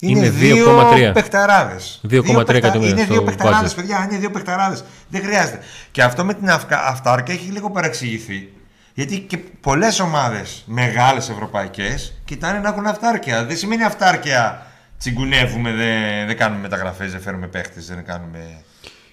[0.00, 1.12] είναι, Είναι δύο 2,3.
[1.12, 2.00] παιχταράδες.
[2.02, 3.76] 2,3 Δύο παιχτα- εκατομμύρια Είναι στο δύο παιχταράδες, budget.
[3.76, 4.06] παιδιά.
[4.10, 4.84] Είναι δύο παιχταράδες.
[5.08, 5.60] Δεν χρειάζεται.
[5.90, 8.52] Και αυτό με την αυκα- αυτάρκεια έχει λίγο παρεξηγηθεί.
[8.94, 13.44] Γιατί και πολλές ομάδες μεγάλες ευρωπαϊκές κοιτάνε να έχουν αυτάρκεια.
[13.44, 14.66] Δεν σημαίνει αυτάρκεια
[14.98, 18.62] τσιγκουνεύουμε, δεν, δεν κάνουμε μεταγραφές, δεν φέρουμε παίχτες, δεν κάνουμε.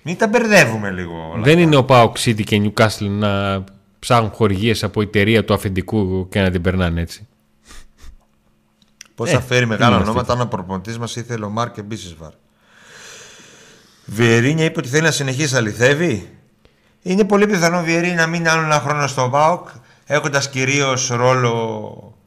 [0.01, 1.29] Μην τα μπερδεύουμε λίγο.
[1.33, 1.43] όλα.
[1.43, 3.63] Δεν είναι ο Πάοκ City και Newcastle να
[3.99, 7.27] ψάχνουν χορηγίες από εταιρεία του αφεντικού και να την περνάνε έτσι.
[9.15, 11.81] Πώς Ε, θα φέρει μεγάλα είμαστε ονόματα αν ο προπονητής μας ήθελε ο Μάρκ και
[11.81, 12.31] Μπίσεσβαρ.
[14.05, 16.36] Βιερίνια είπε ότι θέλει να συνεχίσει να αληθεύει.
[17.07, 19.67] Είναι πολύ πιθανό ο Βιερίνια να μείνει άλλο ένα χρόνο στο ΒΑΟΚ
[20.05, 22.17] έχοντας κυρίως ρόλο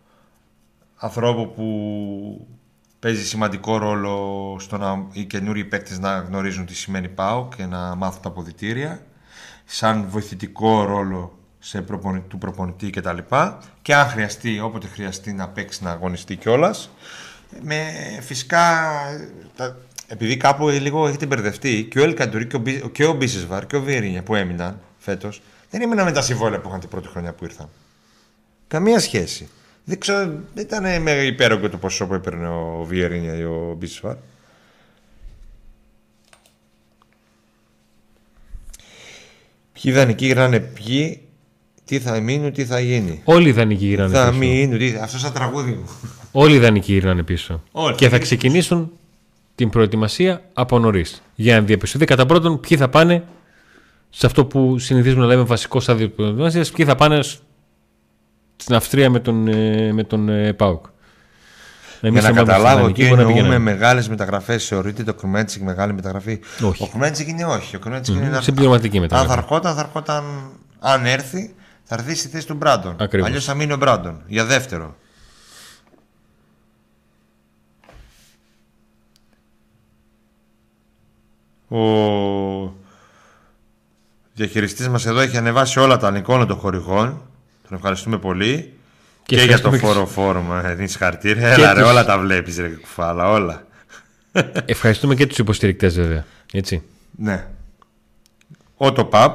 [0.96, 2.46] ανθρώπου που
[2.98, 7.94] παίζει σημαντικό ρόλο στο να οι καινούριοι παίκτες να γνωρίζουν τι σημαίνει ΠΑΟΚ και να
[7.94, 9.02] μάθουν τα αποδητήρια
[9.64, 13.18] σαν βοηθητικό ρόλο σε προπονη- του προπονητή κτλ.
[13.82, 16.90] Και αν χρειαστεί, όποτε χρειαστεί να παίξει να αγωνιστεί κιόλας.
[17.62, 17.84] Με
[18.20, 18.80] φυσικά.
[19.56, 19.76] Τα,
[20.12, 23.76] επειδή κάπου λίγο έχετε μπερδευτεί και ο Ελκαντουρί και ο, Μπι- και ο Μπίσεσβαρ και
[23.76, 27.32] ο Βιερίνια που έμειναν φέτος δεν έμειναν με τα συμβόλαια που είχαν την πρώτη χρονιά
[27.32, 27.68] που ήρθαν.
[28.66, 29.48] Καμία σχέση.
[29.84, 30.18] Δεν ξέρω,
[30.54, 34.16] δεν ήταν με υπέρογκο το ποσό που έπαιρνε ο Βιερίνια ή ο Μπίσεσβαρ.
[39.72, 41.20] Ποιοι δανεικοί γυρνάνε ποιοι,
[41.84, 43.20] τι θα μείνουν, τι θα γίνει.
[43.24, 44.38] Όλοι οι δανεικοί γυρνάνε Θα πίσω.
[44.38, 44.94] μείνουν, τι...
[45.00, 45.88] αυτό σαν τραγούδι μου.
[46.32, 47.62] Όλοι οι δανεικοί γυρνάνε πίσω.
[47.72, 47.94] Όλοι.
[47.94, 48.92] Και θα ξεκινήσουν
[49.54, 51.22] την προετοιμασία από νωρίς.
[51.34, 53.24] Για να διαπιστωθεί κατά πρώτον ποιοι θα πάνε
[54.10, 57.38] σε αυτό που συνηθίζουμε να λέμε βασικός στάδιο της προετοιμασίας, ποιοι θα πάνε σ-
[58.56, 60.84] στην Αυστρία με τον, ε, με τον ε, ΠΑΟΚ.
[62.00, 63.70] Για Εμείς να αν πάμε στη καταλάβω Δανεική, τι μπορεί να εννοούμε πηγαίνουμε.
[63.72, 64.66] μεγάλες μεταγραφές.
[64.66, 66.82] Θεωρείται το Κρουμέντσικ μεγάλη μεταγραφή; Όχι.
[66.82, 67.76] Ο Κρουμέντσικ είναι όχι.
[67.76, 68.40] Ο Κρουμέντσικ Μμμ, είναι ένα.
[68.40, 69.32] συμπληρωματική Αν μεταγραφή.
[69.32, 70.24] θα ερχόταν, θα ερχόταν.
[70.78, 72.96] Αν έρθει, θα έρθει στη θέση του Μπράντον.
[72.98, 73.28] Ακριβώς.
[73.28, 74.96] Αλλιώς θα μείνει ο Μπράντον για δεύτερο.
[81.70, 82.74] Ο
[84.34, 87.22] διαχειριστής μας εδώ έχει ανεβάσει όλα τα εικόνα των χορηγών.
[87.68, 88.72] Τον ευχαριστούμε πολύ.
[89.26, 90.68] Και Και, για το ευχαριστούμε φόρο φόρμα.
[90.68, 91.48] Ε, δίνεις χαρτίρια.
[91.48, 93.64] Έλα ρε, τους- όλα τα βλέπεις ρε κουφάλα, όλα.
[94.64, 96.24] Ευχαριστούμε και τους υποστηρικτές βέβαια.
[96.52, 96.82] Έτσι.
[97.16, 97.46] Ναι.
[98.78, 99.32] Autopub,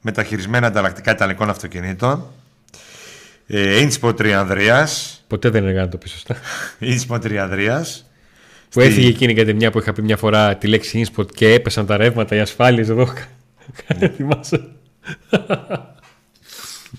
[0.00, 2.24] μεταχειρισμένα ανταλλακτικά ιταλικών αυτοκινήτων.
[3.46, 5.22] Ε, Inspo Τριανδρίας.
[5.26, 6.36] Ποτέ δεν έκανε το πει σωστά.
[6.80, 8.07] Inspo Τριανδρίας.
[8.70, 11.86] Που έφυγε εκείνη η κατεμιά που είχα πει μια φορά τη λέξη Inspot και έπεσαν
[11.86, 13.08] τα ρεύματα, οι ασφάλειες εδώ.
[14.16, 14.68] Θυμάσαι.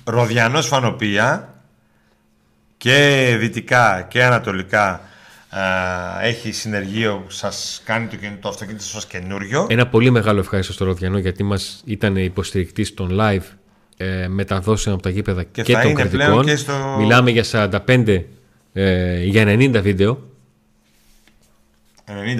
[0.04, 1.54] Ροδιανός Φανοπία
[2.78, 5.02] και δυτικά και ανατολικά
[5.50, 5.60] α,
[6.24, 9.68] έχει συνεργείο που σας κάνει το, καινο- το αυτοκίνητο σας καινούριο.
[9.70, 13.42] Ένα πολύ μεγάλο ευχαριστώ στο Ροδιανό γιατί μας ήταν υποστηρικτής των live
[13.98, 16.26] ε, μεταδόσεων από τα γήπεδα και, Και θα των είναι κριτικών.
[16.28, 17.44] πλέον και στο- Μιλάμε για
[17.88, 18.24] 45
[18.74, 20.29] ε, για 90 βίντεο.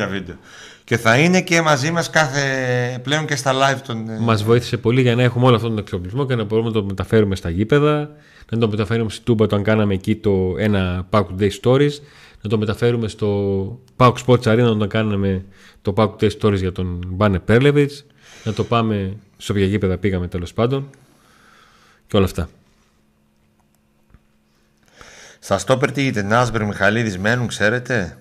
[0.06, 0.36] 90 βίντεο.
[0.84, 2.42] Και θα είναι και μαζί μας κάθε
[3.04, 4.10] πλέον και στα live των...
[4.10, 6.74] ε, Μας βοήθησε πολύ για να έχουμε όλο αυτόν τον εξοπλισμό και να μπορούμε να
[6.74, 8.12] το μεταφέρουμε στα γήπεδα,
[8.52, 11.92] να το μεταφέρουμε στη Τούμπα όταν κάναμε εκεί το ένα Pack Day Stories,
[12.42, 15.46] να το μεταφέρουμε στο Pack Sports Arena όταν κάναμε
[15.82, 18.06] το Pack Day Stories για τον Μπάνε Πέρλεβιτς,
[18.44, 20.90] να το πάμε σε όποια γήπεδα πήγαμε τέλος πάντων
[22.08, 22.50] και όλα αυτά.
[25.40, 28.18] Στα στόπερ τι είτε Νάσμπερ, Μιχαλίδης μένουν, ξέρετε;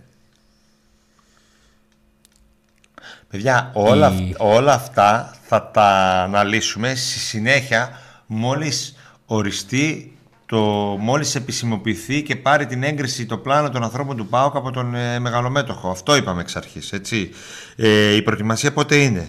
[3.30, 5.86] Παιδιά, όλα, Η- αυ- όλα αυτά θα τα
[6.22, 7.90] αναλύσουμε στη συνέχεια
[8.26, 10.12] μόλις οριστεί
[10.46, 10.58] το
[11.00, 15.18] μόλις επισημοποιηθεί και πάρει την έγκριση το πλάνο των ανθρώπων του ΠΑΟΚ από τον ε,
[15.18, 15.90] μεγαλομέτωχο.
[15.90, 17.30] Αυτό είπαμε εξ αρχής, έτσι.
[17.76, 19.28] Ε, η προετοιμασία πότε είναι;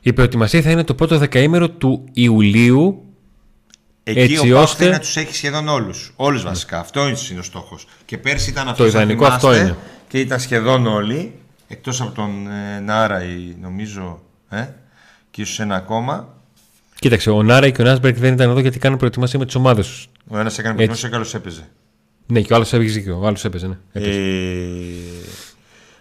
[0.00, 3.06] Η προετοιμασία θα είναι το πρώτο δεκαήμερο του Ιουλίου
[4.04, 6.12] Εκεί Έτσι ο Πάοκ ώστε- θέλει να τους έχει σχεδόν όλους.
[6.16, 6.78] Όλους βασικά.
[6.78, 7.86] Αυτό είναι ο στόχος.
[8.04, 8.92] Και πέρσι ήταν αυτός.
[8.92, 9.76] Το αν ιδανικό αυτό θυμάστε, είναι.
[10.08, 11.34] Και ήταν σχεδόν όλοι.
[11.72, 14.22] Εκτός από τον ε, Νάρα, ή, νομίζω.
[14.48, 14.66] Ε,
[15.30, 16.34] και ίσως ένα ακόμα.
[16.98, 19.86] Κοίταξε, ο Νάρα και ο Νάσμπεργκ δεν ήταν εδώ γιατί κάνουν προετοιμασία με τις ομάδες
[19.86, 20.08] τους.
[20.28, 21.68] Ο ένας έκανε προετοιμασία και ο άλλος έπαιζε.
[22.26, 23.18] Ναι, και ο άλλος έπαιζε δίκιο.
[23.20, 23.78] Ο άλλος έπαιζε, ναι.
[23.92, 24.20] Έπαιζε.
[24.20, 24.24] Ε,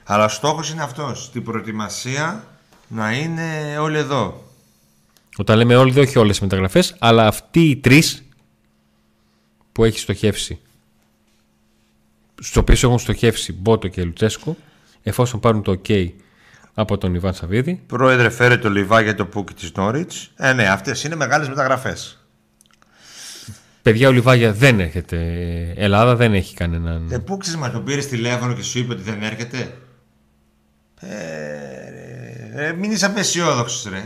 [0.04, 1.24] αλλά ο στόχος είναι αυτός.
[1.24, 2.44] Στην προετοιμασία
[2.88, 4.44] να είναι όλοι εδώ.
[5.38, 8.24] Όταν λέμε όλοι, δεν όχι όλες οι μεταγραφές, αλλά αυτοί οι τρεις
[9.72, 10.60] που έχει στοχεύσει,
[12.42, 14.58] στου οποίου έχουν στοχεύσει Μπότο και Λουτσέσκο,
[15.04, 16.08] εφόσον πάρουν το OK
[16.74, 20.32] από τον Ιβάν Σαββίδη, Πρόεδρε, φέρε το Λιβά για το Πούκι της Νόριτς.
[20.36, 22.26] Ε, ναι, αυτές είναι μεγάλες μεταγραφές.
[23.82, 25.18] παιδιά ο Λιβάγια δεν έρχεται.
[25.76, 27.08] Ελλάδα δεν έχει κανέναν.
[27.12, 29.72] Ε, Πούκης μα τον πήρε τηλέφωνο και σου είπε ότι δεν έρχεται;
[31.00, 31.08] Ε,
[32.56, 33.98] ρε, ε, μην είσαι απεσιόδοξος ρε.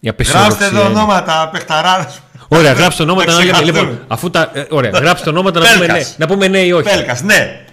[0.00, 0.08] Η Γράψτε
[0.38, 2.20] απεσιόδοξη εδώ είναι- ονόματα, παιχταράδες.
[2.48, 3.52] Ωραία, γράψτε ονόματα να λέμε.
[3.52, 3.80] ξεκαθούμε.
[3.80, 4.50] Λοιπόν, αφού τα.
[4.54, 6.14] ε, ωραία, γράψτε ονόματα να πούμε, ναι, Πέλκας.
[6.18, 6.88] να πούμε ναι ή όχι.
[6.88, 7.64] Πέλκας, ναι.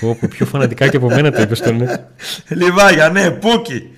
[0.00, 2.04] Πω, πω, πιο φανατικά και από μένα το είπες το ναι.
[2.48, 3.88] Λιβάγια, ναι, Πούκι.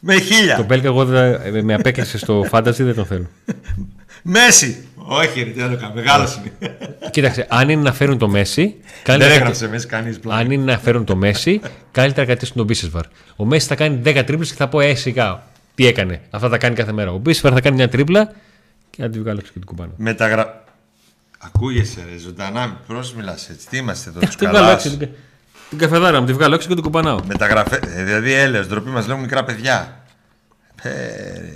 [0.00, 0.56] Με χίλια.
[0.56, 3.26] Τον Πέλκα, εγώ δεν- ε, με απέκλεισε στο φάνταζι, δεν τον θέλω.
[4.22, 4.84] Μέση.
[4.96, 5.92] Όχι, ρε, τι να το κάνω.
[5.94, 6.76] Μεγάλος είναι.
[7.10, 10.40] Κοίταξε, αν είναι να φέρουν το Μέση, Δεν καλύτερα, έγραψε Μέση κανείς πλάκα.
[10.40, 11.60] αν είναι να φέρουν το Μέση,
[11.92, 13.04] καλύτερα κρατήσουν τον Μπίσεσβαρ.
[13.36, 15.42] Ο Μέση θα κάνει 10 τρίπλες και θα πω ε, σιγά.
[15.74, 16.20] Τι έκανε.
[16.30, 17.10] Αυτά τα κάνει κάθε μέρα.
[17.12, 18.32] Ο Μπίσεσβαρ θα κάνει μια τρίπλα
[18.90, 19.92] και να τη βγάλω έξω και την κουμπάνω.
[19.96, 20.64] Μεταγρα...
[21.42, 24.84] Ακούγεσαι ρε, ζωντανά, πώς μιλάς έτσι, τι είμαστε εδώ, τους Την βγάλω καλάς.
[24.84, 24.98] έξω.
[25.70, 27.24] Την, την καφεδάρα μου, τη βγάλω έξω και την κουμπανάω.
[27.26, 30.04] Μεταγραφές, ε, δηλαδή έλεος, ντροπή μας λέγουν μικρά παιδιά.
[30.82, 30.90] Ε,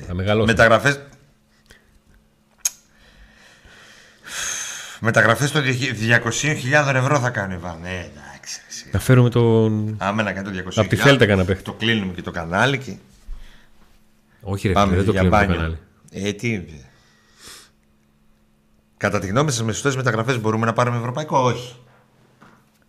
[0.06, 0.46] Θα μεγαλώσω.
[0.46, 1.00] μεταγραφές...
[5.00, 7.78] Μεταγραφές των 200.000 ευρώ θα κάνει ο Ιβάν.
[7.82, 8.60] Ναι, εντάξει.
[8.60, 8.88] ρε, εσύ.
[8.92, 9.94] Να φέρουμε τον.
[9.98, 10.72] Άμα να κάνει το 200.000.
[10.76, 11.62] Απ' τη Θέλτα κανένα παίχτη.
[11.62, 12.96] Το κλείνουμε και το κανάλι και
[14.40, 15.60] Όχι, ρε, πάμε φίλε, δεν το για κλείνουμε το μπάνιο.
[16.10, 16.28] κανάλι.
[16.28, 16.64] Ε, τι...
[18.96, 21.76] Κατά τη γνώμη σας με σωστές μεταγραφές μπορούμε να πάρουμε ευρωπαϊκό, όχι.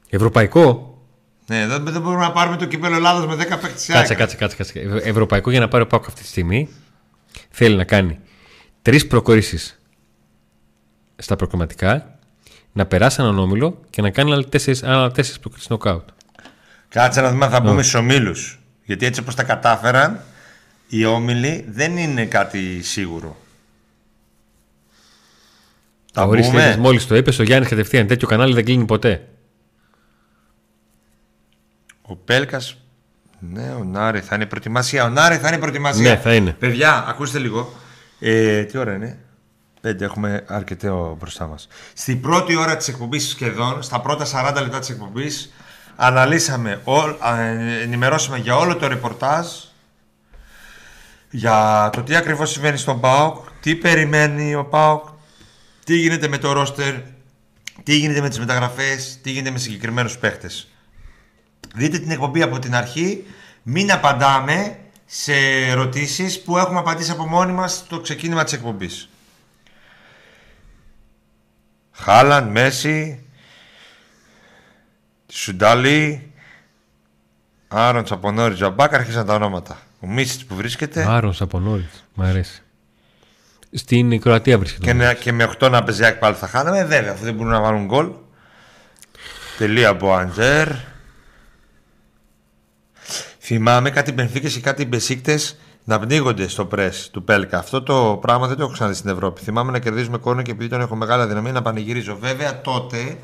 [0.09, 0.94] Ευρωπαϊκό;
[1.47, 4.17] Ναι, δεν, δεν μπορούμε να πάρουμε το κύπελο Ελλάδος με 10 παίκτες της Κάτσε, ΑΕΚ.
[4.17, 4.79] κάτσε, κάτσε, κάτσε.
[4.79, 6.69] Ευ- Ευρωπαϊκό για να πάρει ο Πάκο αυτή τη στιγμή
[7.49, 8.19] θέλει να κάνει
[8.81, 9.79] τρεις προκορήσεις
[11.15, 12.17] στα προκριματικά,
[12.71, 16.07] να περάσει έναν όμιλο και να κάνει άλλα τέσσερις άλλα τέσσερις προκρίσεις νοκάουτ.
[16.89, 18.59] Κάτσε να δούμε αν θα μπούμε στους ομίλους.
[18.83, 20.19] Γιατί έτσι όπως τα κατάφεραν,
[20.87, 23.37] οι όμιλοι δεν είναι κάτι σίγουρο.
[26.13, 26.77] Τα Ορίστε, μπούμε.
[26.79, 29.27] μόλις το είπες, ο Γιάννης κατευθείαν τέτοιο κανάλι δεν κλείνει ποτέ.
[32.07, 32.77] Ο Πέλκας.
[33.39, 35.03] Ναι, ο Νάρη θα είναι η προετοιμασία.
[35.03, 36.09] Ο Νάρη θα είναι η προετοιμασία.
[36.09, 36.51] Ναι, θα είναι.
[36.51, 37.73] Παιδιά, ακούστε λίγο.
[38.19, 39.19] Ε, τι ώρα είναι;
[39.81, 41.67] Πέντε, έχουμε αρκετό μπροστά μας.
[41.93, 45.53] Στην πρώτη ώρα της εκπομπής σχεδόν, στα πρώτα 40 λεπτά της εκπομπής,
[45.95, 49.45] αναλύσαμε, όλ- α, ε, ενημερώσαμε για όλο το ρεπορτάζ
[51.29, 55.05] για το τι ακριβώς συμβαίνει στον ΠΑΟΚ, τι περιμένει ο ΠΑΟΚ,
[55.85, 56.93] τι γίνεται με το ρόστερ,
[57.83, 60.67] τι γίνεται με τις μεταγραφές, τι γίνεται με συγκεκριμένους παίχτες.
[61.75, 63.25] Δείτε την εκπομπή από την αρχή,
[63.63, 65.33] μην απαντάμε σε
[65.69, 69.09] ερωτήσεις που έχουμε απαντήσει από μόνοι μας στο ξεκίνημα της εκπομπής.
[71.91, 73.25] Χάλαν, Μέση,
[75.27, 76.31] Σουντάλη,
[77.67, 79.79] Άρον Τσαπονόρη, Τζαμπάκ, άρχισαν τα ονόματα.
[79.99, 81.89] Ο Μίσιτς που βρίσκεται Άρον από νωρί.
[82.13, 82.61] Μ' αρέσει.
[83.71, 84.85] Στην Κροατία βρίσκεται.
[84.85, 86.79] και, με, και με 8 να παίζει ΑΕΚ πάλι θα χάναμε.
[86.79, 88.11] Ε, Βέβαια, αφού δεν μπορούν να βάλουν γκολ.
[89.57, 90.67] Τελεία από Αντζέρ.
[93.47, 97.57] Θυμάμαι κάτι Μπενφίκες και κάτι Μπεσίκτες να πνίγονται στο πρess του Πέλκα.
[97.57, 99.41] Αυτό το πράγμα δεν το έχω ξαναδεί στην Ευρώπη.
[99.41, 102.17] Θυμάμαι να κερδίζουμε κόρνο και επειδή τον έχω μεγάλη αδυναμία να πανηγυρίζω.
[102.17, 103.17] Βέβαια τότε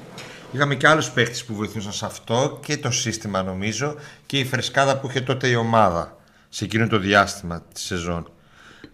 [0.51, 3.95] είχαμε και άλλους παίχτες που βοηθούσαν σε αυτό και το σύστημα νομίζω
[4.25, 6.17] και η φρεσκάδα που είχε τότε η ομάδα
[6.49, 8.31] σε εκείνο το διάστημα της σεζόν.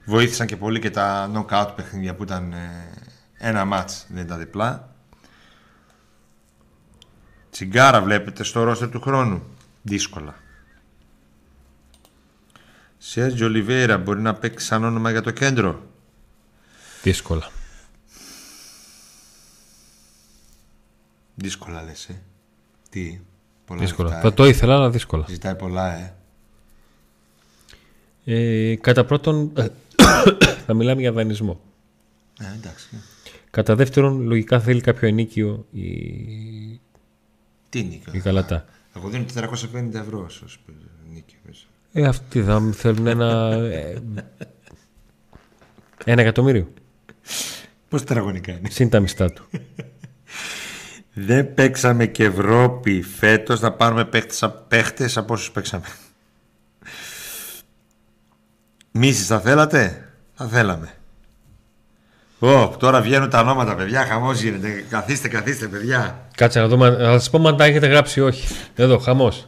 [0.06, 2.92] Βοήθησαν και πολύ και τα knockout παιχνίδια που ήταν ε,
[3.38, 4.90] ένα μάτς, δεν ήταν διπλά.
[7.50, 9.44] Τσιγκάρα βλέπετε στο ρόστερ του χρόνου.
[9.82, 10.36] Δύσκολα.
[12.98, 15.82] Σέρτζο Ολιβέρα μπορεί να παίξει σαν όνομα για το κέντρο.
[17.04, 17.52] Δύσκολα.
[21.36, 22.22] Δύσκολα λες, ε.
[22.90, 23.20] Τι,
[23.66, 24.08] πολλά δύσκολα.
[24.10, 24.32] λεφτά, Θα ε.
[24.32, 25.26] το ήθελα, αλλά δύσκολα.
[25.30, 26.14] Ζητάει πολλά, ε.
[28.26, 29.52] Ε, κατά πρώτον,
[30.66, 31.60] θα μιλάμε για δανεισμό.
[32.40, 32.88] Ε, εντάξει.
[33.50, 35.86] Κατά δεύτερον, λογικά θέλει κάποιο ενίκιο η,
[37.70, 38.04] Τι νίκη.
[38.12, 38.66] η Καλατά.
[38.96, 40.60] Εγώ δίνω 450 ευρώ ως
[41.14, 41.36] νίκη.
[42.00, 43.52] Ε, αυτοί θα μου θέλουν ένα.
[43.72, 44.02] ε,
[46.06, 46.74] ένα εκατομμύριο.
[47.90, 48.70] Πώς τετραγωνικά είναι.
[48.70, 49.46] Συν τα μισθά του.
[51.14, 55.86] Δεν παίξαμε και Ευρώπη φέτος να πάρουμε παίχτες, παίχτες από όσους παίξαμε.
[58.92, 60.92] Μίσεις θα θέλατε; Θα θέλαμε.
[62.40, 64.06] Ω, τώρα βγαίνουν τα ονόματα, παιδιά.
[64.06, 64.86] Χαμός γίνεται.
[64.90, 66.28] Καθίστε, καθίστε, παιδιά.
[66.36, 66.96] Κάτσε να δούμε.
[67.00, 68.56] Θα σας πω αν τα έχετε γράψει ή όχι.
[68.76, 69.48] Εδώ, χαμός.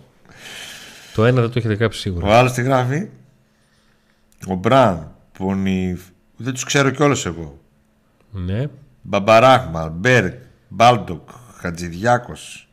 [1.14, 2.28] Το ένα δεν το έχετε γράψει σίγουρα.
[2.28, 3.08] Ο άλλος τι γράφει;
[4.48, 5.12] Ο Μπραν.
[5.38, 5.98] Πονι...
[6.38, 7.60] Δεν τους ξέρω κιόλας εγώ.
[8.32, 8.68] Ναι.
[9.02, 10.34] Μπαμπά Ράχμαν, Μπέρκ,
[10.68, 11.30] Μπάλντοκ,
[11.60, 12.70] Χατζηδιάκος.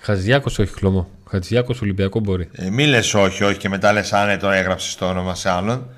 [0.00, 1.10] Χατζιάκο όχι χλωμό.
[1.28, 2.48] Χατζιάκο Ολυμπιακό μπορεί.
[2.52, 5.88] Ε, μη λες όχι, όχι και μετά λες αν το έγραψες το όνομα σε άλλον.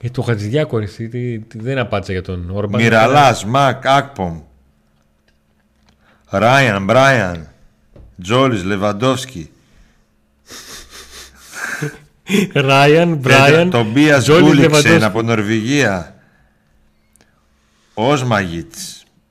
[0.00, 2.80] Ε, το Χατζηδιάκο εσύ, τι, τι, δεν απάντησα για τον Όρμπαν.
[2.82, 4.40] Μιραλάς, Μακ, Ακπομ.
[6.28, 7.48] Ράιαν, Μπράιαν.
[8.22, 9.50] Τζόλις, Λεβαντόφσκι.
[12.52, 13.70] Ράιαν, Μπράιαν.
[13.70, 15.04] Τον Μπία Τζόλις Γκούλιξεν Λεβαντόφσκι.
[15.04, 16.14] από Νορβηγία.
[17.94, 18.74] Όσμαγιτ.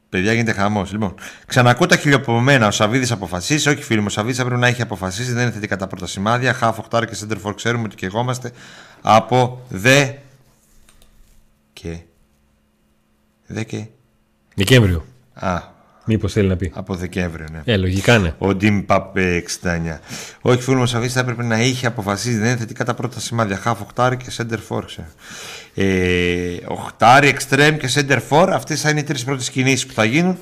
[0.10, 0.92] Παιδιά γίνεται χαμός.
[0.92, 1.16] Λοιπόν,
[1.46, 2.68] ξανακούω τα χιλιοπομένα.
[2.68, 3.70] Ο Σαββίδης αποφασίσει.
[3.70, 5.32] Όχι, φίλοι μου, ο Σαββίδης θα πρέπει να έχει αποφασίσει.
[5.32, 6.54] Δεν είναι θετικά τα πρώτα σημάδια.
[6.54, 8.52] Χάφ, οχτάρ και σέντερφορ ξέρουμε ότι και εγώ είμαστε
[9.02, 10.12] από δε.
[11.74, 12.00] Και.
[13.48, 13.86] Δε και.
[14.56, 15.06] Δεκέμβριο.
[15.34, 15.62] Α,
[16.06, 16.72] Μήπως θέλει να πει.
[16.76, 17.74] από Δεκέμβριο, ναι.
[17.74, 18.34] Ε, λογικά ναι.
[18.38, 20.00] Ο Ντίμ Παπέ 69.
[20.42, 22.38] Όχι, φίλο μου, ο Σαββίδη θα έπρεπε να είχε αποφασίσει.
[22.38, 23.58] Δεν είναι θετικά τα πρώτα σημάδια.
[23.58, 24.86] Χάφ, οχτάρι και σέντερ φόρ.
[25.74, 25.86] Ε,
[26.68, 28.50] οχτάρι, εξτρέμ και σέντερ φόρ.
[28.54, 30.38] Αυτές θα είναι οι τρεις πρώτες κινήσεις που θα γίνουν.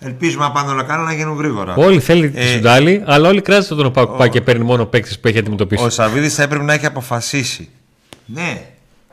[0.00, 1.74] Ελπίζουμε να πάνε όλα καλά να γίνουν γρήγορα.
[1.74, 4.86] Όλοι θέλει τη Ε, Σουντάλη, αλλά όλοι κράζουν τον Οπάκου που πάει και παίρνει μόνο
[4.86, 5.84] παίκτες που έχει αντιμετωπίσει.
[5.84, 7.68] Ο Σαββίδης θα έπρεπε να έχει αποφασίσει.
[8.26, 8.62] Ναι,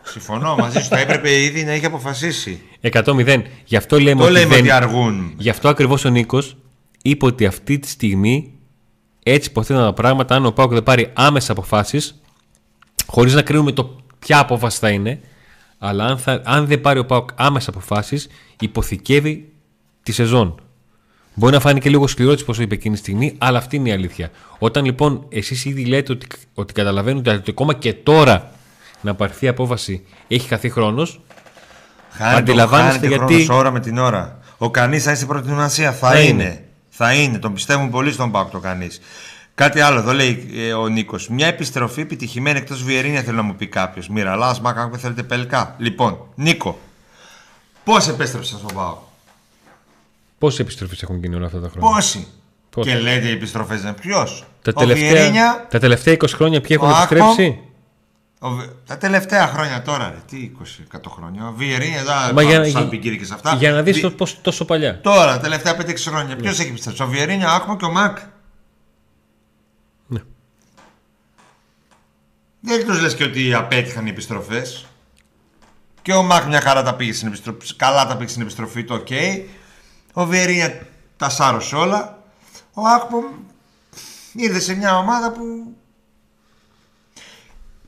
[0.05, 0.87] συμφωνώ μαζί σου.
[0.87, 2.61] Θα έπρεπε ήδη να έχει αποφασίσει.
[2.81, 3.41] 100-0.
[3.65, 4.59] Γι' αυτό λέμε Το ότι λέμε δεν...
[4.59, 5.33] ότι αργούν.
[5.37, 6.57] Γι' αυτό ακριβώς ο Νίκος
[7.01, 8.53] είπε ότι αυτή τη στιγμή
[9.23, 10.35] έτσι υποθέτουν τα πράγματα.
[10.35, 12.21] Αν ο Πάουκ δεν πάρει άμεσα αποφάσεις,
[13.05, 15.19] χωρίς να κρίνουμε το ποια απόφαση θα είναι,
[15.77, 18.27] αλλά αν, θα, αν δεν πάρει ο Πάουκ άμεσα αποφάσεις,
[18.59, 19.51] υποθηκεύει
[20.03, 20.59] τη σεζόν.
[21.33, 23.91] Μπορεί να φάνηκε λίγο σκληρό έτσι όπως είπε εκείνη τη στιγμή, αλλά αυτή είναι η
[23.91, 24.31] αλήθεια.
[24.59, 28.51] Όταν λοιπόν εσείς ήδη λέτε ότι, ότι καταλαβαίνετε ότι ακόμα και τώρα
[29.05, 31.19] να πάρθει απόφαση έχει χαθεί χρόνος,
[32.17, 33.53] Χάνει Αντιλαμβάνεστε το, γιατί- γιατί...
[33.53, 34.39] ώρα με την ώρα.
[34.57, 35.91] Ο κανεί θα είναι στην προετοιμασία.
[35.91, 36.43] Θα, Θα είναι.
[36.43, 36.63] είναι.
[36.89, 37.37] Θα είναι.
[37.37, 38.87] Τον πιστεύουν πολύ στον Πάουκ το κανεί.
[39.55, 41.27] Κάτι άλλο, εδώ λέει ε, ο Νίκος.
[41.29, 44.07] Μια επιστροφή επιτυχημένη εκτός Βιερίνια θέλω να μου πει κάποιος.
[44.09, 45.75] Μοιραλά, μάκα, αν θέλετε πελκά.
[45.77, 46.79] Λοιπόν, Νίκο,
[47.83, 48.97] πώς επέστρεψες στον Πάουκ.
[50.37, 52.27] πόσες επιστροφές έχουν γίνει όλα αυτά τα χρόνια; Πόσοι;
[52.69, 52.89] Πόσοι.
[52.89, 56.77] Και λέτε οι επιστροφές είναι ποιος; Τα ο τελευταία, Βιερίνια, τα τελευταία 20 χρόνια ποιοι
[56.79, 57.59] έχουν ο επιστρέψει;
[58.39, 61.47] Ο Βι- τα τελευταία χρόνια τώρα, ρε, τι 20 100 χρόνια.
[61.47, 63.55] Ο Βιερίνια, εδώ, Μα για, σαν για, πικύρι και σε αυτά.
[63.55, 65.01] για να δεις Βι- το, πώς, τόσο παλιά.
[65.01, 66.35] Τώρα, τα τελευταία 5-6 χρόνια.
[66.35, 68.17] Ποιος έχει επιστρέψει, ο Βιερίνια, ο Άκμο και ο Μακ.
[70.07, 70.19] Ναι.
[72.59, 74.85] Δεν τους λες και ότι απέτυχαν οι επιστροφές.
[76.01, 77.75] Και ο Μακ μια χαρά τα πήγε στην επιστροφή.
[77.75, 79.07] Καλά τα πήγε στην επιστροφή, το οκ.
[80.13, 82.23] Ο Βιερίνια τα σάρωσε όλα.
[82.73, 83.19] Ο Άκμο
[84.33, 85.41] ήρθε σε μια ομάδα που.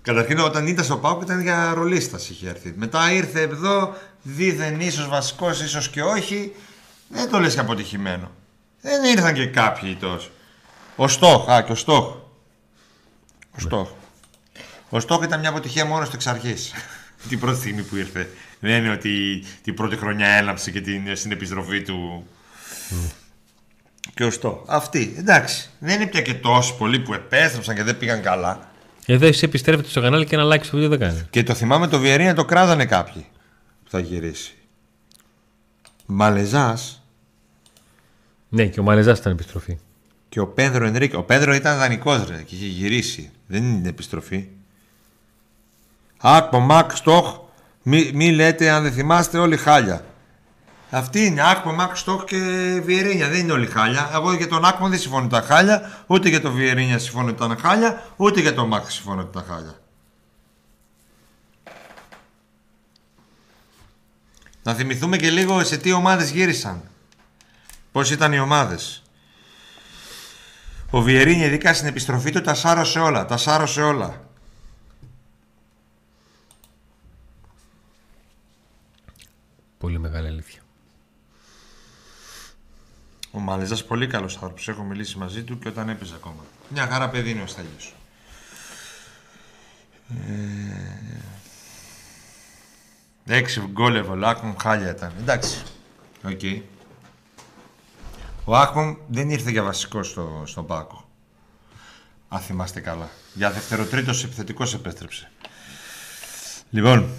[0.07, 2.73] Καταρχήν όταν ήταν στο Πάουκ ήταν για ρολίστας είχε έρθει.
[2.75, 6.55] Μετά ήρθε εδώ, δίθεν ίσως βασικό, ίσως και όχι.
[7.07, 8.31] Δεν το λες και αποτυχημένο.
[8.81, 10.29] Δεν ήρθαν και κάποιοι τόσο.
[10.95, 12.15] Ο Στόχ, α, και ο Στόχ.
[13.51, 13.89] Ο Στόχ.
[14.89, 16.73] Ο Στόχ ήταν μια αποτυχία μόνος του εξ αρχής.
[17.29, 18.29] την πρώτη στιγμή που ήρθε.
[18.59, 22.27] Δεν είναι ότι την πρώτη χρονιά έλαψε και την, στην επιστροφή του.
[24.13, 24.57] Και ο Στόχ.
[24.67, 25.15] Αυτοί.
[25.17, 25.69] Εντάξει.
[25.79, 28.75] Δεν είναι πια και τόσοι πολλοί που επέστρεψαν και δεν πήγαν καλά.
[29.09, 31.27] Εδώ εσύ επιστρέφετε στο κανάλι και ένα like στο βίντεο δεν κάνει.
[31.29, 33.25] Και το θυμάμαι το Βιερίνια το κράζανε κάποιοι
[33.83, 34.53] που θα γυρίσει.
[36.05, 37.03] Μαλεζάς
[38.49, 39.77] Ναι, και ο Μαλεζάς ήταν επιστροφή.
[40.29, 41.17] και ο Πένδρο Ενρίκ.
[41.17, 43.31] Ο Πένδρο ήταν δανεικός ρε και είχε γυρίσει.
[43.47, 44.47] Δεν είναι επιστροφή.
[46.17, 47.39] Άκπο, Μακ, Στόχ.
[47.83, 50.05] Μη, μη λέτε αν δεν θυμάστε όλοι χάλια.
[50.89, 52.37] Αυτή είναι Άκπο, Μακ, Στόχ και
[52.83, 53.29] Βιερίνια.
[53.29, 54.09] Δεν είναι όλοι χάλια.
[54.13, 56.03] Εγώ για τον Άκπο δεν συμφωνώ τα χάλια.
[56.07, 58.03] Ούτε για τον Βιερίνια συμφωνώ ότι ήταν χάλια.
[58.15, 59.79] Ούτε για τον Μακ συμφωνώ ότι ήταν χάλια.
[64.63, 66.81] Να θυμηθούμε και λίγο σε τι ομάδες γύρισαν.
[67.91, 69.03] Πώς ήταν οι ομάδες.
[70.89, 73.25] Ο Βιερίνια ειδικά στην επιστροφή του τα σάρωσε όλα.
[73.25, 74.25] Τα σάρωσε όλα.
[79.77, 80.61] Πολύ μεγάλη αλήθεια.
[83.37, 84.67] Ο Μαλεζάς πολύ καλός άνθρωπος.
[84.67, 86.45] Έχω μιλήσει μαζί του και όταν έπαιζε ακόμα.
[86.69, 87.95] Μια χαρά παιδί είναι ο Στέλιος.
[93.25, 93.35] Ε...
[93.35, 94.25] Έξι γκολ έβαλε.
[94.25, 95.13] Ο Άκπομ χάλια ήταν.
[95.19, 95.63] Εντάξει.
[96.23, 96.39] Οκ.
[98.45, 101.09] Ο Άκπομ δεν ήρθε για βασικό στο, στον ΠΑΟΚ.
[102.29, 103.09] Αν θυμάστε καλά.
[103.33, 105.31] Για δευτεροτρίτος επιθετικός επέστρεψε.
[106.69, 107.09] Λοιπόν,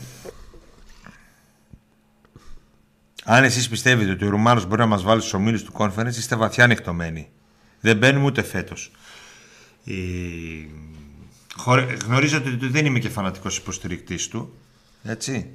[3.30, 6.36] Αν εσείς πιστεύετε ότι ο Ρουμάνος μπορεί να μας βάλει στους ομίλους του conference, είστε
[6.36, 7.28] βαθιά ανοιχτωμένοι.
[7.80, 8.90] Δεν μπαίνουμε ούτε φέτος.
[9.84, 9.92] Ε...
[11.56, 14.55] Χωρε- Γνωρίζω ότι δεν είμαι και φανατικός υποστηρικτής του.
[15.02, 15.50] Έτσι.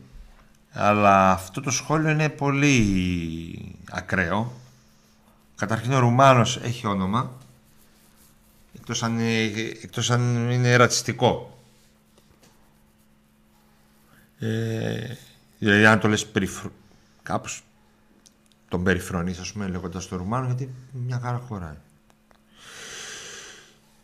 [0.72, 4.62] Αλλά αυτό το σχόλιο είναι πολύ ακραίο.
[5.56, 7.32] Καταρχήν ο Ρουμάνος έχει όνομα.
[8.76, 9.52] Εκτός αν, είναι-
[9.84, 11.58] εκτός αν είναι ρατσιστικό.
[14.40, 15.16] Ε,
[15.60, 16.72] δηλαδή αν το λες περιφρο...
[17.24, 17.64] κάπως
[18.68, 21.78] τον περιφρονείς ας πούμε λέγοντας το Ρουμάνο γιατί μια χαρά χωράει.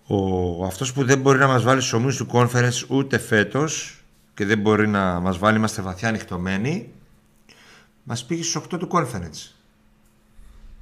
[0.08, 4.02] Ο, αυτός που δεν μπορεί να μας βάλει στους ομίλους του conference ούτε φέτος
[4.34, 6.90] και δεν μπορεί να μας βάλει, είμαστε βαθιά ανοιχτωμένοι,
[8.04, 9.52] μας πήγε στους 8 του conference.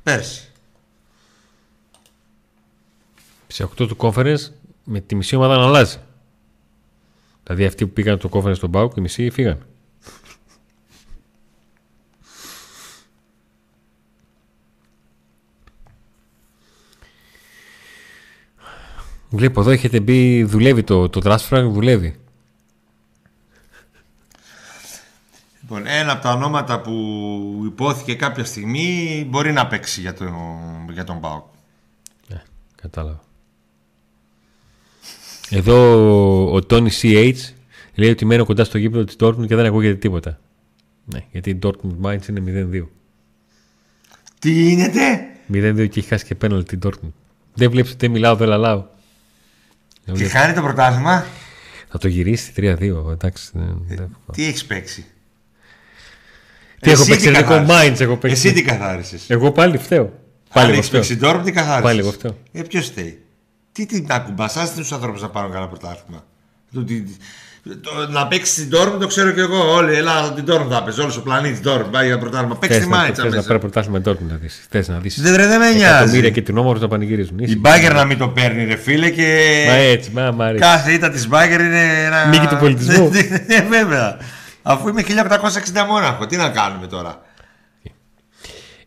[0.03, 0.51] Πέρσι.
[3.47, 4.51] Σε 8 του conference
[4.83, 5.97] με τη μισή ομάδα να αλλάζει.
[7.43, 9.65] Δηλαδή αυτοί που πήγαν το conference στον Πάουκ, οι μισοί φύγαν.
[19.29, 22.15] Βλέπω εδώ έχετε μπει, δουλεύει το, το transfer, δουλεύει.
[25.61, 26.91] Λοιπόν, ένα από τα ονόματα που
[27.65, 30.25] υπόθηκε κάποια στιγμή μπορεί να παίξει για, το,
[30.91, 31.45] για τον ΠΑΟΚ.
[32.27, 32.35] Ε,
[32.81, 33.23] κατάλαβα.
[35.49, 37.33] Εδώ ο Τόνι CH
[37.95, 40.39] λέει ότι μένω κοντά στο γήπεδο της Dortmund και δεν ακούγεται τίποτα.
[41.05, 42.87] Ναι, γιατί η Dortmund Mainz είναι 0-2.
[44.39, 45.27] Τι γίνεται!
[45.53, 47.11] 0-2 και έχει χάσει και πέναλτι την Dortmund.
[47.53, 48.85] Δεν βλέπεις ότι δεν μιλάω, δεν λαλάω.
[50.13, 51.25] Και χάνει το πρωτάθλημα.
[51.89, 53.11] Θα το γυρίσει 3-2.
[53.11, 53.49] Εντάξει.
[53.53, 55.05] δεν- δεν- Τι έχεις παίξει;
[56.79, 58.47] Τι έχω Εσύ παίξει, ελληνικό καθάρισες; Mainz έχω παίξει.
[58.47, 60.05] Εσύ τι καθάρισες; Εγώ πάλι φταίω.
[60.53, 60.99] Πάλι Αν εγώ έχεις φταίω.
[61.01, 62.37] παίξει Dortmund, τι καθάρισες; Πάλι εγώ φταίω.
[62.51, 63.21] Ε, ποιος φταίει;
[63.71, 66.25] Τι τι να κουμπασάς τους ανθρώπους να πάρουν κανένα πρωτάθλημα.
[67.67, 69.73] Το, τι- το- να παίξει την Dortmund το ξέρω κι εγώ.
[69.73, 71.01] Όλοι, Ελλάδα την Dortmund θα παίζει.
[71.01, 72.55] Όλος ο πλανήτης Dortmund πάει για πρωτάθλημα.
[72.55, 73.47] Παίξει Θες τη να, Μάιτσα θες να μέσα.
[73.47, 74.65] πάρει πρωτάθλημα Dortmund να δεις.
[74.69, 75.21] Θες να δεις.
[75.21, 76.31] Δεν ρε, δεν με Εκατομμύρια νοιάζει.
[76.31, 77.39] και την όμορφο να πανηγυρίζουν.
[77.39, 79.63] Είσαι- Η Μπάγκερ να μην το παίρνει ρε φίλε και...
[79.67, 80.61] Μα έτσι, μα μ' αρέσει.
[80.63, 82.25] Κάθε ήττα της Μπάγκερ είναι ένα...
[82.25, 83.09] Νίκη του πολιτισμού.
[83.47, 84.17] Ναι, βέβαια.
[84.61, 87.21] Αφού είμαι 1860 Μόναχο, τι να κάνουμε τώρα;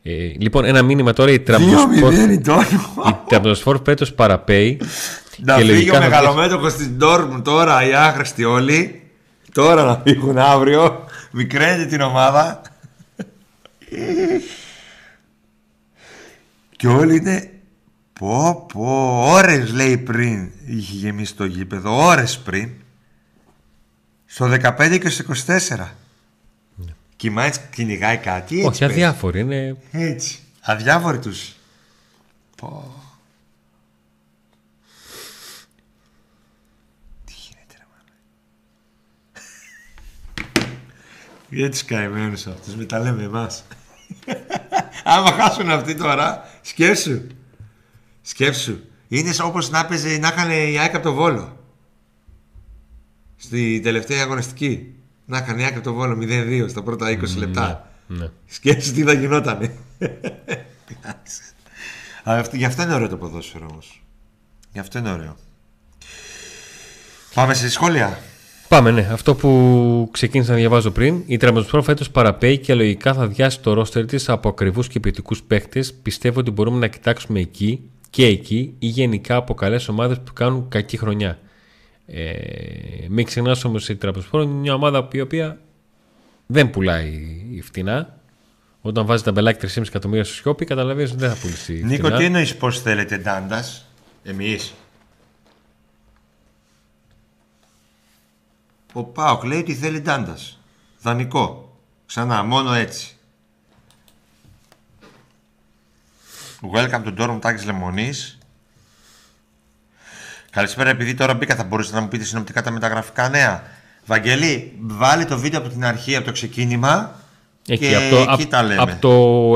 [0.03, 1.31] Ε, λοιπόν, ένα μήνυμα τώρα.
[1.31, 3.09] Η Τραμποσπορ, 2-0 η Dortmund.
[3.09, 4.81] η Τραμποσπορ φέτος παραπέει.
[5.43, 9.03] Να και φύγει λογικά ο θα βγει- μεγαλομέτωχος στην Dortmund τώρα, οι άχρηστοι όλοι.
[9.53, 11.05] Τώρα να φύγουν αύριο.
[11.31, 12.61] Μικραίνεται την ομάδα.
[16.77, 17.51] και όλοι είναι...
[18.13, 22.71] Πω πω, ώρες λέει πριν είχε γεμίσει το γήπεδο, ώρες πριν.
[24.27, 25.87] Στο 15 και στο 24.
[27.17, 28.69] Και η Μάιτς κυνηγάει κάτι έτσι.
[28.69, 28.95] Όχι, παίζει.
[28.95, 29.41] αδιάφοροι.
[29.41, 29.77] Είναι...
[29.91, 30.39] Έτσι.
[30.61, 31.53] Αδιάφοροι τους.
[32.57, 32.95] Πω.
[37.25, 38.13] Τι γίνεται ρε μάνα.
[41.51, 43.65] Για τους καημένους αυτούς, με τα λέμε εμάς.
[45.05, 47.21] Άμα χάσουν αυτοί τώρα, σκέψου.
[48.23, 48.79] Σκέψου.
[49.09, 51.59] Είναι σαν όπως να παίζει, να είχαν η ΑΕΚ από το Βόλο.
[53.37, 54.95] Στη τελευταία αγωνιστική.
[55.27, 57.91] Να είχαν η ΑΕΚ από το Βόλο 0-2 στα πρώτα 20 λεπτά.
[58.07, 58.29] Ναι.
[58.47, 59.75] Σκέψου τι θα γινότανε.
[62.25, 64.03] Αλλά αυτό- Γι' αυτό είναι ωραίο το ποδόσφαιρο όμως.
[64.73, 65.37] Γι' αυτό είναι ωραίο.
[67.35, 68.19] Πάμε σε σχόλια.
[68.71, 69.09] Πάμε, ναι.
[69.13, 71.23] Αυτό που ξεκίνησα να διαβάζω πριν.
[71.27, 75.37] Η Τραμποσπορ φέτος παραπέει και λογικά θα διάσει το ρόστερ της από ακριβούς και ποιοτικού
[75.47, 75.95] παίχτες.
[75.95, 80.69] Πιστεύω ότι μπορούμε να κοιτάξουμε εκεί και εκεί ή γενικά από καλές ομάδες που κάνουν
[80.69, 81.39] κακή χρονιά.
[82.07, 82.23] Ε,
[83.09, 85.59] μην ξεχνάς όμως η Τραμποσπορ είναι μια ομάδα που η οποία
[86.47, 87.21] δεν πουλάει
[87.63, 88.19] φτηνά.
[88.81, 91.89] Όταν βάζεις τα μπελάκι 3,5 εκατομμύρια στο σιόπι, καταλαβαίνεις ότι δεν θα πουλήσει φτηνά.
[91.89, 93.87] Νίκο, τι εννοείς πώς θέλετε Ντάντας;
[94.23, 94.75] Εμείς.
[98.93, 100.59] Ο Πάοκ λέει ότι θέλει Ντάντας.
[101.03, 101.77] Δανεικό.
[102.07, 103.15] Ξανά, μόνο έτσι.
[106.75, 108.39] Welcome to Dortmund Τάκης Λεμονής.
[110.51, 113.63] Καλησπέρα, επειδή τώρα μπήκα, θα μπορούσατε να μου πείτε συνοπτικά τα μεταγραφικά νέα.
[114.07, 117.15] Βαγγέλη, βάλει το βίντεο από την αρχή, από το ξεκίνημα.
[117.67, 118.81] Εκεί, και από, το, εκεί απ- τα λέμε.
[118.83, 119.55] από το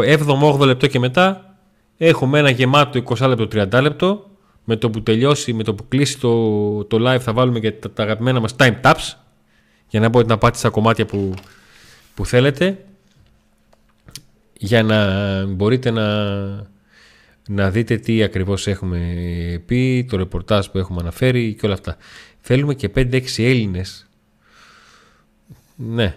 [0.59, 1.55] 7ο-8ο λεπτό και μετά
[1.99, 3.49] έχουμε ένα γεμάτο 20 λεπτό,
[3.79, 4.29] 30 λεπτό.
[4.65, 7.91] Με το που τελειώσει, με το που κλείσει το, το live θα βάλουμε και τα,
[7.91, 9.13] τα αγαπημένα μας time taps
[9.95, 11.35] για να μπορείτε να πάτε στα κομμάτια που,
[12.15, 12.85] που θέλετε
[14.53, 16.07] για να μπορείτε να,
[17.49, 18.99] να δείτε τι ακριβώς έχουμε
[19.67, 21.97] πει, το ρεπορτάζ που έχουμε αναφέρει και όλα αυτά.
[22.41, 24.07] Θέλουμε και 5-6 Έλληνες.
[25.77, 26.15] Ναι,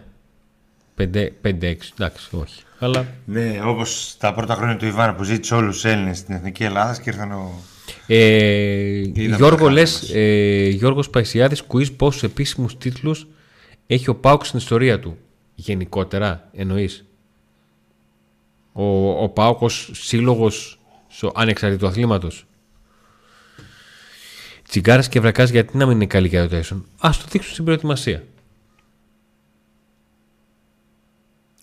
[0.98, 1.06] 5-6,
[1.44, 2.64] εντάξει, όχι.
[2.80, 6.64] Αλλά Ναι, όπως τα πρώτα χρόνια του Ιβάνα που ζήτησε όλους τους Έλληνες στην εθνική
[6.64, 7.62] Ελλάδας και ήρθαν ο.
[8.08, 8.18] ε,
[9.14, 13.28] Είδαμε Γιώργο, τα λες, χάρη ε, Γιώργος Παϊσιάδης, quiz πόσους επίσημους τίτλους
[13.88, 15.18] έχει ο Πάουκ στην ιστορία του.
[15.56, 17.06] Γενικότερα, εννοείς;
[18.72, 22.46] Ο, ο Πάουκ ως σύλλογος στο ανεξαρτήτου αθλήματος.
[24.68, 26.82] Τσιγκάρας και βρακάς γιατί να μην είναι καλή για rotation.
[27.00, 28.24] Ας το δείξουν στην προετοιμασία.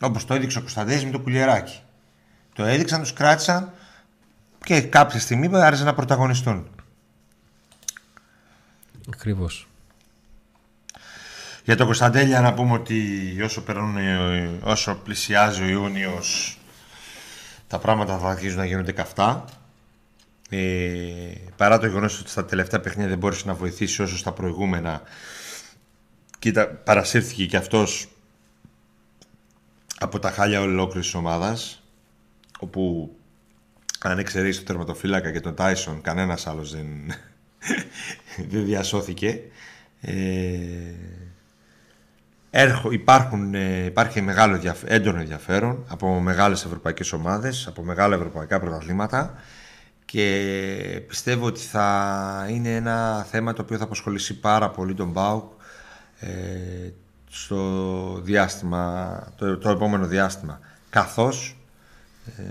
[0.01, 1.79] Όπως το έδειξε ο Κωνσταντίνης με το κουλιεράκι.
[2.55, 3.73] Το έδειξαν, τους κράτησαν
[4.65, 6.69] και κάποια στιγμή άρχισαν να πρωταγωνιστούν.
[9.13, 9.69] Ακριβώς.
[11.65, 13.97] Για τον Κωνσταντέλια να πούμε ότι όσο, περνούν,
[14.63, 16.59] όσο πλησιάζει ο Ιούνιος
[17.67, 19.45] τα πράγματα θα αρχίζουν να γίνονται καυτά.
[20.51, 25.03] Ε, παρά το γεγονός ότι στα τελευταία παιχνίδια δεν μπόρεσε να βοηθήσει όσο στα προηγούμενα
[26.39, 28.09] κοίτα, παρασύρθηκε και αυτός
[29.99, 31.83] από τα χάλια ολόκληρης ομάδας
[32.59, 33.15] όπου
[34.01, 36.87] αν εξαιρέσει το τερματοφύλακα και τον Τάισον κανένας άλλος δεν,
[38.51, 39.41] δεν διασώθηκε
[40.01, 40.15] ε,
[42.57, 49.35] έρχο, υπάρχουν, ε, υπάρχει μεγάλο έντονο ενδιαφέρον από μεγάλες ευρωπαϊκές ομάδες, από μεγάλα ευρωπαϊκά πρωταθλήματα
[50.05, 55.53] και πιστεύω ότι θα είναι ένα θέμα το οποίο θα απασχολήσει πάρα πολύ τον ΠΑΟΚ
[56.21, 56.29] ε,
[57.31, 60.61] στο διάστημα, το, το επόμενο διάστημα.
[60.91, 61.57] Καθώς
[62.37, 62.43] ε,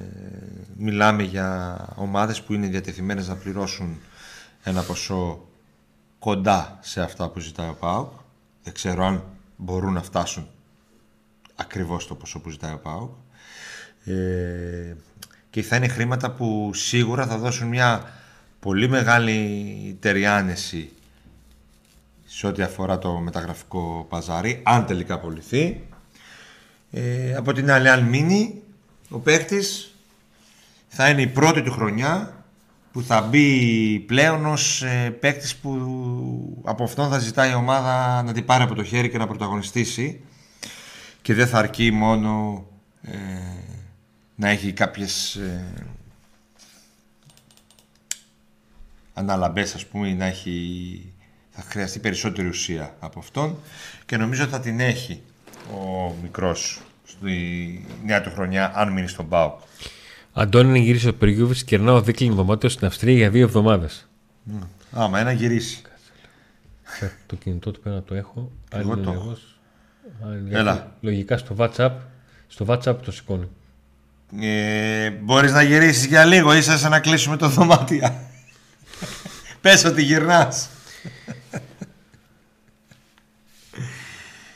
[0.77, 3.99] μιλάμε για ομάδες που είναι διατεθειμένες να πληρώσουν
[4.63, 5.47] ένα ποσό
[6.19, 8.11] κοντά σε αυτά που ζητάει ο ΠΑΟΚ.
[8.63, 9.23] Δεν ξέρω αν
[9.63, 10.47] μπορούν να φτάσουν
[11.55, 13.11] ακριβώς το ποσό που ζητάει ο ΠΑΟΚ.
[14.05, 14.95] Ε,
[15.49, 18.13] και θα είναι χρήματα που σίγουρα θα δώσουν μια
[18.59, 20.91] πολύ μεγάλη τεριάνεση
[22.25, 25.87] σε ό,τι αφορά το μεταγραφικό παζάρι, αν τελικά απολυθεί.
[26.91, 28.61] Ε, από την άλλη, αν μείνει,
[29.09, 29.95] ο παίκτης
[30.87, 32.42] θα είναι η πρώτη του χρονιά
[32.93, 38.33] που θα μπει πλέον ως ε, παίκτης που από αυτόν θα ζητάει η ομάδα να
[38.33, 40.21] την πάρει από το χέρι και να πρωταγωνιστήσει
[41.21, 42.65] και δεν θα αρκεί μόνο
[43.01, 43.17] ε,
[44.35, 45.73] να έχει κάποιες ε,
[49.13, 51.13] αναλαμπές ας πούμε ή να έχει
[51.51, 53.57] θα χρειαστεί περισσότερη ουσία από αυτόν
[54.05, 55.21] και νομίζω θα την έχει
[55.73, 59.57] ο μικρός στη νέα του χρονιά αν μείνει στον ΠΑΟ.
[60.33, 64.07] Αντώνη να γυρίσει ο Περιγιούβης και κερνάω δίκλινο δωμάτιο στην Αυστρία για δύο εβδομάδες.
[64.91, 65.81] Άμα ένα γυρίσει.
[67.25, 68.51] το κινητό του πρέπει να το έχω.
[68.71, 69.37] Εγώ το έχω.
[70.49, 70.95] Έλα.
[71.01, 71.91] Λογικά στο WhatsApp,
[72.47, 73.49] στο WhatsApp το σηκώνει.
[74.39, 78.15] Ε, μπορείς να γυρίσεις για λίγο, ίσα να κλείσουμε το δωμάτιο.
[79.61, 80.69] Πες ότι γυρνάς.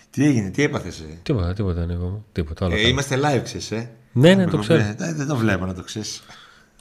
[0.10, 2.26] τι έγινε, τι έπαθες ε; Τίποτα, τίποτα, εγώ.
[2.32, 3.90] Τίποτα, άλλο ε, είμαστε live, ξέρεις, ε.
[4.18, 4.80] Ναι, ναι, το ξέρω.
[4.80, 6.24] Ε, δεν το βλέπω να το ξέρεις.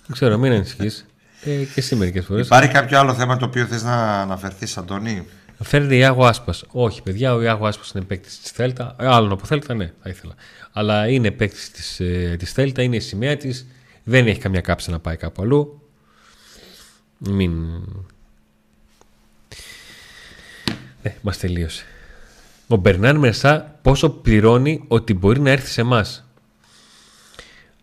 [0.06, 1.06] Δεν ξέρω, μην ανησυχείς.
[1.44, 2.46] Ε, και εσύ μερικές φορές.
[2.46, 5.26] Υπάρχει κάποιο άλλο θέμα το οποίο θες να αναφερθείς, Αντώνη;
[5.62, 6.64] Φέρνει Ιάγο Άσπας.
[6.68, 8.96] Όχι, παιδιά, ο Ιάγο Άσπας είναι παίκτης της Θέλτα.
[8.98, 10.34] Άλλον από Θέλτα, ναι, θα ήθελα.
[10.72, 13.66] Αλλά είναι παίκτης της ε, της Θέλτα, είναι η σημαία της.
[14.04, 15.82] Δεν έχει καμιά κάψα να πάει κάπου αλλού.
[17.18, 17.52] Μην.
[21.02, 21.84] Ε, μας τελείωσε.
[22.66, 26.25] Ο Μπερνάν Μερσά πόσο πληρώνει ότι μπορεί να έρθει σε εμάς;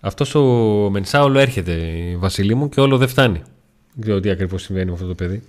[0.05, 0.43] Αυτός ο
[0.89, 1.75] Μενσά όλο έρχεται,
[2.17, 3.41] Βασιλή μου, και όλο δεν φτάνει.
[3.93, 5.43] Δεν ξέρω τι ακριβώς συμβαίνει με αυτό το παιδί.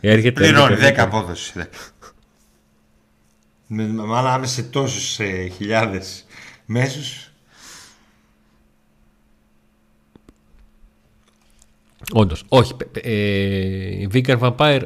[0.00, 0.10] Ε.
[0.10, 1.52] Έρχεται, Πληρώνει 10 απόδοση.
[3.66, 6.24] Μάλλον άμεσα σε τόσους ε, χιλιάδες
[6.66, 7.30] μέσους.
[12.12, 12.44] Όντως.
[12.48, 12.76] Όχι.
[12.92, 14.82] Ε, Vegan Vampire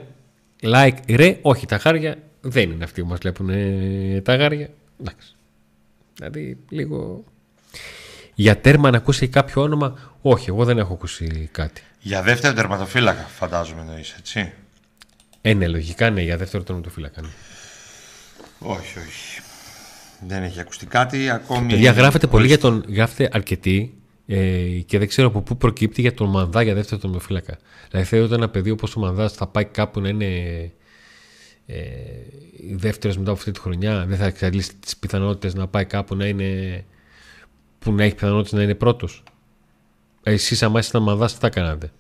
[0.63, 1.39] like ρε.
[1.43, 1.67] Όχι.
[1.67, 4.71] Τα χάρια δεν είναι αυτοί που μας βλέπουν ε, τα γάρια.
[5.01, 5.35] Εντάξει.
[6.15, 7.25] Δηλαδή λίγο.
[8.41, 11.83] Για τέρμα να ακούσει κάποιο όνομα, όχι, εγώ δεν έχω ακούσει κάτι.
[12.01, 14.53] Για δεύτερο τερματοφύλακα, φαντάζομαι εννοείς, έτσι.
[15.41, 17.21] Ε, ναι, λογικά ναι, για δεύτερο τερματοφύλακα.
[17.21, 17.29] Ναι.
[18.59, 19.41] Όχι, όχι.
[20.27, 21.69] Δεν έχει ακουστεί κάτι ακόμη.
[21.73, 22.85] Παιδιά, γράφετε πολύ για τον.
[22.89, 23.95] Γράφετε αρκετοί
[24.27, 24.37] ε,
[24.87, 27.59] και δεν ξέρω από πού προκύπτει για τον Μανδά για δεύτερο τερματοφύλακα.
[27.91, 30.27] Δηλαδή, θεωρείτε ένα παιδί όπως ο Μανδάς θα πάει κάπου να είναι
[31.67, 31.83] ε,
[32.75, 36.27] δεύτερος μετά από αυτή τη χρονιά, δεν θα εξαλείσει τις πιθανότητες να πάει κάπου να
[36.27, 36.85] είναι
[37.81, 39.23] που να έχει πιθανότητα να είναι πρώτος.
[40.23, 41.93] Εσείς, άμα ήσασταν μαδάς, τι θα κάνατε;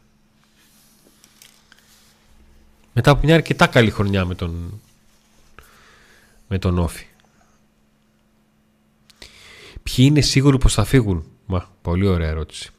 [2.92, 4.80] Μετά από μια αρκετά καλή χρονιά με τον,
[6.48, 7.04] με τον Όφη.
[9.82, 12.70] Ποιοι είναι σίγουροι πως θα φύγουν; Μα, πολύ ωραία ερώτηση.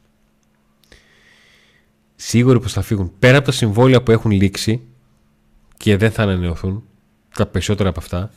[2.16, 3.12] Σίγουροι πως θα φύγουν.
[3.18, 4.80] Πέρα από τα συμβόλαια που έχουν λήξει
[5.76, 6.84] και δεν θα ανανεωθούν,
[7.34, 8.30] τα περισσότερα από αυτά,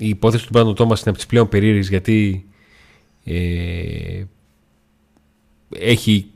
[0.00, 2.46] η υπόθεση του Μπράντον Τόμας είναι από τις πλέον περίεργες γιατί
[3.24, 4.24] ε,
[5.68, 6.30] έχει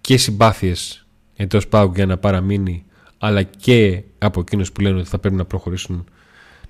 [0.00, 2.84] και συμπάθειες εντός πάγου για να παραμείνει
[3.18, 6.04] αλλά και από εκείνους που λένε ότι θα πρέπει να προχωρήσουν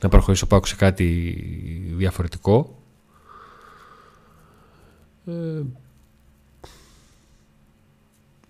[0.00, 1.34] να προχωρήσει ο Πάκου σε κάτι
[1.96, 2.82] διαφορετικό.
[5.26, 5.62] Ε,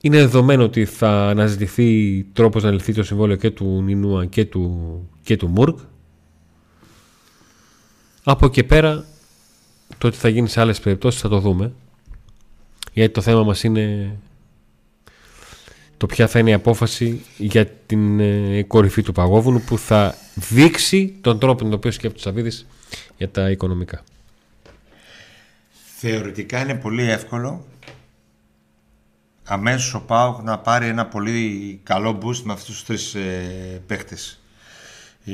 [0.01, 5.09] είναι δεδομένο ότι θα αναζητηθεί τρόπος να λυθεί το συμβόλαιο και του Νινούα και του,
[5.23, 5.79] και του Μουρκ
[8.29, 9.05] Από εκεί πέρα
[9.99, 11.73] το ότι θα γίνει σε άλλες περιπτώσεις θα το δούμε.
[12.93, 14.17] Γιατί το θέμα μας είναι
[15.97, 21.15] το ποια θα είναι η απόφαση για την ε, κορυφή του Παγόβουνου που θα δείξει
[21.21, 22.67] τον τρόπο με τον οποίο σκέφτεται ο Σαββίδης
[23.17, 24.03] για τα οικονομικά.
[25.99, 27.65] Θεωρητικά είναι πολύ εύκολο
[29.45, 34.41] αμέσως ο Πάουκ να πάρει ένα πολύ καλό boost με αυτούς τους τρεις ε, παίχτες.
[35.25, 35.33] Ε,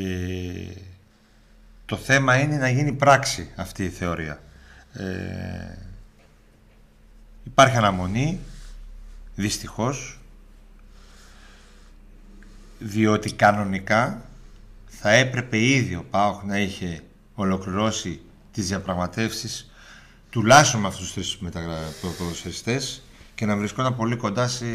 [1.93, 4.43] το θέμα είναι να γίνει πράξη αυτή η θεωρία.
[4.93, 5.05] Ε,
[7.45, 8.41] υπάρχει αναμονή,
[9.35, 10.21] δυστυχώς,
[12.79, 14.23] διότι κανονικά
[14.87, 17.03] θα έπρεπε ήδη ο Πάοχ να είχε
[17.35, 18.21] ολοκληρώσει
[18.53, 19.71] τις διαπραγματεύσεις
[20.31, 21.53] τουλάχιστον με αυτούς τους τρεις
[22.19, 23.03] ποδοσφαιριστές
[23.35, 24.67] και να βρισκόταν πολύ κοντά σε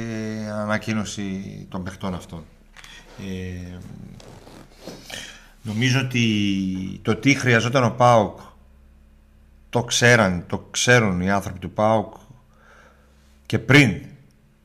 [0.51, 2.45] ανακοίνωση των παιχτών αυτών.
[3.19, 3.77] Ε,
[5.61, 6.25] νομίζω ότι
[7.01, 8.39] το τι χρειαζόταν ο ΠΑΟΚ
[9.69, 12.13] το ξέραν, το ξέρουν οι άνθρωποι του ΠΑΟΚ
[13.45, 14.01] και πριν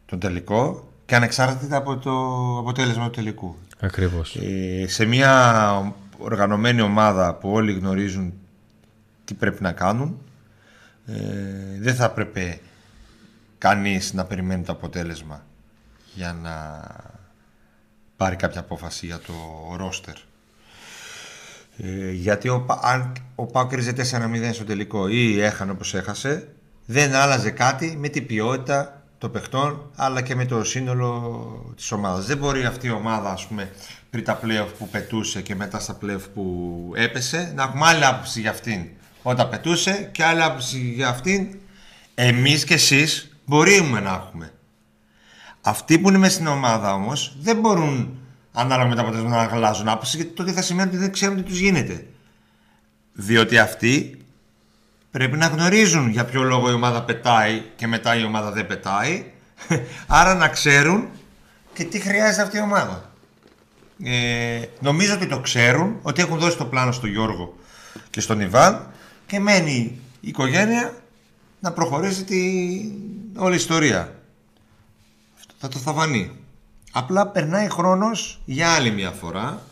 [0.07, 2.11] τον τελικό και ανεξάρτητα από το
[2.59, 3.57] αποτέλεσμα του τελικού.
[3.81, 4.37] Ακριβώς.
[4.37, 8.33] Ε, σε μια οργανωμένη ομάδα που όλοι γνωρίζουν
[9.25, 10.19] τι πρέπει να κάνουν
[11.07, 11.15] ε,
[11.79, 12.61] δεν θα έπρεπε
[13.59, 15.45] κανείς να περιμένει το αποτέλεσμα
[16.15, 16.87] για να
[18.17, 19.33] πάρει κάποια απόφαση για το
[19.77, 20.15] ρόστερ.
[21.77, 24.03] Ε, γιατί ο, αν ο Πάο κρίζε 4-0
[24.53, 26.49] στο τελικό ή έχανε όπως έχασε
[26.87, 32.27] δεν άλλαζε κάτι με την ποιότητα των παιχτών αλλά και με το σύνολο της ομάδας.
[32.27, 33.71] Δεν μπορεί αυτή η ομάδα ας πούμε
[34.11, 38.41] πριν τα playoff που πετούσε και μετά στα playoff που έπεσε να έχουμε άλλη άποψη
[38.41, 38.87] για αυτήν
[39.23, 41.57] όταν πετούσε και άλλη άποψη για αυτήν
[42.15, 44.53] εμείς και εσείς μπορούμε να έχουμε.
[45.61, 48.22] Αυτοί που είναι μέσα στην ομάδα όμως δεν μπορούν
[48.53, 51.43] ανάλογα με τα αποτελέσματα να αλλάζουν άποψη γιατί τότε θα σημαίνει ότι δεν ξέρουν τι
[51.43, 52.07] τους γίνεται.
[53.13, 54.25] Διότι αυτοί
[55.11, 59.25] πρέπει να γνωρίζουν για ποιο λόγο η ομάδα πετάει και μετά η ομάδα δεν πετάει
[60.07, 61.09] άρα να ξέρουν
[61.73, 63.11] και τι χρειάζεται αυτή η ομάδα.
[64.05, 67.57] Ε, νομίζω ότι το ξέρουν, ότι έχουν δώσει το πλάνο στον Γιώργο
[68.11, 68.93] και στον Ιβάν
[69.27, 70.95] και μένει η οικογένεια
[71.61, 72.41] να προχωρήσει τη
[73.37, 74.15] όλη η ιστορία.
[75.59, 76.42] θα το θαβανεί.
[76.93, 79.63] Απλά περνάει χρόνος για άλλη μια φορά.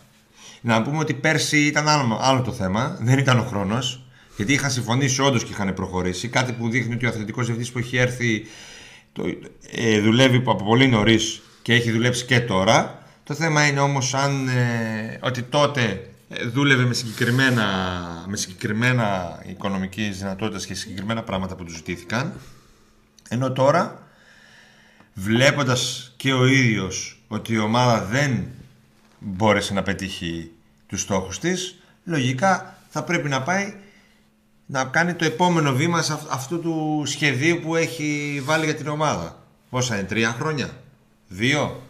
[0.60, 4.02] Να πούμε ότι πέρσι ήταν άλλο, άλλο το θέμα, δεν ήταν ο χρόνος.
[4.36, 6.28] Γιατί είχαν συμφωνήσει όντως και είχαν προχωρήσει.
[6.28, 8.46] Κάτι που δείχνει ότι ο αθλητικός διευθυντής που έχει έρθει
[9.12, 9.24] το,
[9.70, 13.02] ε, δουλεύει από πολύ νωρίς και έχει δουλέψει και τώρα.
[13.24, 17.66] Το θέμα είναι όμως αν ε, ότι τότε ε, δούλευε με συγκεκριμένα,
[18.28, 22.32] με συγκεκριμένα οικονομικές δυνατότητες και συγκεκριμένα πράγματα που του ζητήθηκαν
[23.32, 24.02] ενώ τώρα
[25.14, 28.46] βλέποντας και ο ίδιος ότι η ομάδα δεν
[29.18, 30.50] μπόρεσε να πετύχει
[30.86, 33.74] τους στόχους της λογικά θα πρέπει να πάει
[34.66, 39.44] να κάνει το επόμενο βήμα σε αυτού του σχεδίου που έχει βάλει για την ομάδα.
[39.70, 40.70] Πόσα είναι, τρία χρόνια,
[41.28, 41.82] δύο;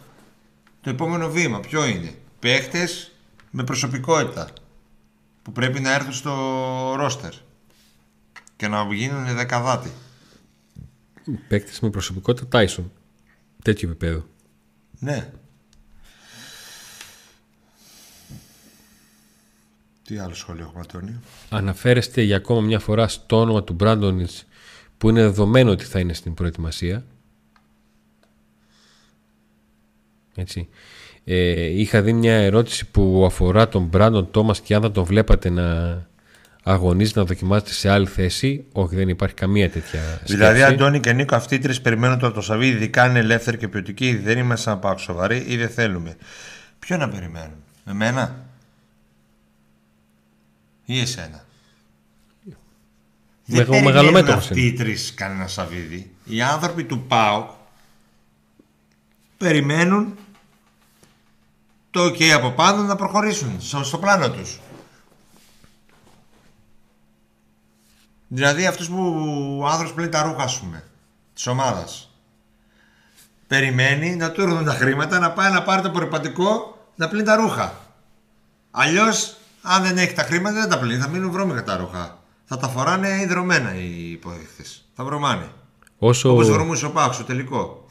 [0.81, 3.11] Το επόμενο βήμα ποιο είναι; Παίχτες
[3.51, 4.49] με προσωπικότητα
[5.41, 6.33] που πρέπει να έρθουν στο
[6.97, 7.33] ρόστερ
[8.55, 9.91] και να γίνουν δεκαδάτη.
[11.47, 12.91] Παίκτης με προσωπικότητα Τάισον.
[13.63, 14.25] Τέτοιο επίπεδο.
[14.99, 15.31] Ναι.
[20.03, 21.19] Τι άλλο σχόλιο έχουμε, Αντώνιο;
[21.49, 24.45] Αναφέρεστε για ακόμα μια φορά στο όνομα του Μπράντονιτς
[24.97, 27.05] που είναι δεδομένο ότι θα είναι στην προετοιμασία.
[30.35, 30.69] Έτσι.
[31.23, 35.49] Ε, είχα δει μια ερώτηση που αφορά τον Μπράντον Τόμας και αν θα τον βλέπατε
[35.49, 36.09] να
[36.63, 38.65] αγωνίζει να δοκιμάζεται σε άλλη θέση.
[38.71, 40.33] Όχι, δεν υπάρχει καμία τέτοια σκέψη.
[40.33, 43.67] Δηλαδή, Αντώνη και Νίκο, αυτοί οι τρεις περιμένουν το, το Σαββίδι, ειδικά είναι ελεύθεροι και
[43.67, 46.15] ποιοτικοί, δεν είμαστε σαν πάω σοβαροί ή δεν θέλουμε.
[46.79, 48.45] Ποιο να περιμένουν, εμένα
[50.85, 51.45] ή εσένα;
[53.45, 56.11] Με, δεν περιμένουν αυτοί οι τρεις κανένα Σαββίδι.
[56.25, 57.49] Οι άνθρωποι του ΠΑΟΚ
[59.37, 60.15] περιμένουν
[61.91, 64.59] το OK από πάνω να προχωρήσουν στο πλάνο τους.
[68.33, 70.83] Δηλαδή αυτούς που ο άνθρωπος πλένει τα ρούχα, ας πούμε,
[71.33, 72.15] της ομάδας.
[73.47, 77.35] Περιμένει να του έρθουν τα χρήματα, να πάει να πάρει το προπατικό, να πλύνει τα
[77.35, 77.73] ρούχα.
[78.71, 82.17] Αλλιώς, αν δεν έχει τα χρήματα, δεν τα πλύνει, θα μείνουν βρώμικα τα ρούχα.
[82.45, 84.85] Θα τα φοράνε ιδρωμένα οι υποδείχτες.
[84.95, 85.51] Θα βρωμάνε.
[85.97, 86.31] Όσο...
[86.31, 87.85] Όπως βρωμούσε ο Πάξο, τελικό.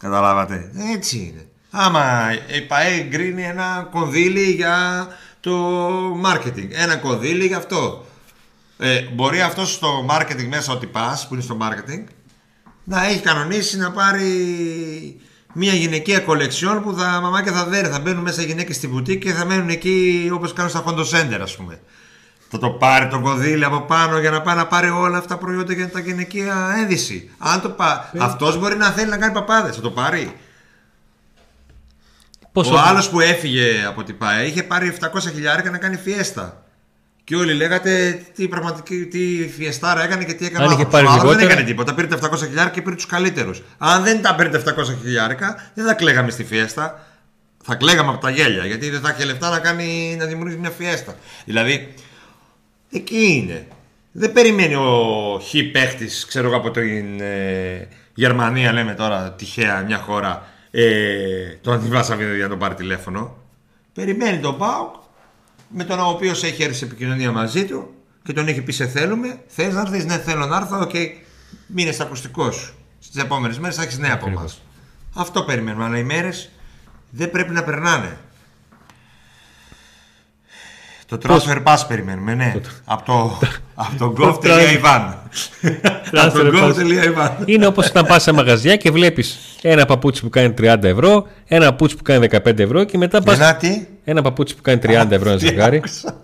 [0.00, 0.72] Καταλάβατε.
[0.94, 1.46] Έτσι είναι.
[1.70, 5.06] Άμα η ΠαΕ γκρίνει ένα κονδύλι για
[5.40, 5.80] το
[6.24, 6.68] marketing.
[6.70, 8.06] Ένα κονδύλι για αυτό.
[8.84, 12.04] Ε, μπορεί αυτός στο marketing μέσα ότι πας, που είναι στο marketing,
[12.84, 14.26] να έχει κανονίσει να πάρει
[15.52, 17.88] μια γυναικεία κολεξιόν που τα μαμάκια θα δέρει.
[17.88, 21.56] Θα μπαίνουν μέσα γυναίκες στη μπουτίκ και θα μένουν εκεί όπως κάνουν στα Center, ας
[21.56, 21.80] πούμε.
[22.48, 25.40] Θα το πάρει το κονδύλι από πάνω για να πάει να πάρει όλα αυτά τα
[25.40, 27.30] προϊόντα για τα γυναικεία ένδυση.
[27.38, 28.10] Αν το πα...
[28.12, 28.18] Ε.
[28.20, 29.76] Αυτός μπορεί να θέλει να κάνει παπάδες.
[29.76, 30.36] Θα το πάρει.
[32.52, 32.74] Πόσο...
[32.74, 36.62] Ο άλλος που έφυγε από την ΠΑΕ είχε πάρει 700 χιλιάρικα να κάνει φιέστα.
[37.24, 40.64] Και όλοι λέγατε τι πραγματική τι φιεστάρα έκανε και τι έκανε.
[40.64, 40.92] Αν είχε άνθρωπος.
[40.92, 41.94] πάρει Ο άλλος δεν λιγότερα- έκανε τίποτα.
[41.94, 43.62] Πήρε τα 700 χιλιάρικα και πήρε τους καλύτερους.
[43.78, 47.06] Αν δεν τα πήρε τα 700 χιλιάρικα, δεν θα κλαίγαμε στη φιέστα.
[47.64, 50.70] Θα κλαίγαμε από τα γέλια γιατί δεν θα είχε λεφτά να, κάνει, να δημιουργήσει μια
[50.70, 51.16] φιέστα.
[51.44, 51.94] Δηλαδή,
[52.90, 53.66] εκεί είναι.
[54.12, 59.98] Δεν περιμένει ο χ παίχτης, ξέρω εγώ από την ε, Γερμανία, λέμε τώρα τυχαία μια
[59.98, 60.84] χώρα, ε,
[61.60, 63.36] τον αντιβάσαβε για να τον πάρει τηλέφωνο.
[63.94, 64.94] Περιμένει τον ΠΑΟΚ
[65.72, 69.42] με τον οποίος έχει έρθει σε επικοινωνία μαζί του και τον έχει πει σε θέλουμε.
[69.46, 70.80] Θες να έρθεις, ναι, θέλω να έρθω.
[70.80, 70.94] Οκ,
[71.66, 72.74] μείνες στα ακουστικός σου.
[72.98, 74.40] Στις επόμενες μέρες θα έχεις νέα από εμάς.
[74.40, 74.62] Ακριβώς.
[75.14, 75.84] Αυτό περιμένουμε.
[75.84, 76.50] Αλλά οι μέρες
[77.10, 78.18] δεν πρέπει να περνάνε.
[81.12, 82.54] Το transfer pass περιμένουμε, ναι.
[82.84, 83.38] από το,
[83.84, 85.14] από το gov.ivan.
[86.12, 87.30] από το gov.ivan.
[87.44, 91.64] Είναι όπως όταν πας σε μαγαζιά και βλέπεις ένα παπούτσι που κάνει 30 ευρώ, ένα
[91.64, 93.32] παπούτσι που κάνει 15 ευρώ και μετά πα.
[93.32, 95.76] Ένα τι; Ένα παπούτσι που κάνει 30 ευρώ ένα Τι ζευγάρι.
[95.76, 96.16] άκουσα.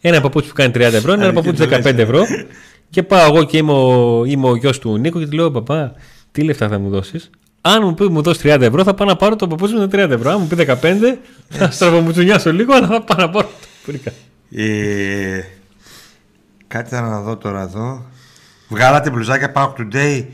[0.00, 2.02] Ένα παπούτσι που κάνει 30 ευρώ, ένα Αλήθεια παπούτσι το λες, 15 ε.
[2.02, 2.22] ευρώ.
[2.90, 5.94] Και πάω εγώ και είμαι ο, είμαι ο γιος του Νίκο και του λέω: Παπά,
[6.32, 7.30] τι λεφτά θα μου δώσεις;
[7.60, 10.04] Αν μου πει μου δώσει 30 ευρώ, θα πάω να πάρω το παπούτσι με τα
[10.06, 10.30] 30 ευρώ.
[10.30, 11.18] Αν μου πει 15,
[11.48, 14.12] θα στραβομουτσουνιάσω λίγο, αλλά θα πάω να πάρω το πουρίκα.
[14.50, 15.42] Ε,
[16.66, 18.06] κάτι θα να δω τώρα εδώ.
[18.68, 20.24] Βγάλατε μπλουζάκια Pack Today;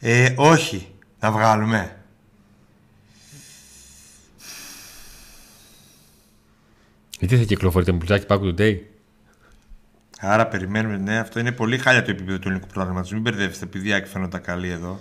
[0.00, 0.88] Ε, όχι.
[1.20, 1.96] Να βγάλουμε.
[7.18, 8.76] Γιατί θα κυκλοφορείτε με μπλουζάκι Pack Today;
[10.20, 10.96] Άρα περιμένουμε.
[10.96, 13.20] Ναι, αυτό είναι πολύ χάλια το επίπεδο του ελληνικού προγραμματισμού.
[13.20, 15.00] Μην μπερδεύεστε, παιδιά, και φαίνονται καλή εδώ.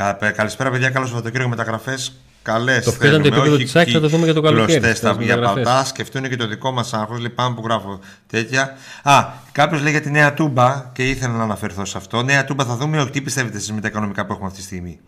[0.00, 0.90] Κα- πε- Καλησπέρα, παιδιά.
[0.90, 2.20] Καλό Σαββατοκύριακο μεταγραφές.
[2.42, 2.84] Καλές.
[2.84, 5.08] Το ποιο ήταν το επίπεδο της ΑΕΚ θα το δούμε για το καλοκαίρι, Κλωστές στις
[5.10, 5.64] τα βγία μεταγραφές.
[5.64, 5.84] πατά.
[5.84, 7.18] Σκεφτούν και το δικό μας άγχος.
[7.20, 8.76] Λυπάμαι που γράφω τέτοια.
[9.02, 12.22] Α, κάποιος λέει για τη νέα τούμπα και ήθελα να αναφερθώ σε αυτό.
[12.22, 13.10] Νέα τούμπα θα δούμε.
[13.10, 15.00] Τι πιστεύετε εσείς με τα οικονομικά που έχουμε αυτή τη στιγμή;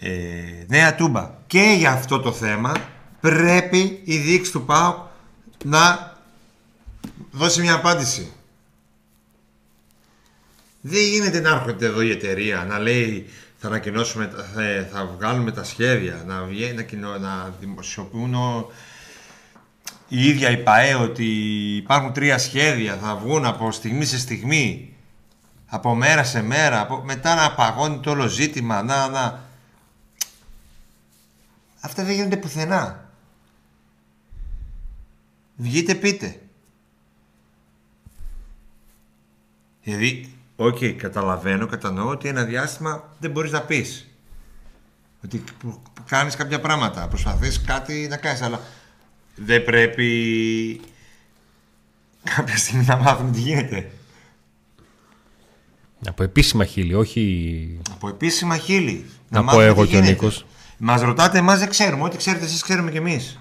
[0.00, 0.10] Ε,
[0.66, 1.30] νέα τούμπα.
[1.46, 2.72] Και για αυτό το θέμα
[3.20, 4.96] πρέπει η διοίκηση του ΠΑΟΚ
[5.64, 6.12] να
[7.30, 8.32] δώσει μια απάντηση.
[10.88, 13.26] Δεν γίνεται να έρχεται εδώ η εταιρεία να λέει
[13.58, 18.70] θα ανακοινώσουμε, τα- θα, θα βγάλουμε τα σχέδια, να, βγαίνει, να, κοινο- να δημοσιοποιούν ο-
[20.08, 21.24] η ίδια η ΠαΕ ότι
[21.76, 24.92] υπάρχουν τρία σχέδια, θα βγουν από στιγμή σε στιγμή,
[25.66, 29.46] από μέρα σε μέρα, από, μετά να παγώνει το όλο ζήτημα, να, να.
[31.80, 33.10] Αυτά δεν γίνονται πουθενά.
[35.56, 36.40] Βγείτε πείτε.
[39.82, 44.08] Δηλαδή, οκ, καταλαβαίνω, κατανοώ ότι ένα διάστημα δεν μπορείς να πεις.
[45.24, 48.60] Ότι που- που κάνεις κάποια πράγματα, προσπαθείς κάτι να κάνεις, αλλά
[49.34, 50.80] δεν πρέπει
[52.36, 53.90] κάποια στιγμή να μάθουμε τι γίνεται.
[56.06, 57.80] Από επίσημα χείλη, όχι.
[57.90, 59.06] Από επίσημα χείλη.
[59.28, 60.12] Να πω μάθουμε εγώ τι και ο γίνεται.
[60.12, 60.46] Νίκος.
[60.78, 62.02] Μας ρωτάτε, εμάς δεν ξέρουμε.
[62.02, 63.38] Ό,τι ξέρετε εσείς ξέρουμε κι εμείς.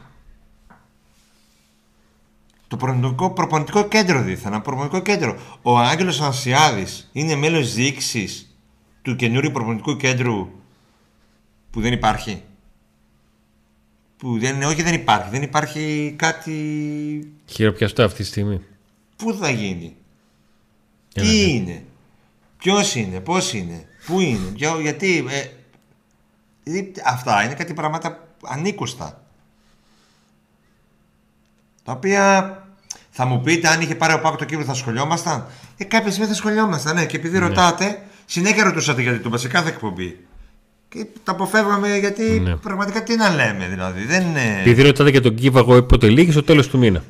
[2.67, 5.39] Το προπονητικό, προπονητικό κέντρο δίθεν, ένα προπονητικό κέντρο.
[5.61, 8.57] Ο Άγγελος Ανασιάδης είναι μέλος διοίκησης
[9.01, 10.49] του καινούριου προπονητικού κέντρου
[11.71, 12.41] που δεν υπάρχει.
[14.17, 17.33] Που δεν, όχι δεν υπάρχει, δεν υπάρχει κάτι...
[17.45, 18.61] Χειροπιαστό αυτή τη στιγμή.
[19.15, 19.95] Πού θα γίνει,
[21.13, 21.41] Ένα τι ναι.
[21.41, 21.83] είναι,
[22.57, 25.25] ποιος είναι, πώς είναι, πού είναι, ποιο, γιατί...
[25.29, 25.45] Ε,
[26.63, 29.26] δηλαδή, αυτά είναι κάτι πράγματα ανήκουστα.
[31.87, 32.51] Τα οποία
[33.09, 35.45] θα μου πείτε αν είχε πάρει ο Πάκο το κύριο θα σχολιόμασταν.
[35.77, 37.05] Ε, κάποια στιγμή θα σχολιόμασταν, ναι.
[37.05, 40.17] Και επειδή ρωτάτε, συνέχεια ρωτούσατε γιατί το σε κάθε εκπομπή.
[40.89, 42.55] Και τα αποφεύγαμε γιατί Ναι.
[42.55, 44.05] πραγματικά τι να λέμε δηλαδή.
[44.05, 44.57] Δεν είναι...
[44.59, 47.03] Επειδή ρωτάτε για τον giveaway πότε λύγει στο τέλος του μήνα.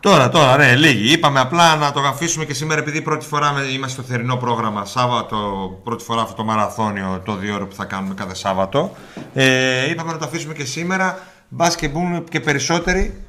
[0.00, 1.12] Τώρα, τώρα, ναι, λίγοι.
[1.12, 4.84] Είπαμε απλά να το αφήσουμε και σήμερα επειδή πρώτη φορά με- είμαστε στο θερινό πρόγραμμα
[4.84, 5.36] Σάββατο,
[5.84, 8.96] πρώτη φορά αυτό το μαραθώνιο, το δύο ώρο που θα κάνουμε κάθε Σάββατο.
[9.34, 11.18] Ε, είπαμε να το αφήσουμε και σήμερα,
[11.48, 13.23] μπας και μπουν και περισσότεροι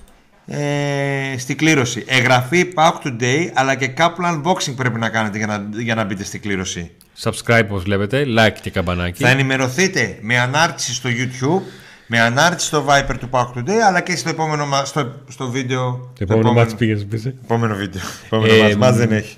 [0.45, 2.03] ε, στην κλήρωση.
[2.07, 6.23] Εγγραφή Pack Today, αλλά και Kaplan Boxing πρέπει να κάνετε για να, για να μπείτε
[6.23, 6.91] στην κλήρωση.
[7.21, 9.23] Subscribe όπως βλέπετε, like και καμπανάκι.
[9.23, 11.61] Θα ενημερωθείτε με ανάρτηση στο YouTube,
[12.07, 15.91] με ανάρτηση στο Viper του Pack Today, αλλά και στο επόμενο, μα- στο, στο βίντεο.
[15.91, 17.27] Το επόμενο μάτι πήγες πίσω.
[17.43, 18.01] Επόμενο βίντεο.
[18.25, 18.75] Επόμενο Ε, μάτς.
[18.75, 19.37] Μάτς δεν έχει.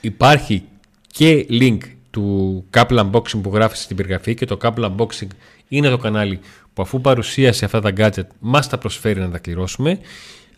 [0.00, 0.62] Υπάρχει
[1.06, 1.78] και link
[2.10, 5.28] του Kaplan Unboxing που γράφεις στην περιγραφή και το Kaplan Unboxing
[5.68, 6.40] είναι το κανάλι
[6.74, 9.98] που αφού παρουσίασε αυτά τα gadget μας τα προσφέρει να τα κληρώσουμε.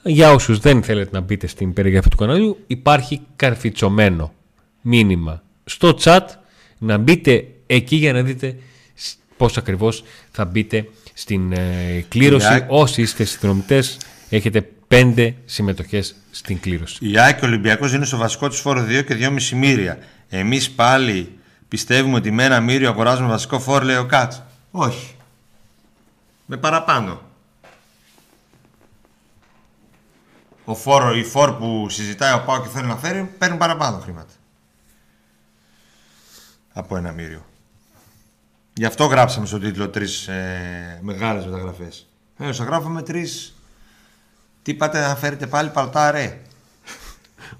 [0.02, 4.32] Για όσους δεν θέλετε να μπείτε στην περιγραφή του καναλιού υπάρχει καρφιτσωμένο
[4.80, 6.20] μήνυμα στο chat
[6.78, 8.56] να μπείτε εκεί για να δείτε
[8.94, 12.46] σ- πώς ακριβώς θα μπείτε στην ε, κλήρωση.
[12.46, 13.98] Η ΑΕΚ- Όσοι είστε συνδρομητές,
[14.28, 16.96] έχετε πέντε συμμετοχές στην κλήρωση.
[17.00, 19.98] Η ΑΕΚ και ο Ολυμπιακός δίνουν στο βασικό τους φόρο 2 και 2,5 μύρια.
[20.28, 21.32] Εμείς πάλι
[21.68, 24.42] πιστεύουμε ότι με ένα μύριο αγοράζουμε βασικό φόρο, λέει ο Κάτς.
[24.70, 25.14] Όχι.
[26.46, 27.20] Με παραπάνω.
[30.68, 34.32] Ο φόρο, η φόρ που συζητάει ο Πάο και θέλει να φέρει παίρνουν παραπάνω χρήματα.
[36.72, 37.44] Από ένα μύριο.
[38.74, 42.06] Γι' αυτό γράψαμε στο τίτλο τρεις ε, μεγάλες μεταγραφές.
[42.38, 43.54] Ε, θα γράφουμε τρεις.
[44.62, 46.38] Τι πάτε να φέρετε πάλι παλτάρε.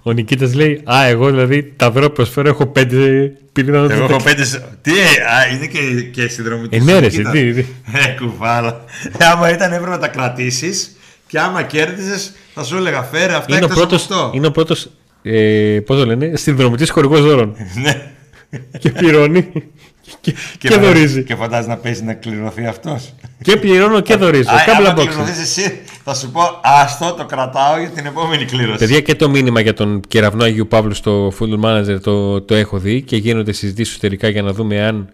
[0.03, 4.45] Ο Νικήτας λέει: Α, εγώ δηλαδή τα βρω προσφέρω, έχω πέντε πυρήνα Εγώ έχω πέντε.
[4.45, 6.77] σ- Τι, ε, α, είναι και, και συνδρομητή.
[6.77, 7.65] Ε, ναι, ρε, εσύ, τι, τι.
[7.93, 8.83] Ε, κουβάλα.
[9.17, 10.95] Ε, άμα ήταν έπρεπε να τα κρατήσεις
[11.27, 13.95] και άμα κέρδιζες, θα σου έλεγα φέρε αυτά Είναι ο εκτός από πρώτο.
[13.95, 14.31] αυτό.
[14.33, 14.89] Είναι ο πρώτος.
[15.21, 17.55] Ε, Πώς το λένε, συνδρομητής χορηγός δώρων.
[17.83, 18.01] Ναι.
[18.79, 19.51] και πληρώνει.
[20.21, 21.23] Και, και, φαντάζ- δωρίζει.
[21.23, 23.13] Και φαντάζει να παίζει να κληρωθεί αυτός.
[23.41, 24.49] Και πληρώνω και δωρίζω.
[24.51, 25.07] Αν Κάμπλα boxing.
[25.07, 28.77] κληρωθεί εσύ, θα σου πω άστο, το κρατάω για την επόμενη κλήρωση.
[28.77, 32.77] Παιδιά και το μήνυμα για τον κεραυνό Αγίου Παύλου στο Football Manager το, το έχω
[32.77, 35.09] δει και γίνονται συζητήσεις εσωτερικά για να δούμε αν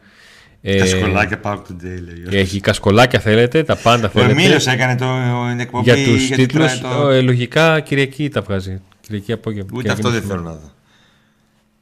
[0.68, 2.40] ε, Τα σκολάκια Pack Today λέει.
[2.40, 4.32] έχει κασκολάκια θέλετε, τα πάντα Ο θέλετε.
[4.32, 5.06] Εμίλιος έκανε το,
[5.50, 8.82] την εκπομπή για τους γιατί τίτλους, τρώνε το- ε, λογικά Κυριακή τα βγάζει.
[9.02, 9.70] Κυριακή απόγευμα.
[9.74, 10.42] Ούτε Κυριακή αυτό δεν μεσημέρι.
[10.44, 10.72] θέλω να δω.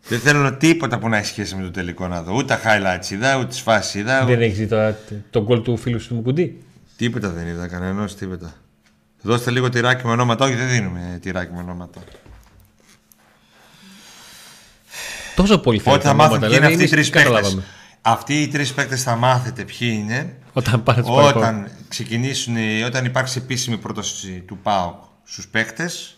[0.08, 2.34] Δεν θέλω τίποτα που να έχει σχέση με το τελικό να δω.
[2.36, 4.26] Ούτε highlights είδα, ούτε σφάσει είδα.
[4.26, 4.96] Δεν έχεις δει το,
[5.30, 6.62] το γκολ του φίλου σου του Μουκουντή;
[6.98, 8.54] Τίποτα δεν είδα, κανένας τίποτα.
[9.22, 10.46] Δώστε λίγο τυράκι με ονόματα.
[10.46, 12.02] Όχι, δεν δίνουμε τυράκι με ονόματα.
[15.36, 17.30] Τόσο πολύ Πότε θέλετε θα μάθουν ονόματα, ποιοι είναι δηλαδή, αυτοί οι εμείς τρεις παίκτε.
[17.30, 17.64] καταλάβαμε.
[18.06, 21.40] Αυτοί οι τρεις παίκτες θα μάθετε ποιοι είναι Όταν πάνε τους παραπάνω.
[21.40, 22.56] όταν ξεκινήσουν,
[22.86, 26.18] όταν υπάρξει επίσημη πρόταση του ΠΑΟΚ στους παίκτες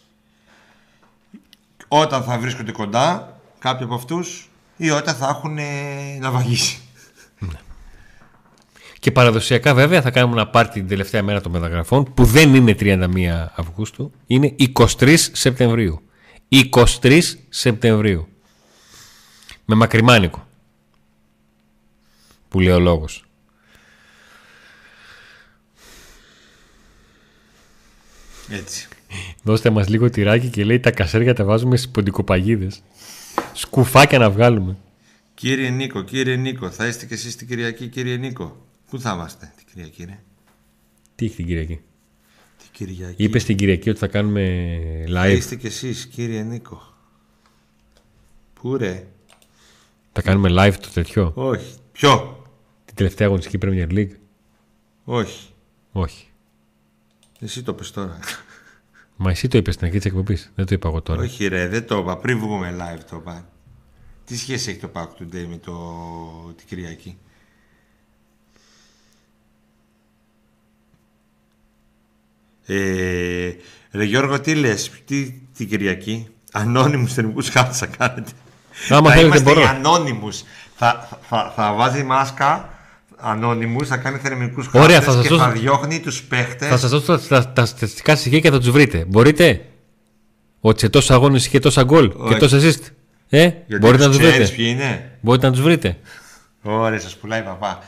[1.88, 5.64] όταν θα βρίσκονται κοντά κάποιοι από αυτούς ή όταν θα έχουν ε,
[6.20, 6.80] να βαγίσει.
[8.99, 12.76] Και παραδοσιακά βέβαια θα κάνουμε ένα πάρτι την τελευταία μέρα των μεταγραφών που δεν είναι
[12.80, 16.02] 31 Αυγούστου, είναι 23 Σεπτεμβρίου.
[17.02, 18.28] 23 Σεπτεμβρίου.
[19.66, 20.44] Με μακριμάνικο.
[22.56, 23.23] Που λέει ο λόγος.
[28.49, 28.88] Έτσι.
[29.44, 32.84] Δώστε μας λίγο τυράκι και λέει τα κασέρια τα βάζουμε στις ποντικοπαγίδες.
[33.53, 34.77] Σκουφάκια να βγάλουμε.
[35.34, 38.65] Κύριε Νίκο, κύριε Νίκο, θα είστε και εσείς την Κυριακή, κύριε Νίκο.
[38.90, 40.19] Πού θα είμαστε την Κυριακή, ρε;
[41.15, 41.80] Τι έχει την Κυριακή;
[42.57, 43.23] Την Κυριακή.
[43.23, 44.69] Είπες στην Κυριακή ότι θα κάνουμε
[45.14, 45.36] Θα live.
[45.36, 46.82] είστε και εσείς, κύριε Νίκο.
[48.53, 49.07] Πού ρε;
[50.11, 51.73] Θα κάνουμε live το τέτοιο; Όχι.
[51.91, 52.40] Ποιο;
[52.95, 54.15] Την τελευταία αγωνιστική Premier League;
[55.03, 55.49] Όχι.
[55.91, 56.27] Όχι.
[57.39, 58.19] Εσύ το πες τώρα.
[59.15, 60.51] Μα εσύ το είπες στην αρχή της εκπομπής.
[60.55, 61.22] Δεν το είπα εγώ τώρα.
[61.22, 62.17] Όχι ρε, δεν το είπα.
[62.17, 63.49] Πριν βγούμε live το είπα.
[64.26, 65.73] Τι σχέση έχει το Pack Today με το...
[66.55, 67.17] την Κυριακή;
[72.65, 73.51] Ε,
[73.91, 78.31] ρε Γιώργο, τι λες, τι την Κυριακή; Ανώνυμους θερμικούς χάρτες θα κάνετε.
[78.89, 79.61] Άμα θα θέλετε, είμαστε μπορώ.
[79.61, 80.43] οι ανώνυμους.
[80.76, 82.69] Θα, θα, θα βάζει μάσκα
[83.18, 86.68] ανώνυμους, θα κάνει θερμικούς χάρτες Ωραία, θα σας και δώσω- θα διώχνει τους παίχτες.
[86.68, 89.06] Θα σας δώσω τα, τα, τα στατιστικά στοιχεία και θα τους βρείτε.
[89.08, 89.66] Μπορείτε;
[90.60, 92.38] Ότι σε τόσου αγώνε είχε τόσα γκολ και Όχι.
[92.40, 92.82] τόσα assist.
[93.30, 94.56] Ε, Γιατί μπορείτε να τους του ξέρεις βρείτε.
[94.62, 95.98] ποιοι είναι; Μπορείτε να τους βρείτε.
[96.62, 97.80] Ωραία, σας πουλάει παπά.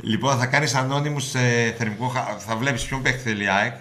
[0.00, 1.38] Λοιπόν, θα κάνεις ανώνυμους σε
[1.78, 2.06] θερμικό.
[2.06, 3.74] χα- Θα βλέπεις ποιον παίχτη θέλει η ΑΕΚ.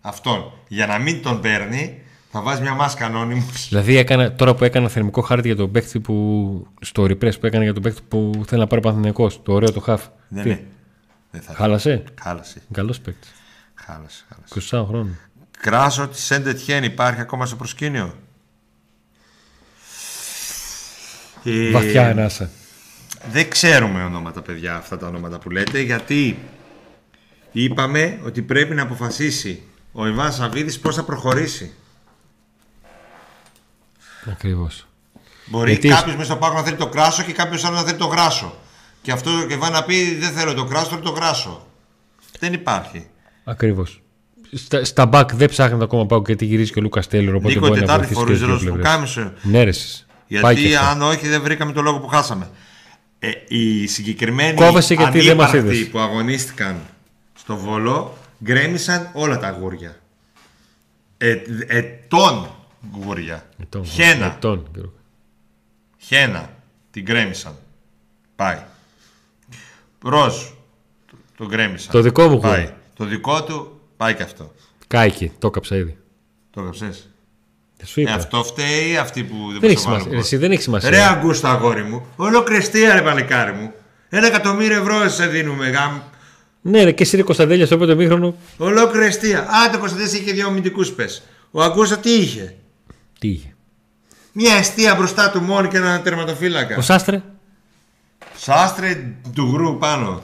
[0.00, 0.52] Αυτόν.
[0.68, 2.00] Για να μην τον παίρνει,
[2.34, 3.50] θα βάζεις μια μάσκα ανώνυμου.
[3.68, 6.66] Δηλαδή, έκανα, τώρα που έκανα θερμικό χάρτη για τον παίκτη που.
[6.80, 9.80] στο repress που έκανα για τον παίκτη που θέλει να πάρει Παναθηναϊκός, το ωραίο το
[9.80, 10.06] χαφ.
[10.28, 10.62] Ναι, Τι, ναι.
[11.30, 12.62] Δεν θα Χάλασε; Χάλασε.
[12.72, 13.32] Καλός παίκτης.
[13.74, 14.24] Χάλασε.
[14.28, 14.76] χάλασε.
[14.76, 15.18] 24 χρόνων.
[15.60, 18.14] Κράσο της Σέντετιέν υπάρχει ακόμα στο προσκήνιο;
[21.44, 22.50] Ε, Βαθιά ανάσα.
[23.30, 26.38] Δεν ξέρουμε ονόματα, παιδιά, αυτά τα ονόματα που λέτε, γιατί
[27.52, 31.72] είπαμε ότι πρέπει να αποφασίσει ο Ιβάν Σαββίδης πώς θα προχωρήσει.
[34.30, 34.86] Ακριβώς.
[35.46, 37.98] Μπορεί Γιατί- κάποιος μέσα στο πάγο να θέλει το κράσο και κάποιος άλλος να θέλει
[37.98, 38.54] το γράσο.
[39.02, 41.66] Και αυτό και πάει να πει δεν θέλω το κράσο, θέλω το γράσο.
[42.38, 43.06] Δεν υπάρχει.
[43.44, 44.00] Ακριβώς.
[44.52, 47.34] Στα, στα back δεν ψάχνετε ακόμα πάω γιατί γυρίζει και ο Λούκας Τέιλορ.
[47.34, 49.04] Οπότε Νίκο μπορεί να Τετάρτη βοηθήσει και φορεί τις δύο πλευρές.
[49.04, 49.32] ροσπουκάμισο.
[49.42, 50.06] Ναι, ρε, εσείς.
[50.40, 50.90] Πάει και Γιατί αυτό.
[50.90, 52.50] αν όχι δεν βρήκαμε το λόγο που χάσαμε.
[53.18, 55.88] Ε, οι συγκεκριμένοι Κόβεσαι γιατί δεν μας ανύπαρκτοι είδες.
[55.90, 56.80] που αγωνίστηκαν
[57.38, 59.96] στο Βόλο γκρέμισαν όλα τα αγούρια.
[61.18, 61.36] Ε,
[61.66, 62.50] ετών
[63.04, 63.48] γούρια.
[63.62, 64.26] Ετών, Χένα.
[64.36, 64.92] ετών, Γιώργο.
[65.98, 66.50] Χένα.
[66.90, 67.54] Την γκρέμισαν.
[68.36, 68.58] Πάει.
[70.04, 70.34] Ροζ.
[71.10, 71.92] Το, το γκρέμισαν.
[71.92, 72.60] Το δικό μου Πάει.
[72.60, 72.74] γούρι.
[72.96, 74.52] Το δικό του πάει και αυτό.
[74.86, 75.96] Κάηκε, το έκαψα ήδη.
[76.50, 77.08] Το έγραψες.
[77.76, 78.12] Δεν σου Ε, είπα.
[78.14, 80.04] αυτό φταίει ή αυτοί που δεν δεν έχει μπορούσαν να σημασία.
[80.04, 80.90] βάλουν Εσύ δεν έχει σημασία.
[80.90, 83.72] Ρε Αγκούστα αγόρι μου, ολοκληστία ρε παλικάρι μου.
[84.08, 85.98] Ένα εκατομμύριο ευρώ σε δίνουμε γάμ.
[86.60, 88.34] Ναι, ρε, και εσύ ρε Κωνσταντέλια στο πρώτο μήχρονο.
[88.56, 89.40] Ολόκληρη αιστεία.
[89.40, 91.22] Α, το Κωνσταντέλια είχε δύο αμυντικούς πες.
[91.50, 92.54] Ο Αγκούστα τι είχε;
[93.22, 93.54] Τι είχε;
[94.32, 96.76] Μια αιστεία μπροστά του μόνο και ένα τερματοφύλακα.
[96.76, 97.22] Ο Σάστρε;
[98.36, 99.04] Σάστρε
[99.34, 100.22] του γρου πάνω.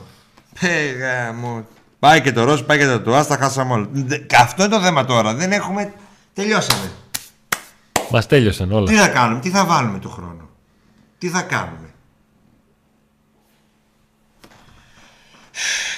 [0.59, 1.67] Πέγα μου.
[1.99, 3.15] Πάει και το ροζ, πάει και το του.
[3.15, 3.87] Άστα χάσαμε όλα.
[3.91, 5.33] Δε- και Αυτό είναι το θέμα τώρα.
[5.33, 5.93] Δεν έχουμε.
[6.33, 6.91] Τελειώσαμε.
[8.11, 8.87] Μας τέλειωσαν όλα.
[8.87, 10.49] Τι θα κάνουμε, τι θα βάλουμε του χρόνου.
[11.17, 11.89] Τι θα κάνουμε;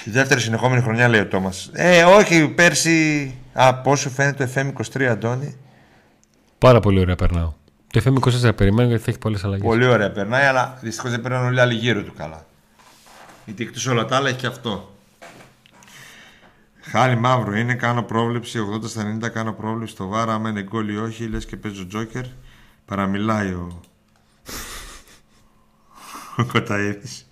[0.04, 1.70] Η δεύτερη συνεχόμενη χρονιά λέει ο Τόμας.
[1.74, 3.36] Ε, όχι, πέρσι.
[3.54, 4.52] Α, πόσο φαίνεται το
[4.96, 5.56] FM23, Αντώνη;
[6.62, 7.54] Πάρα πολύ ωραία περνάω.
[7.88, 9.66] Το FM24 περιμένω γιατί θα έχει πολλές αλλαγές.
[9.66, 12.46] Πολύ ωραία περνάει, αλλά δυστυχώς δεν περνάνε όλοι οι άλλοι γύρω του καλά.
[13.46, 14.96] Γιατί εκτός όλα τα άλλα έχει και αυτό.
[16.82, 20.34] Χάρη μαύρο είναι, κάνω πρόβλεψη 80 στα 90, κάνω πρόβλεψη στο βάρα.
[20.34, 22.24] Άμα είναι γκολ ή όχι, λες και παίζω τζόκερ.
[22.86, 23.82] Παραμιλάει ο.
[26.38, 27.28] ο Κοταίδης.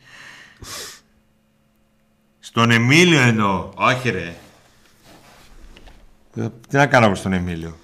[2.39, 3.71] Στον Εμίλιο εννοώ.
[3.75, 4.35] Όχι ρε.
[6.35, 7.77] Ε, Τι να κάνω προς τον Εμίλιο;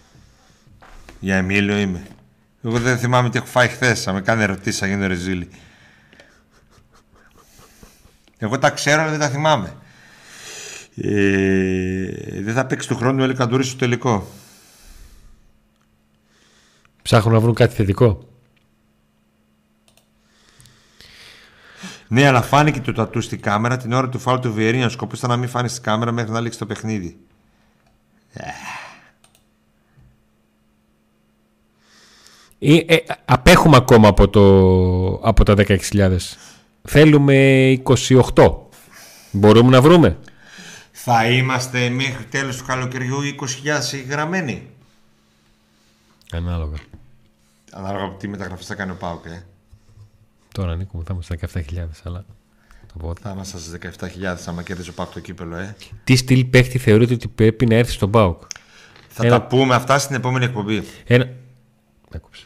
[1.25, 2.05] Για Εμίλιο είμαι.
[2.63, 4.01] Εγώ δεν θυμάμαι τι έχω φάει χθες.
[4.03, 5.49] Θα με κάνει ερωτήσεις, θα γίνω ρεζίλη.
[8.37, 9.75] Εγώ τα ξέρω, αλλά δεν τα θυμάμαι.
[10.95, 14.27] Ε, δεν θα παίξει του χρόνου ο Ελκαντούρη στο τελικό.
[17.01, 18.27] Ψάχνουν να βρουν κάτι θετικό.
[22.07, 24.85] Ναι, αλλά φάνηκε το τατού στη κάμερα την ώρα του φάουλ του Βιερίνια.
[24.85, 27.17] Ο σκοπό ήταν να μην φάνει στη κάμερα μέχρι να λήξει το παιχνίδι.
[32.67, 36.17] Ε, ε, απέχουμε ακόμα από, το, από τα 16.000.
[36.83, 37.81] Θέλουμε
[38.33, 38.53] 28.
[39.31, 40.17] Μπορούμε να βρούμε;
[40.91, 44.67] Θα είμαστε μέχρι τέλος του καλοκαιριού 20.000 γραμμένοι.
[46.31, 46.75] Ανάλογα.
[47.71, 49.25] Ανάλογα από τι μεταγραφή θα κάνει ο Πάουκ.
[49.25, 49.43] Ε.
[50.51, 51.37] Τώρα Νίκο μου θα είμαστε
[51.75, 51.87] 17.000.
[52.03, 52.25] Αλλά
[52.87, 53.13] το πω.
[53.21, 55.55] Θα είμαστε στις 17.000 άμα κέρδιζε ο Πάουκ το κύπελο.
[55.55, 55.75] Ε.
[56.03, 58.41] Τι στυλ παίχτη θεωρείτε ότι πρέπει να έρθει στον Μπάουκ.
[59.07, 60.83] Θα Ένα- τα πούμε αυτά στην επόμενη εκπομπή.
[61.05, 61.29] Ένα.
[62.11, 62.44] Έκοψε.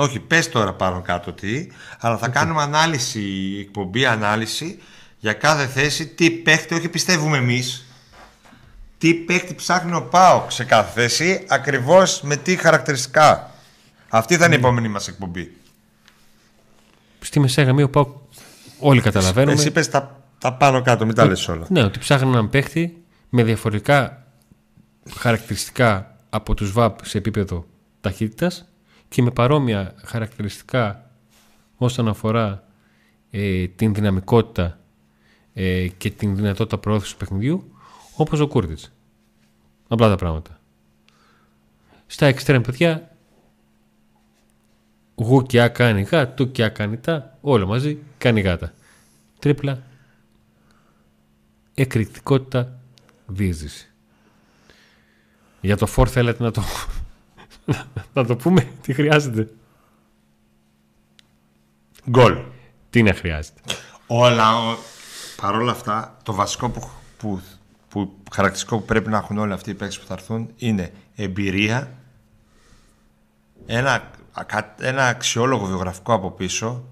[0.00, 1.66] Όχι, πες τώρα πάνω κάτω τι,
[1.98, 4.78] αλλά θα κάνουμε ανάλυση, εκπομπή ανάλυση
[5.18, 7.86] για κάθε θέση, τι παίχτη, όχι πιστεύουμε εμείς,
[8.98, 13.50] τι παίχτη ψάχνει ο ΠΑΟΚ σε κάθε θέση, ακριβώς με τι χαρακτηριστικά.
[14.08, 15.56] Αυτή θα είναι η επόμενη μας εκπομπή.
[17.20, 18.08] Στη μεσαία γραμμή ο Πάουκ.
[18.78, 19.52] Όλοι καταλαβαίνουμε.
[19.52, 21.66] Εσύ πες τα, τα πάνω κάτω, μην τα λες όλα.
[21.68, 24.26] Ναι, ότι ψάχνει έναν παίχτη με διαφορετικά
[25.16, 27.66] χαρακτηριστικά από τους ΒΑΠ σε επίπεδο
[28.00, 28.68] ταχύτητας
[29.08, 31.10] και με παρόμοια χαρακτηριστικά
[31.76, 32.64] όσον αφορά
[33.30, 34.78] ε, την δυναμικότητα
[35.54, 37.72] ε, και την δυνατότητα προώθησης του παιχνιδιού
[38.16, 38.92] όπως ο Κούρτιτς.
[39.88, 40.60] Απλά τα πράγματα.
[42.06, 43.16] Στα εξτρέμ παιδιά
[45.14, 48.72] γου και α κάνει γα, του και α κάνει τα, όλα μαζί κάνει γάτα.
[49.38, 49.82] Τρίπλα
[51.74, 52.80] εκρηκτικότητα
[53.26, 53.90] διείσδυση.
[55.60, 56.62] Για το φορ θέλετε να το,
[58.12, 59.48] να το πούμε τι χρειάζεται.
[62.10, 62.38] Γκολ.
[62.90, 63.60] Τι να χρειάζεται.
[64.06, 64.76] Όλα, ο...
[65.40, 67.42] παρόλα αυτά, το βασικό που, που,
[67.88, 71.92] που, χαρακτηριστικό που πρέπει να έχουν όλοι αυτοί οι παίκτες που θα έρθουν είναι εμπειρία,
[73.66, 76.84] ένα, ακα- ένα αξιόλογο βιογραφικό από πίσω,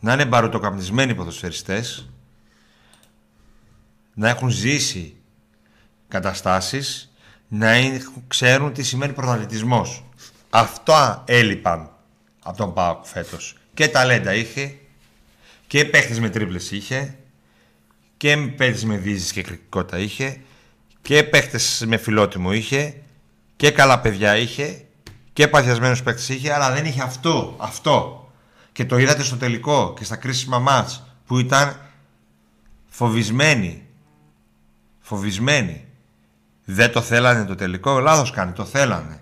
[0.00, 2.10] να είναι μπαρουτοκαπνισμένοι ποδοσφαιριστές,
[4.14, 5.16] να έχουν ζήσει
[6.08, 7.07] καταστάσεις,
[7.48, 10.04] να είναι- ξέρουν τι σημαίνει πρωταθλητισμός.
[10.50, 11.90] Αυτό έλειπαν
[12.42, 13.56] από τον ΠΑΟΚ φέτος.
[13.74, 14.74] Και ταλέντα είχε,
[15.66, 17.16] και παίχτες με τρίπλες είχε,
[18.16, 20.40] και παίχτες με δίζεις και κριτικότητα είχε,
[21.02, 22.94] και παίχτες με φιλότιμο είχε,
[23.56, 24.84] και καλά παιδιά είχε,
[25.32, 28.22] και παθιασμένους παίχτες είχε, αλλά δεν είχε αυτό, αυτό.
[28.72, 31.80] Και το είδατε στο τελικό και στα κρίσιμα μάτς, που ήταν
[32.88, 33.82] φοβισμένοι.
[35.00, 35.87] Φοβισμένοι.
[36.70, 39.20] Δεν το θέλανε το τελικό, λάθος κάνει, το θέλανε.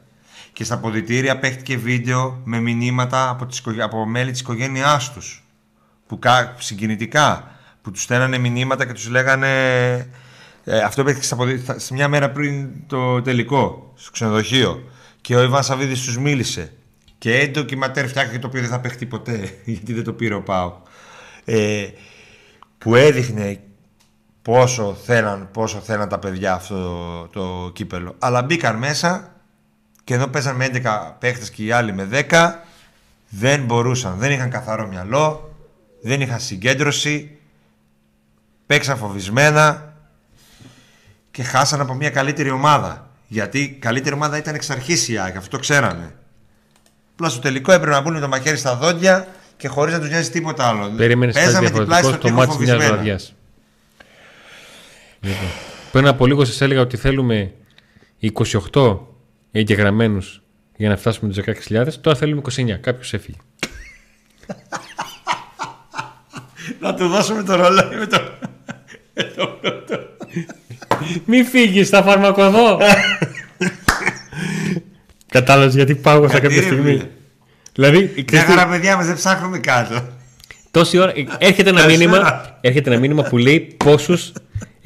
[0.53, 5.45] Και στα ποδητήρια παίχτηκε βίντεο με μηνύματα από, τις, οικογέ- από μέλη της οικογένειάς τους.
[6.07, 7.51] Που κα, συγκινητικά.
[7.83, 9.49] Που τους στέλνανε μηνύματα και τους λέγανε...
[10.65, 14.83] Ε, αυτό παίχτηκε στα ποδη- στα- σε μια μέρα πριν το τελικό, στο ξενοδοχείο.
[15.21, 16.73] Και ο Ιβάν Σαββίδης τους μίλησε.
[17.19, 20.43] Και ένα ντοκιματέρ φτιάχτηκε το οποίο δεν θα παίχτει ποτέ, γιατί δεν το πήρε ο
[20.43, 20.77] Πάο.
[21.45, 21.87] Ε,
[22.79, 23.61] που έδειχνε
[24.47, 26.75] πόσο θέλαν, πόσο θέλαν τα παιδιά αυτό
[27.33, 28.15] το, το κύπελο.
[28.19, 29.33] Αλλά μπήκαν μέσα
[30.05, 32.53] και ενώ παίζαν με 11 παίχτες και οι άλλοι με 10
[33.29, 35.55] δεν μπορούσαν, δεν είχαν καθαρό μυαλό,
[36.03, 37.39] δεν είχαν συγκέντρωση,
[38.67, 39.95] παίξαν φοβισμένα
[41.31, 43.11] και χάσαν από μια καλύτερη ομάδα.
[43.27, 46.15] Γιατί η καλύτερη ομάδα ήταν εξ αρχής η ΑΕΚ, αυτό το ξέρανε.
[47.13, 50.09] Απλά στο τελικό έπρεπε να μπουν με το μαχαίρι στα δόντια και χωρίς να τους
[50.09, 50.93] νοιάζει τίποτα άλλο.
[50.97, 52.95] Περίμενες κάτι Παίζαμε διπλάσιο διαφορετικό στο τείχο μάτι της μια φοβισμένα.
[52.95, 53.36] βραδιάς.
[55.27, 55.49] Λοιπόν,
[55.93, 57.53] πριν από λίγο σας έλεγα ότι θέλουμε
[58.73, 58.99] 28
[59.53, 60.43] εγγεγραμμένους
[60.77, 61.87] για να φτάσουμε τους 16.000.
[62.01, 62.71] Τώρα θέλουμε 29.
[62.81, 63.37] Κάποιος έφυγε.
[66.81, 68.21] Να του δώσουμε το ρολόι με το.
[71.25, 72.79] Μη φύγεις, θα φαρμακοδώ.
[75.29, 76.91] Κατάλαβες γιατί πάγωσα κάποια Γιατί, ρε, στιγμή.
[76.91, 77.09] φίλε.
[77.75, 80.07] Δηλαδή, Μια ξέρεις τι, χαρά, παιδιά μας δεν ψάχνουμε κάτω.
[80.71, 82.11] τόση ώρα έρχεται ένα, Καλησπέρα.
[82.11, 84.33] μήνυμα, έρχεται ένα μήνυμα που λέει πόσους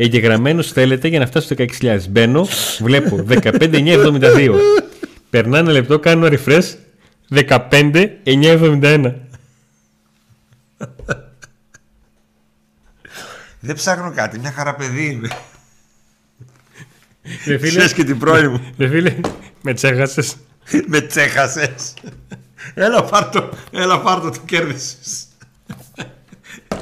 [0.03, 1.99] εγγεγραμμένου θέλετε για να φτάσω στου 16.000.
[2.09, 2.47] Μπαίνω,
[2.79, 4.55] βλέπω 15.972.
[5.31, 6.75] Περνά ένα λεπτό, κάνω refresh
[7.35, 9.13] 15.971.
[13.61, 15.29] Δεν ψάχνω κάτι, μια χαρά παιδί είμαι.
[17.47, 18.61] Ρε φίλε, Ξέρεις και την πρώη μου.
[18.79, 19.17] ρε φίλε,
[19.63, 20.37] με τσέχασες.
[20.93, 21.95] Με τσέχασες.
[22.75, 25.25] Έλα πάρτο, έλα πάρτο, το κέρδισες.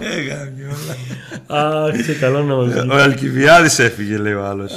[0.01, 0.97] Έγαμε όλα.
[1.87, 4.73] Αχ, σε καλό να μας Ο Αλκιβιάδης έφυγε, λέει ο άλλος.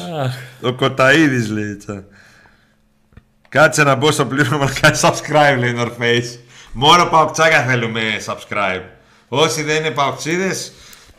[0.61, 1.76] Ο Κοταίδης, λέει.
[1.76, 2.03] τσα.
[3.49, 6.38] Κάτσε να μπω στο πλήρωμα να κάνει subscribe, λέει η Norface.
[6.72, 8.81] Μόνο παουξάκια θέλουμε subscribe.
[9.27, 10.72] Όσοι δεν είναι παουξίδες,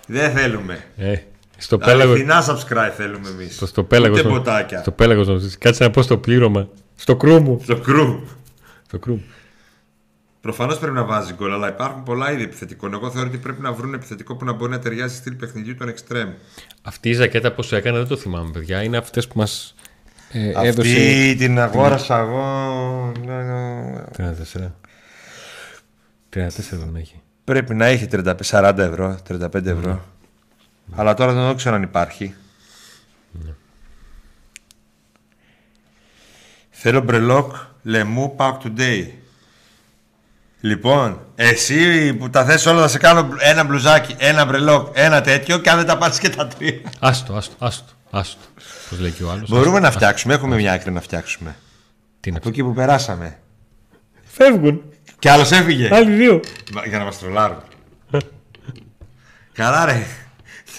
[0.06, 0.84] δεν θέλουμε.
[0.96, 1.14] Ε,
[1.56, 2.10] στο πέλαγο.
[2.12, 3.54] Αληθινά subscribe θέλουμε εμείς.
[3.54, 4.80] Στο, στο πέλαγος Ούτε μου- ποτάκια.
[4.80, 5.50] Στο πέλαγος μου.
[5.58, 6.68] Κάτσε να πω στο πλήρωμα.
[6.96, 7.60] Στο κρού μου.
[7.64, 8.20] Στο κρου.
[8.86, 9.24] Στο κρού μου.
[10.42, 12.92] Προφανώς πρέπει να βάζει γκολ, αλλά υπάρχουν πολλά είδη επιθετικών.
[12.92, 15.88] Εγώ θεωρώ ότι πρέπει να βρουν επιθετικό που να μπορεί να ταιριάζει στυλ παιχνιδιού των
[15.88, 16.30] εξτρέμ.
[16.82, 18.82] Αυτή η ζακέτα πώ έκανα δεν το θυμάμαι, παιδιά.
[18.82, 19.74] Είναι αυτές που μας
[20.32, 20.90] ε, έδωσε.
[20.90, 23.12] Αυτή την αγόρασα εγώ.
[24.16, 24.72] 34.
[26.34, 27.20] 34 δεν έχει.
[27.44, 30.04] Πρέπει να έχει 35, 40 ευρώ, 35 ευρώ.
[30.94, 32.34] Αλλά τώρα δεν ξέρω αν υπάρχει.
[36.70, 39.06] Θέλω μπρελόκ, λεμού, pack today.
[40.64, 45.58] Λοιπόν, εσύ που τα θες όλα θα σε κάνω ένα μπλουζάκι, ένα μπρελόκ, ένα τέτοιο
[45.58, 46.80] και αν δεν τα πάρεις και τα τρία.
[46.98, 47.84] Άστο, άστο, άστο.
[48.10, 48.38] άστο.
[48.90, 49.48] Πώς λέει και ο άλλος.
[49.50, 51.56] Μπορούμε να φτιάξουμε, έχουμε μια άκρη να φτιάξουμε.
[52.20, 53.38] Τι να Από εκεί που περάσαμε.
[54.24, 54.82] Φεύγουν.
[55.18, 55.88] Κι άλλος έφυγε.
[55.94, 56.40] Άλλοι δύο.
[56.72, 57.62] Μα- Για να μας τρολάρουν.
[59.52, 60.06] Καλά ρε.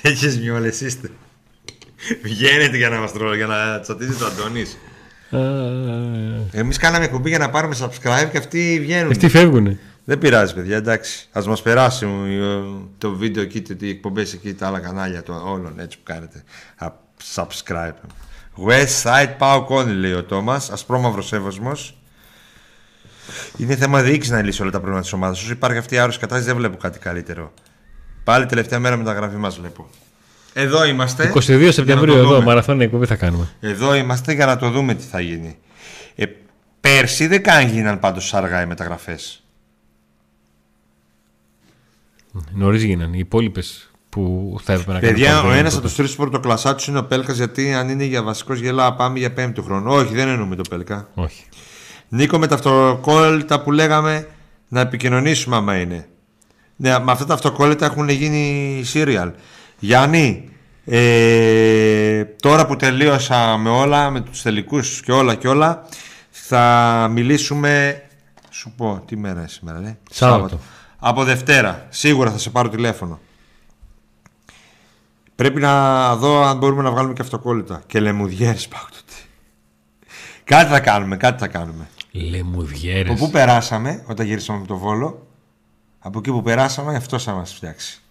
[0.02, 1.12] Τέτοιες μιόλες είστε.
[2.24, 4.78] Βγαίνετε για να μας τρολάρουν, για να τσατίζετε ο Αντώνης.
[6.52, 9.12] Εμείς κάναμε εκπομπή για να πάρουμε subscribe και αυτοί βγαίνουν.
[9.12, 9.80] Αυτοί φεύγουν.
[10.06, 11.28] Δεν πειράζει παιδιά, εντάξει.
[11.32, 12.40] Ας μας περάσει ε,
[12.98, 16.44] το βίντεο εκεί, το- οι εκπομπές εκεί, τα άλλα κανάλια των όλων έτσι που κάνετε.
[16.78, 16.88] Α,
[17.36, 17.94] subscribe.
[18.68, 21.98] West Side Power Conny λέει ο Τόμας, ασπρόμαυρος σέβασμος.
[23.58, 25.42] Είναι θέμα διοίκησης να λύσει όλα τα προβλήματα της ομάδας.
[25.42, 27.54] Όσο υπάρχει αυτή η άρρωση κατάσταση, δεν βλέπω κάτι καλύτερο.
[28.24, 29.90] Πάλι τελευταία μέρα μεταγραφή μας βλέπω.
[30.54, 31.32] Εδώ είμαστε.
[31.36, 32.46] 22 για να Σεπτεμβρίου το εδώ, δούμε.
[32.46, 33.48] μαραθώνια εκπομπή θα κάνουμε.
[33.60, 35.58] Εδώ είμαστε για να το δούμε τι θα γίνει.
[36.16, 36.26] Ε,
[36.82, 39.44] πέρσι δεν καν γίναν πάντως αργά οι μεταγραφές.
[42.54, 43.16] Νωρίς γίνανε.
[43.16, 45.16] Οι υπόλοιπες που θα έπρεπε να κάνουν.
[45.16, 45.88] Παιδιά, δεν ο είναι ένας από τότε.
[45.88, 47.38] τους τρεις πρωτοκλασσάτου είναι ο Πέλκας.
[47.38, 49.94] Γιατί αν είναι για βασικός γελά, πάμε για πέμπτο χρόνο.
[49.94, 51.10] Όχι, δεν εννοούμε το Πέλκα.
[51.14, 51.44] Όχι.
[52.10, 54.28] Νίκο με τα αυτοκόλλητα που λέγαμε
[54.68, 56.08] να επικοινωνήσουμε άμα είναι.
[56.76, 59.32] Ναι, με αυτά τα αυτοκόλλητα έχουν γίνει serial.
[59.84, 60.50] Γιάννη,
[60.86, 65.86] ε, τώρα που τελείωσα με όλα, με τους τελικούς και όλα και όλα,
[66.30, 68.04] θα μιλήσουμε,
[68.50, 70.60] σου πω, τι μέρα είναι σήμερα, ναι; Σάββατο.
[71.00, 73.20] Από Δευτέρα, σίγουρα θα σε πάρω τηλέφωνο.
[75.36, 77.84] Πρέπει να δω αν μπορούμε να βγάλουμε και αυτοκόλλητα.
[77.88, 79.20] Και λεμουδιέρες πάω τότε.
[80.44, 81.88] Κάτι θα κάνουμε, κάτι θα κάνουμε.
[82.12, 83.12] Λεμουδιέρες.
[83.12, 85.28] Από πού περάσαμε όταν γυρίσαμε από το Βόλο,
[86.00, 88.03] από εκεί που περάσαμε, αυτό θα μας φτιάξει.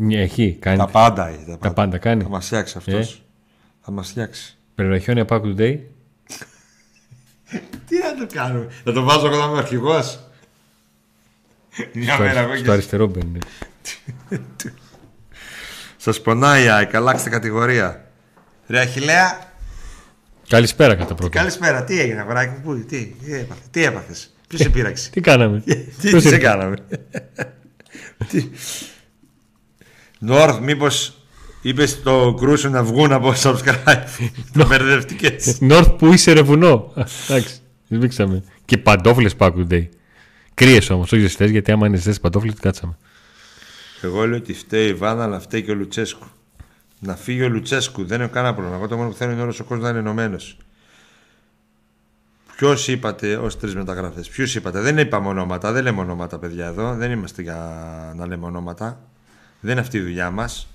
[0.00, 0.56] Μια έχει.
[0.60, 0.76] Κάνει.
[0.78, 2.22] Τα πάντα, ε, τα Τα πάντα κάνει.
[2.22, 3.12] Θα μας φτιάξει αυτός.
[3.14, 3.18] Ε.
[3.80, 4.56] Θα μας φτιάξει.
[4.74, 5.78] Περιλαχιόνια Pack Today.
[7.86, 10.20] Τι να το κάνουμε, Θα το βάζω εγώ να είμαι αρχηγός.
[11.92, 12.70] Μια Στο, μέρα εγώ στο και...
[12.70, 13.38] αριστερό μπαίνει.
[15.96, 18.10] Σας πονάει η ΑΕΚ, αλλάξτε κατηγορία.
[18.66, 19.52] Ρε Αχιλέα,
[20.48, 21.38] Καλησπέρα κατά πρώτα.
[21.38, 21.84] καλησπέρα.
[21.84, 25.60] Τι έγινε, αγοράκι μου, πού, τι, τι έπαθες, τι έπαθες, ποιος σε πείραξε; Τι κάναμε;
[26.00, 26.76] Τι Ποιος σε ήρθε; κάναμε;
[30.18, 30.24] Τι.
[30.24, 31.12] Νόρθ, μήπως
[31.62, 34.04] είπες το κρού σου να βγουν από subscribe.
[34.58, 35.58] Το μπερδευτικές.
[35.60, 36.92] North που είσαι ρε βουνό.
[36.94, 37.60] Α, Εντάξει.
[37.88, 38.44] Σβήξαμε.
[38.64, 39.88] Και παντόφλες Pack Today.
[40.54, 42.96] Κρύες όμως, όχι ζεστές, γιατί άμα είναι ζεστές παντόφλες, τι κάτσαμε.
[44.02, 46.26] Εγώ λέω ότι φταίει η Βάνα, αλλά φταίει και ο Λουτσέσκου.
[47.00, 48.78] Να φύγει ο Λουτσέσκου, δεν έχω κανένα πρόβλημα.
[48.78, 50.56] Εγώ το μόνο που θέλω είναι όλος ο κόσμος να είναι ενωμένος.
[52.56, 56.94] Ποιος είπατε ως τρεις μεταγραφές, Ποιου είπατε, δεν είπαμε ονόματα, δεν λέμε ονόματα, παιδιά εδώ.
[56.94, 57.56] Δεν είμαστε για
[58.16, 59.07] να λέμε ονόματα.
[59.60, 60.68] Δεν είναι αυτή η δουλειά μας.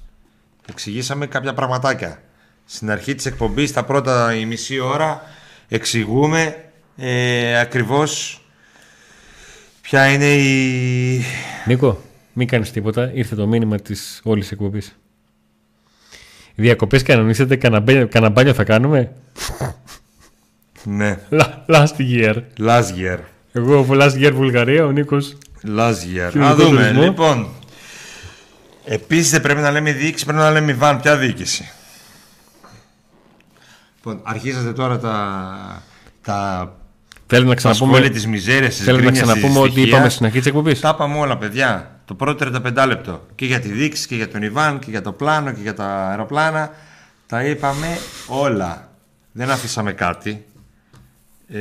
[0.70, 2.22] Εξηγήσαμε κάποια πραγματάκια.
[2.66, 5.22] Στην αρχή της εκπομπής, τα πρώτα η μισή ώρα,
[5.68, 6.56] εξηγούμε
[6.98, 8.42] ε, ακριβώς
[9.82, 11.24] ποια είναι η.
[11.66, 12.02] Νίκο,
[12.34, 13.12] μην κάνεις τίποτα.
[13.14, 14.98] Ήρθε το μήνυμα της όλης εκπομπής.
[16.56, 19.12] Διακοπές κανονίσετε, κανένα μπάνιο θα κάνουμε;
[20.84, 21.20] Ναι.
[21.68, 22.36] Last year.
[22.58, 23.18] Last year.
[23.52, 25.38] Εγώ από last year Βουλγαρία, ο Νίκος.
[25.78, 26.32] Last year.
[26.34, 26.92] Να δούμε.
[26.92, 27.48] Λοιπόν.
[28.86, 31.02] Επίσης δεν πρέπει να λέμε διοίκηση, πρέπει να λέμε Ιβάν.
[31.02, 31.72] Ποια διοίκηση.
[33.96, 35.84] Λοιπόν, αρχίσατε τώρα τα.
[36.24, 36.72] τα
[37.28, 38.10] Θέλω να ξαναπούμε.
[38.10, 42.00] τι μιζέρια, Θέλω να ξαναπούμε ότι είπαμε στην αρχή της εκπομπής; Τα είπαμε όλα, παιδιά.
[42.06, 43.26] Το πρώτο 35 λεπτό.
[43.36, 45.86] Και για τη δείξη και για τον Ιβάν και για το πλάνο και για τα
[45.86, 46.72] αεροπλάνα.
[47.28, 47.88] Τα είπαμε
[48.28, 48.90] όλα.
[49.32, 50.46] Δεν αφήσαμε κάτι.
[51.48, 51.60] Ε...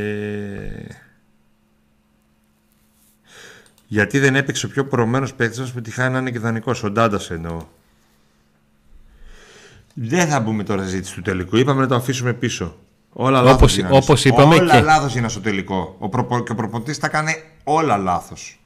[3.93, 6.83] Γιατί δεν έπαιξε ο πιο προωμένο παίκτης μας που τυχάνει να είναι και δανεικός.
[6.83, 7.67] Ο Ντάντας εννοώ.
[9.95, 11.57] Δεν θα μπούμε τώρα συζήτηση του τελικού.
[11.57, 12.77] Είπαμε να το αφήσουμε πίσω.
[13.13, 13.79] Όλα λάθος.
[13.91, 14.81] Όπως είπαμε όλα και...
[14.81, 15.97] λάθος είναι στο τελικό.
[15.99, 16.43] Ο προπο...
[16.43, 17.33] Και ο προπονητής τα κάνει
[17.65, 18.61] όλα λάθος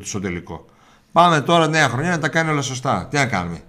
[0.00, 0.66] στο τελικό.
[1.12, 3.06] Πάμε τώρα νέα χρονιά να τα κάνει όλα σωστά.
[3.10, 3.62] Τι να κάνουμε;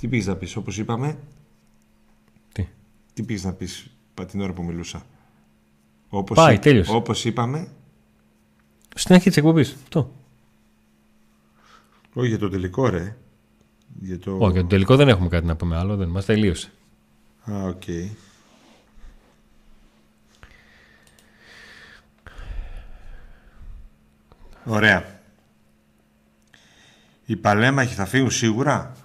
[0.00, 1.16] Τι πήγες να πεις, όπως είπαμε;
[2.52, 2.68] Τι;
[3.14, 3.86] Τι πήγες να πεις
[4.26, 5.02] την ώρα που μιλούσα.
[6.08, 6.92] Όπως Πάει, τέλειωσε.
[6.94, 7.68] Όπως είπαμε.
[8.94, 9.76] Στην αρχή της εκπομπής.
[9.82, 10.12] Αυτό.
[12.12, 13.16] Όχι για το τελικό, ρε.
[14.00, 14.36] Για το...
[14.40, 15.96] Όχι, για το τελικό δεν έχουμε κάτι να πούμε άλλο.
[15.96, 16.70] Δεν μας τελείωσε.
[17.50, 17.82] Α, ok.
[17.86, 18.08] Okay.
[24.64, 25.20] Ωραία.
[27.26, 28.96] Οι παλέμαχοι θα φύγουν σίγουρα;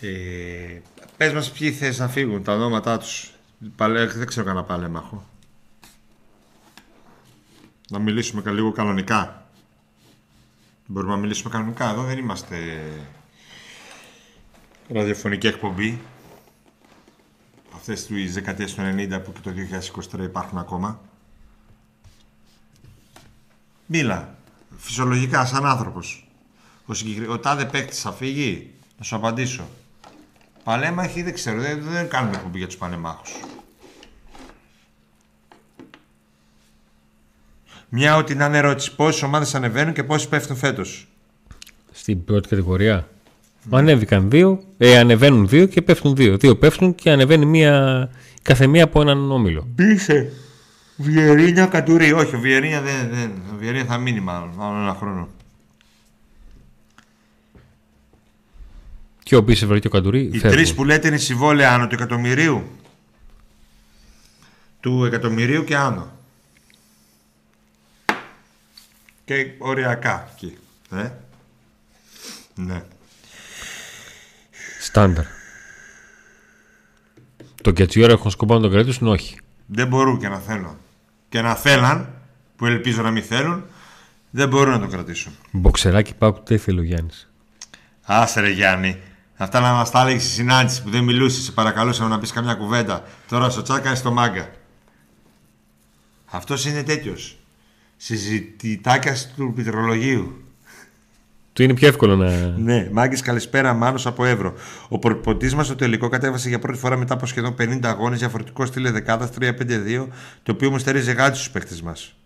[0.00, 0.80] Ε,
[1.16, 3.32] πες μας ποιοι θες να φύγουν, τα ονόματά τους.
[3.76, 5.24] Παλέ, δεν ξέρω κανένα παλέμαχο.
[7.94, 9.46] Να μιλήσουμε λίγο κανονικά.
[10.86, 11.90] Μπορούμε να μιλήσουμε κανονικά.
[11.90, 12.56] Εδώ δεν είμαστε
[14.88, 16.00] ραδιοφωνική εκπομπή.
[17.74, 19.52] Αυτές του δεκαετίες του 90 που και το
[20.18, 21.00] 2023 υπάρχουν ακόμα.
[23.86, 24.38] Μίλα.
[24.76, 26.28] Φυσιολογικά, σαν άνθρωπος.
[26.86, 27.28] Ο, συγκεκρι...
[27.28, 29.68] ο τάδε παίκτης θα φύγει; Να σου απαντήσω.
[30.64, 31.60] Παλέμαχοι δεν ξέρω.
[31.60, 33.32] Δεν, δεν κάνουμε εκπομπή για τους παλέμαχους.
[37.96, 38.94] Μια ό,τι να είναι ερώτηση.
[38.94, 41.08] Πόσες ομάδες ανεβαίνουν και πόσες πέφτουν φέτος.
[41.92, 43.08] Στην πρώτη κατηγορία.
[43.70, 43.78] Mm.
[43.78, 46.36] Ανέβηκαν δύο, ε, ανεβαίνουν δύο και πέφτουν δύο.
[46.36, 48.10] Δύο πέφτουν και ανεβαίνει μία,
[48.42, 49.66] κάθε μία από έναν όμιλο.
[49.74, 50.32] Μπήσε.
[50.96, 52.12] Βιερίνια κατουρί.
[52.12, 53.30] Όχι, ο Βιερίνια δεν, δεν.
[53.52, 55.28] Ο Βιερίνια θα μείνει μάλλον, μάλλον ένα χρόνο.
[59.22, 60.30] Και ο Μπίσεβερ και ο Καντουρί.
[60.32, 62.62] Οι τρεις που λέτε είναι συμβόλαια άνω του εκατομμυρίου.
[64.80, 66.12] Του εκατομμυρίου και άνω.
[69.24, 70.58] Και οριακά εκεί.
[70.90, 71.10] Ε;
[72.54, 72.82] Ναι.
[74.80, 75.24] Στάνταρ.
[77.62, 79.38] Το Κετσιόρα έχουν σκοπό να τον κρατήσουν, όχι.
[79.66, 80.76] Δεν μπορούν και να θέλουν.
[81.28, 82.14] Και να θέλαν,
[82.56, 83.64] που ελπίζω να μην θέλουν,
[84.30, 85.32] δεν μπορούν να τον κρατήσουν.
[85.50, 87.30] Μποξεράκι πάω τι θέλει ο Γιάννης;
[88.02, 89.00] Άσε ρε Γιάννη.
[89.36, 91.44] Αυτά να μας τα έλεγε στη συνάντηση που δεν μιλούσες.
[91.44, 93.04] Σε παρακαλούσαμε να πεις καμιά κουβέντα.
[93.28, 94.50] Τώρα στο τσάκα στο μάγκα.
[96.24, 97.38] Αυτός είναι τέτοιος
[97.96, 100.44] συζητητάκια του πληκτρολογίου.
[101.54, 102.54] Του είναι πιο εύκολο να.
[102.56, 104.54] Ναι, Μάγκης, καλησπέρα, Μάνος από Εύρο.
[104.88, 108.66] Ο προπονητής μας στο τελικό κατέβασε για πρώτη φορά μετά από σχεδόν 50 αγώνες διαφορετικό
[108.66, 110.08] στυλ δεκάδας 3-5-2,
[110.42, 112.16] το οποίο μου στέριζε γάτι στους παίκτες μας.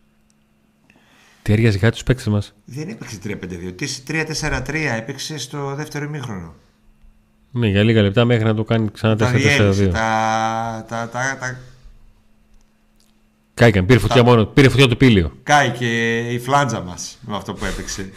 [1.42, 3.72] Τι έριαζε γάτι στους παίκτες μας; Δεν έπαιξε 3-5-2.
[3.76, 6.54] Τι 3-4-3 έπαιξε στο δεύτερο ημίχρονο.
[7.50, 9.88] Ναι, για λίγα λεπτά μέχρι να το κάνει ξανά 4-4-2.
[9.92, 11.58] Τα, τα, τα, τα,
[13.58, 15.32] Κάηκαν, πήρε φωτιά μόνο, πήρε φωτιά το πήλιο.
[15.42, 18.10] Κάει και η φλάντζα μας με αυτό που έπαιξε.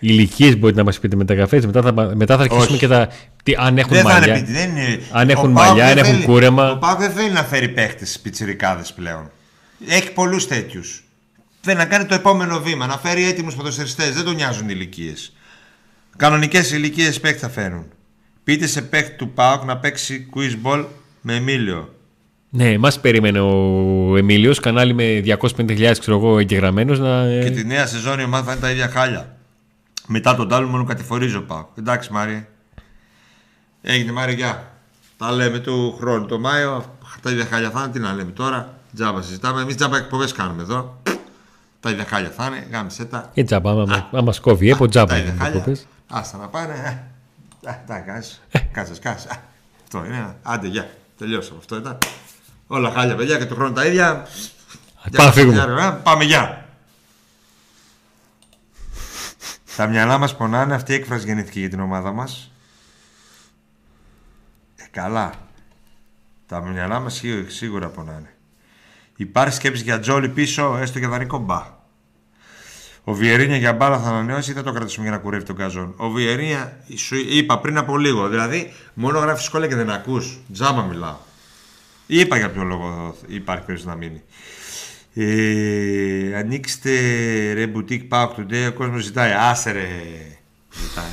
[0.00, 1.66] Οι ηλικίες μπορείτε να μας πείτε μεταγραφέ.
[1.66, 3.08] Μετά θα, μετά θα αρχίσουμε και τα.
[3.42, 4.36] Τι, αν έχουν δεν μαλλιά.
[4.36, 5.00] Είναι, δεν είναι...
[5.10, 6.70] Αν έχουν μαλλιά, αν έχουν κούρεμα.
[6.70, 9.30] Ο Πάου δεν θέλει να φέρει παίχτες πιτσιρικάδες πλέον.
[9.86, 11.04] Έχει πολλούς τέτοιους.
[11.60, 14.14] Θέλει να κάνει το επόμενο βήμα, να φέρει έτοιμους ποδοσφαιριστές.
[14.14, 15.32] Δεν τον νοιάζουν οι ηλικίες.
[16.16, 17.84] Κανονικές ηλικίες παίχτες θα φέρουν.
[18.44, 20.84] Πείτε σε παίχτη του Πάουκ να παίξει quiz ball
[21.26, 21.94] με Εμίλιο.
[22.50, 26.96] Ναι, μας περίμενε ο Εμίλιος, κανάλι με 250.000 ξέρω εγώ εγγεγραμμένο.
[26.96, 27.22] Να...
[27.22, 29.36] Ε, και τη νέα σεζόν η ομάδα θα είναι τα ίδια χάλια.
[30.06, 31.66] Μετά τον Τάλου μόνο κατηφορίζω πάω.
[31.78, 32.46] Εντάξει, Μάρι.
[33.82, 34.72] Έγινε, Μάρι, γεια.
[35.16, 36.26] Τα λέμε του χρόνου.
[36.26, 37.92] Το Μάιο τα ίδια χάλια θα είναι.
[37.92, 38.78] Τι να λέμε τώρα.
[38.94, 39.60] Τζάμπα συζητάμε.
[39.60, 41.02] Εμείς τζάμπα εκπομπές κάνουμε εδώ.
[41.80, 42.66] Τα ίδια χάλια θα είναι.
[42.72, 43.30] Γάμισε τα.
[43.34, 45.06] Η τζάμπα, άμα, άμα κόβει, έπο τζάμπα.
[45.06, 45.76] Τα ίδια χάλια.
[46.08, 47.04] Άστα να πάνε.
[47.88, 48.36] Εντάξει,
[48.72, 49.28] κάτσε, κάτσε.
[49.84, 50.36] Αυτό είναι.
[50.42, 50.88] Άντε, γεια.
[51.18, 51.58] Τελειώσαμε.
[51.58, 51.98] Αυτό ήταν.
[52.66, 54.26] Όλα χάλια, παιδιά και το χρόνο τα ίδια.
[55.16, 56.00] Πάμε φύγουμε.
[56.02, 56.68] Πάμε, γεια.
[59.76, 60.74] Τα μυαλά μας πονάνε.
[60.74, 62.50] Αυτή η έκφραση γεννήθηκε για την ομάδα μας.
[64.76, 65.32] Ε, καλά.
[66.46, 68.34] Τα μυαλά μας σίγουρα πονάνε.
[69.16, 71.82] Υπάρχει σκέψη για Τζόλι πίσω, έστω για δανεικό μπα.
[73.04, 75.94] Ο Βιερίνια για μπάλα θα ανανεώσει ή θα το κρατήσουμε για να κουρεύει τον Καζόν;
[75.96, 80.38] Ο Βιερίνια, σου είπα πριν από λίγο, δηλαδή μόνο γράφεις σχόλια και δεν ακούς.
[80.52, 81.16] Τζάμα μιλάω.
[82.06, 84.22] Είπα για ποιο λόγο υπάρχει περίπτωση να μείνει.
[85.14, 86.90] Ε, ανοίξτε
[87.52, 89.32] ρε μπουτίκ πάω today, ο κόσμος ζητάει.
[89.32, 89.88] Άσε ρε.
[90.74, 91.12] Ζητάει.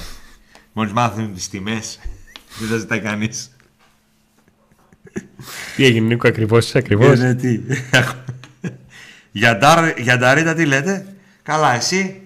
[0.74, 2.00] Μόλις μάθουν τις τιμές,
[2.60, 3.56] δεν θα ζητάει κανείς.
[5.76, 7.60] Τι έγινε, Νίκο, ακριβώς, ακριβώς; Ε, ναι, τι.
[10.02, 11.11] Για Νταρίτα τι λέτε;
[11.44, 12.22] Καλά, εσύ.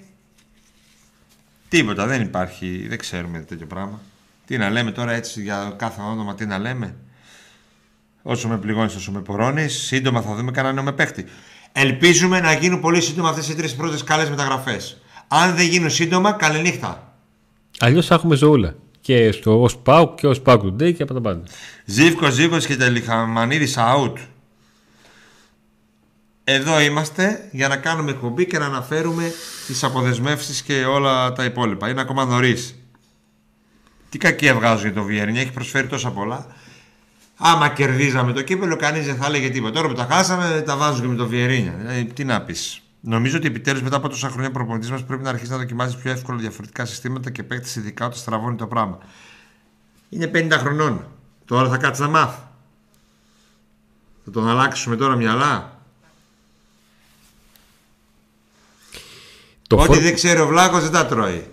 [1.70, 2.86] Τίποτα, δεν υπάρχει.
[2.88, 4.02] Δεν ξέρουμε τέτοιο πράγμα.
[4.46, 6.96] Τι να λέμε τώρα έτσι για κάθε όνομα, τι να λέμε.
[8.22, 9.74] Όσο με πληγώνεις, όσο με πορώνεις.
[9.74, 11.26] Σύντομα θα δούμε κανένα νέο με παίχτη.
[11.72, 15.02] Ελπίζουμε να γίνουν πολύ σύντομα αυτές οι τρεις πρώτες καλές μεταγραφές.
[15.28, 17.14] Αν δεν γίνουν σύντομα, καληνύχτα.
[17.80, 18.76] Αλλιώς θα έχουμε ζωούλα.
[19.02, 21.44] Και στο ως Πάουκ και ως Πάουκ Today και από τα πάντα.
[21.86, 24.14] Ζήφκος, Ζήφκος και τελειχαμανίδη out.
[26.48, 29.34] Εδώ είμαστε για να κάνουμε εκπομπή και να αναφέρουμε
[29.68, 31.90] τις αποδεσμεύσεις και όλα τα υπόλοιπα.
[31.90, 32.76] Είναι ακόμα νωρίς.
[34.10, 36.46] Τι κακία βγάζω για το Βιέρνια, έχει προσφέρει τόσα πολλά.
[37.38, 39.74] Άμα κερδίζαμε το κύπελο, κανείς δεν θα έλεγε τίποτα.
[39.74, 41.74] Τώρα που τα χάσαμε, τα βάζουμε με το Βιερίνια.
[41.78, 42.80] Δηλαδή, τι να πεις.
[43.00, 46.12] Νομίζω ότι επιτέλους μετά από τόσα χρόνια προπονητής μας πρέπει να αρχίσει να δοκιμάζει πιο
[46.12, 48.98] εύκολα διαφορετικά συστήματα και παίκτη ειδικά όταν στραβώνει το πράγμα.
[50.10, 51.08] Είναι 50 χρονών.
[51.46, 52.44] Τώρα θα κάτσεις να μάθεις.
[54.26, 55.75] Θα τον αλλάξουμε τώρα μυαλά.
[59.68, 59.98] Το Ό,τι φορ...
[59.98, 61.50] δεν ξέρει ο Βλάκο δεν τα τρώει.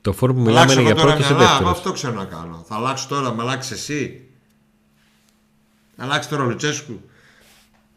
[0.00, 1.70] Το φόρμα που μιλάμε είναι για πρώτος σε δεύτερος.
[1.70, 2.64] Αυτό ξέρω να κάνω.
[2.68, 4.28] Θα αλλάξω τώρα, με αλλάξεις εσύ.
[5.96, 7.00] Θα αλλάξεις τώρα ο Λουτσέσκου.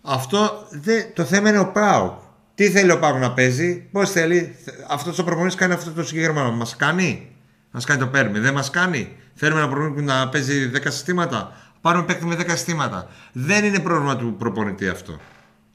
[0.01, 2.19] Αυτό δε, το θέμα είναι ο Πάουκ.
[2.55, 4.55] Τι θέλει ο Πάουκ να παίζει, πώς θέλει.
[4.89, 6.51] Αυτός το προπονητής κάνει αυτό το συγκεκριμένο.
[6.51, 7.35] Μας κάνει;
[7.71, 8.39] Μας κάνει το παίρνει.
[8.39, 13.07] Δεν μας κάνει; Θέλουμε ένα προπονητή να παίζει 10 συστήματα; Πάρουμε παίκτη με 10 συστήματα.
[13.31, 15.19] Δεν είναι πρόβλημα του προπονητή αυτό.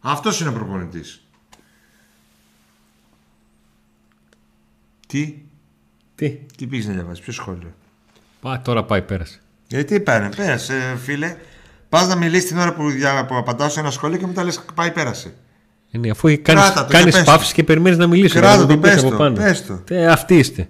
[0.01, 1.26] Αυτός είναι ο προπονητής.
[5.07, 5.35] Τι;
[6.15, 7.75] Τι; Τι πήγες να διαβάσεις, ποιο σχόλιο;
[8.41, 9.41] Πά, τώρα πάει, πέρασε.
[9.67, 11.37] Γιατί ε, πάνε, πέρασε, φίλε.
[11.89, 14.65] Πας να μιλήσεις την ώρα που, για, που απαντάω σε ένα σχόλιο και μετά λες
[14.75, 15.35] πάει, πέρασε.
[15.91, 16.43] Είναι, αφού
[16.89, 18.41] κάνει παύση και περιμένεις να μιλήσεις.
[18.41, 19.83] Κράτα το, πες το, πες το.
[19.89, 20.69] Ε, αυτοί είστε.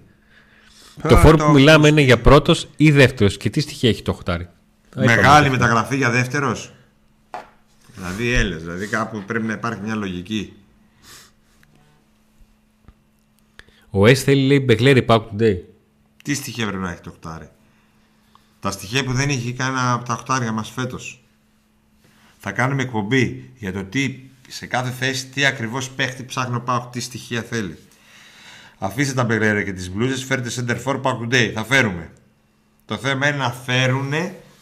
[1.08, 3.36] το φόρμα που μιλάμε είναι για πρώτος ή δεύτερος.
[3.36, 4.48] Και τι στοιχεία έχει το χτάρι.
[4.96, 6.72] Μεγάλη μεταγραφή για δεύτερος.
[7.94, 10.52] Δηλαδή έλες, δηλαδή κάπου πρέπει να υπάρχει μια λογική.
[13.98, 15.56] Ο S θέλει λέει Μπεγλέρι Pack Today.
[16.24, 17.48] Τι στοιχεία πρέπει να έχει το χτάρι.
[18.60, 21.24] Τα στοιχεία που δεν έχει κανένα από τα χτάρια μας φέτος.
[22.39, 24.18] Θα κάνουμε εκπομπή για το τι
[24.48, 27.78] σε κάθε θέση τι ακριβώς παίχτη ψάχνω πάω, τι στοιχεία θέλει.
[28.78, 31.51] Αφήστε τα Μπεγλέρι και τις μπλούζες, φέρτε Center for Pack Today.
[31.55, 32.10] Θα φέρουμε.
[32.85, 34.12] Το θέμα είναι να φέρουν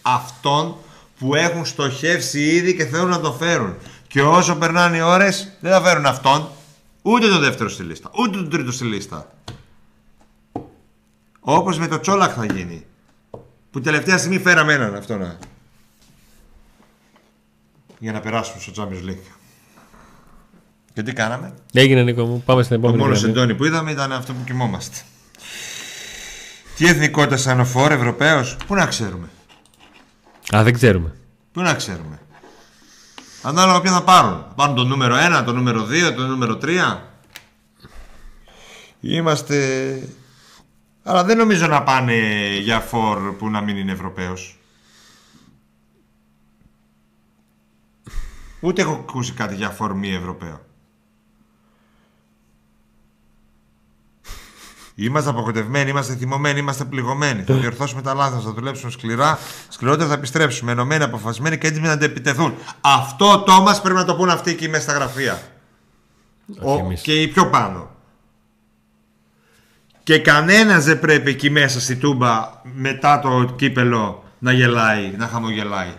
[0.03, 0.77] αυτόν
[1.19, 3.75] που έχουν στοχεύσει ήδη και θέλουν να το φέρουν.
[4.09, 6.49] Και όσο περνάνε οι ώρες δεν θα φέρουν αυτόν.
[7.07, 9.33] Ούτε το δεύτερο στη λίστα, ούτε το τρίτο στη λίστα.
[11.41, 12.87] Όπως με το Τσόλακ θα γίνει.
[13.71, 15.39] Που τελευταία στιγμή φέραμε έναν αυτό να...
[17.99, 19.33] Για να περάσουμε στο Champions League.
[20.93, 23.03] Και τι κάναμε; Έγινε Νίκο μου, πάμε στην επόμενη.
[23.03, 24.97] Ο μόνος εντόνι που είδαμε ήταν αυτό που κοιμόμαστε.
[26.77, 29.29] Τι εθνικότητα σαν ο Φόρ, Ευρωπαίος, πού να ξέρουμε;
[30.57, 31.17] Α, δεν ξέρουμε.
[31.53, 32.21] Πού να ξέρουμε;
[33.47, 34.45] Ανάλογα ποια θα πάρουν.
[34.49, 36.99] Θα πάρουν το νούμερο 1, το νούμερο 2, το νούμερο 3.
[39.01, 40.09] Είμαστε...
[41.03, 42.15] Αλλά δεν νομίζω να πάνε
[42.59, 44.59] για φορ που να μην είναι Ευρωπαίος.
[48.61, 50.61] Ούτε έχω ακούσει κάτι για φορ μη Ευρωπαίο.
[54.95, 57.43] Είμαστε απογοητευμένοι, είμαστε θυμωμένοι, είμαστε πληγωμένοι.
[57.43, 59.39] Θα διορθώσουμε τα λάθη, θα δουλέψουμε σκληρά.
[59.69, 60.73] Σκληρότερα θα επιστρέψουμε.
[60.73, 62.55] Ενωμένοι, αποφασισμένοι και έτοιμοι να αντεπιτεθούν.
[62.81, 65.43] Αυτό το μας πρέπει να το πούν αυτοί εκεί μέσα στα γραφεία.
[66.61, 67.91] Ο, και οι πιο πάνω.
[70.03, 75.93] Και κανένας δεν πρέπει εκεί μέσα στη τούμπα μετά το κύπελο να γελάει, να χαμογελάει.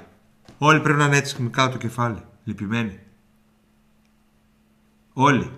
[0.58, 2.22] Όλοι πρέπει να είναι έτσι με κάτω το κεφάλι.
[2.44, 3.00] Λυπημένοι.
[5.14, 5.52] Όλοι.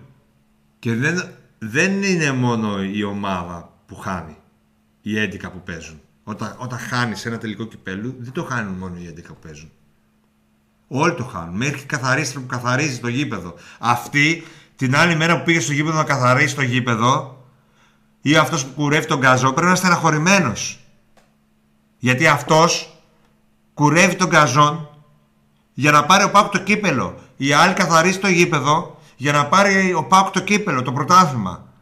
[0.78, 4.36] Και δεν, δεν είναι μόνο η ομάδα που χάνει,
[5.02, 6.00] οι 11 που παίζουν.
[6.24, 9.70] Όταν, όταν χάνεις ένα τελικό κυπέλου, δεν το χάνουν μόνο οι 11 που παίζουν.
[10.88, 11.56] Όλοι το χάνουν.
[11.56, 13.54] Μέχρι καθαρίστρια που καθαρίζει το γήπεδο.
[13.78, 14.42] Αυτή
[14.76, 17.42] την άλλη μέρα που πήγε στο γήπεδο να καθαρίσει το γήπεδο
[18.20, 20.78] ή αυτός που κουρεύει τον καζό πρέπει να είναι στεναχωρημένος.
[21.98, 23.02] Γιατί αυτός
[23.74, 24.88] κουρεύει τον καζόν
[25.74, 27.18] για να πάρει ο Πάκου το κύπελο.
[27.36, 31.72] Η άλλη καθαρίζει το γήπεδο για να πάρει ο Πάουκ το κύπελο, το πρωτάθλημα.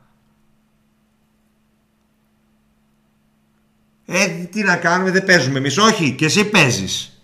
[4.06, 5.78] Ε, τι να κάνουμε, δεν παίζουμε εμείς.
[5.78, 7.20] Όχι, και εσύ παίζεις.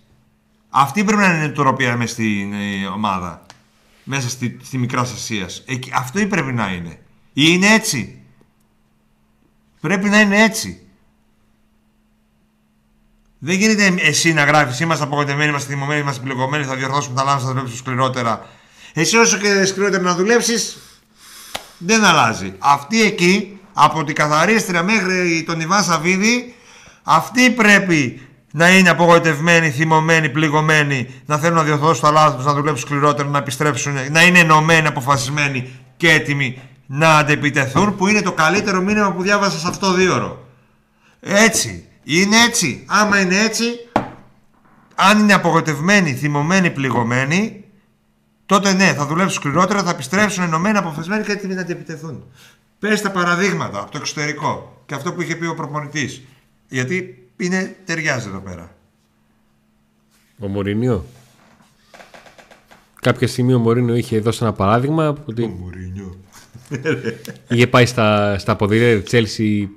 [0.69, 3.45] Αυτή πρέπει να είναι η νοοτροπία με στην ε, ομάδα.
[4.03, 5.63] μέσα στη, στη μικρά Ασίας.
[5.93, 6.99] Αυτό ή πρέπει να είναι.
[7.33, 8.21] Ή είναι έτσι.
[9.79, 10.87] Πρέπει να είναι έτσι.
[13.39, 17.41] Δεν γίνεται εσύ να γράφεις, είμαστε απογοητευμένοι, είμαστε θυμωμένοι, είμαστε πληγωμένοι, θα διορθώσουμε τα λάθη,
[17.41, 18.45] θα δουλέψουμε σκληρότερα.
[18.93, 20.77] Εσύ όσο και σκληρότερα να δουλέψεις,
[21.77, 22.53] δεν αλλάζει.
[22.59, 26.55] Αυτή εκεί, από την καθαρίστρια μέχρι τον Ιβάν Σαββίδη,
[27.03, 28.21] αυτοί πρέπει
[28.51, 33.29] να είναι απογοητευμένοι, θυμωμένοι, πληγωμένοι, να θέλουν να διορθώσουν τα λάθη τους, να δουλέψουν σκληρότερα,
[33.29, 39.11] να επιστρέψουν, να είναι ενωμένοι, αποφασισμένοι και έτοιμοι να αντεπιτεθούν, που είναι το καλύτερο μήνυμα
[39.11, 40.47] που διάβασα σε αυτό το δύο
[41.19, 41.87] Έτσι.
[42.03, 42.85] Είναι έτσι.
[42.87, 43.65] Άμα είναι έτσι,
[44.95, 47.62] αν είναι απογοητευμένοι, θυμωμένοι, πληγωμένοι,
[48.45, 52.23] τότε ναι, θα δουλέψουν σκληρότερα, θα επιστρέψουν ενωμένοι, αποφασισμένοι και έτοιμοι να αντιεπιτεθούν.
[52.79, 56.21] Πες τα παραδείγματα από το εξωτερικό και αυτό που είχε πει ο προπονητής.
[56.69, 58.75] Γιατί είναι, ταιριάζει εδώ πέρα.
[60.39, 61.05] Ο Μωρινιό.
[63.01, 65.23] Κάποια στιγμή ο Μωρίνιο είχε δώσει ένα παράδειγμα.
[65.25, 65.43] Ότι...
[65.43, 66.17] Ο Μωρινιό.
[67.49, 69.69] είχε πάει στα, στα αποδηλήρια τη Τσέλσι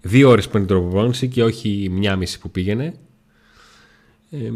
[0.00, 2.94] δύο ώρες πριν την προπόνηση και όχι μια μισή που πήγαινε.
[4.30, 4.50] Ε,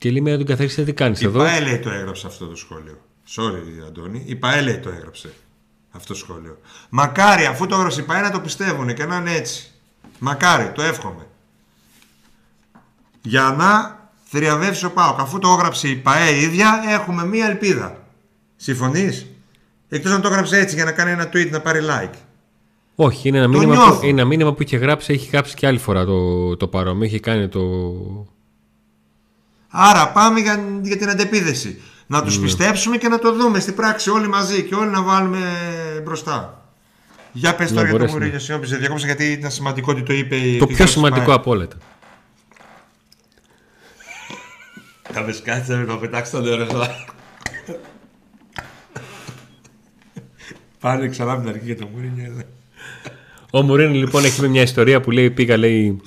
[0.00, 2.56] και λέει με τον καθαριστή τι κάνεις η εδώ; Η ΠαΕ το έγραψε αυτό το
[2.56, 2.98] σχόλιο.
[3.36, 5.32] Sorry Αντώνη, η ΠαΕ το έγραψε
[5.90, 6.58] αυτό το σχόλιο.
[6.88, 9.70] Μακάρι αφού το έγραψε η ΠαΕ να το πιστεύουν και να είναι έτσι.
[10.18, 11.26] Μακάρι, το εύχομαι.
[13.22, 15.20] Για να θριαβεύσει ο Πάοκ.
[15.20, 18.06] Αφού το έγραψε η ΠαΕ ίδια, έχουμε μία ελπίδα.
[18.56, 19.26] Συμφωνείς;
[19.88, 22.14] Εκτός αν το έγραψε έτσι για να κάνει ένα tweet να πάρει like.
[22.94, 25.78] Όχι, είναι ένα, μήνυμα που, είναι ένα μήνυμα που είχε γράψει, έχει γράψει και άλλη
[25.78, 27.04] φορά το, το παρόμοιο.
[27.04, 27.60] Έχει κάνει το.
[29.70, 31.82] Άρα πάμε για, για την αντεπίδεση.
[32.06, 32.44] Να τους ναι.
[32.44, 35.38] πιστέψουμε και να το δούμε στην πράξη όλοι μαζί και όλοι να βάλουμε
[36.04, 36.64] μπροστά.
[37.32, 40.36] Για πες τώρα για το Μουρίνιο, συγγνώμη, σε διακόψα γιατί ήταν σημαντικό ότι το είπε.
[40.58, 41.68] Το πιο σημαντικό από όλα.
[45.12, 46.66] Θα με σκάτσει να με πετάξεις το νερό.
[50.80, 52.42] Πάνε ξανά από την αρχή για το Μουρίνιο.
[53.50, 56.00] Ο Μουρίνο λοιπόν έχει μια ιστορία που λέει πήγα λέει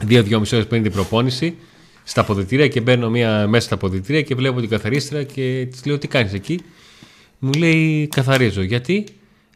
[0.00, 1.56] δύο-δυόμιση ώρες πριν την προπόνηση
[2.04, 5.98] στα αποδητήρια και μπαίνω μια, μέσα στα αποδητήρια και βλέπω την καθαρίστρα και της λέω
[5.98, 6.60] τι κάνεις εκεί;
[7.38, 8.62] Μου λέει καθαρίζω.
[8.62, 9.04] Γιατί;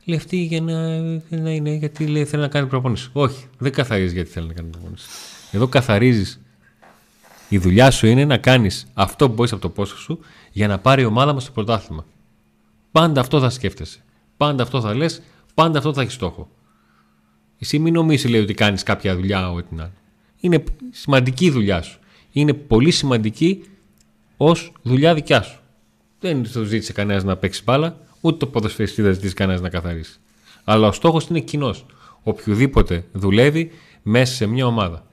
[0.04, 3.10] Λέει αυτή για να, να είναι, γιατί λέει θέλει να κάνει προπόνηση.
[3.12, 5.06] Όχι, δεν καθαρίζεις γιατί θέλει να κάνει προπόνηση.
[5.52, 6.40] Εδώ καθαρίζεις.
[7.48, 10.18] Η δουλειά σου είναι να κάνεις αυτό που μπορείς από το πόσο σου
[10.52, 12.04] για να πάρει η ομάδα μα στο πρωτάθλημα.
[12.92, 14.04] Πάντα αυτό θα σκέφτεσαι.
[14.36, 15.22] Πάντα αυτό θα λες,
[15.54, 16.50] πάντα αυτό θα έχεις στόχο.
[17.58, 19.92] Εσύ μην νομίζεις λέει ότι κάνεις κάποια δουλειά ό,τι να
[20.40, 20.64] είναι.
[20.90, 21.97] σημαντική η δουλειά σου.
[22.32, 23.64] Είναι πολύ σημαντική
[24.36, 25.58] ως δουλειά δικιά σου.
[26.20, 30.18] Δεν το ζήτησε κανένας να παίξει μπάλα, ούτε το ποδοσφαιριστή δεν ζήτησε κανένας να καθαρίσει.
[30.64, 31.86] Αλλά ο στόχος είναι κοινός.
[32.22, 33.70] Οποιοδήποτε δουλεύει
[34.02, 35.06] μέσα σε μια ομάδα.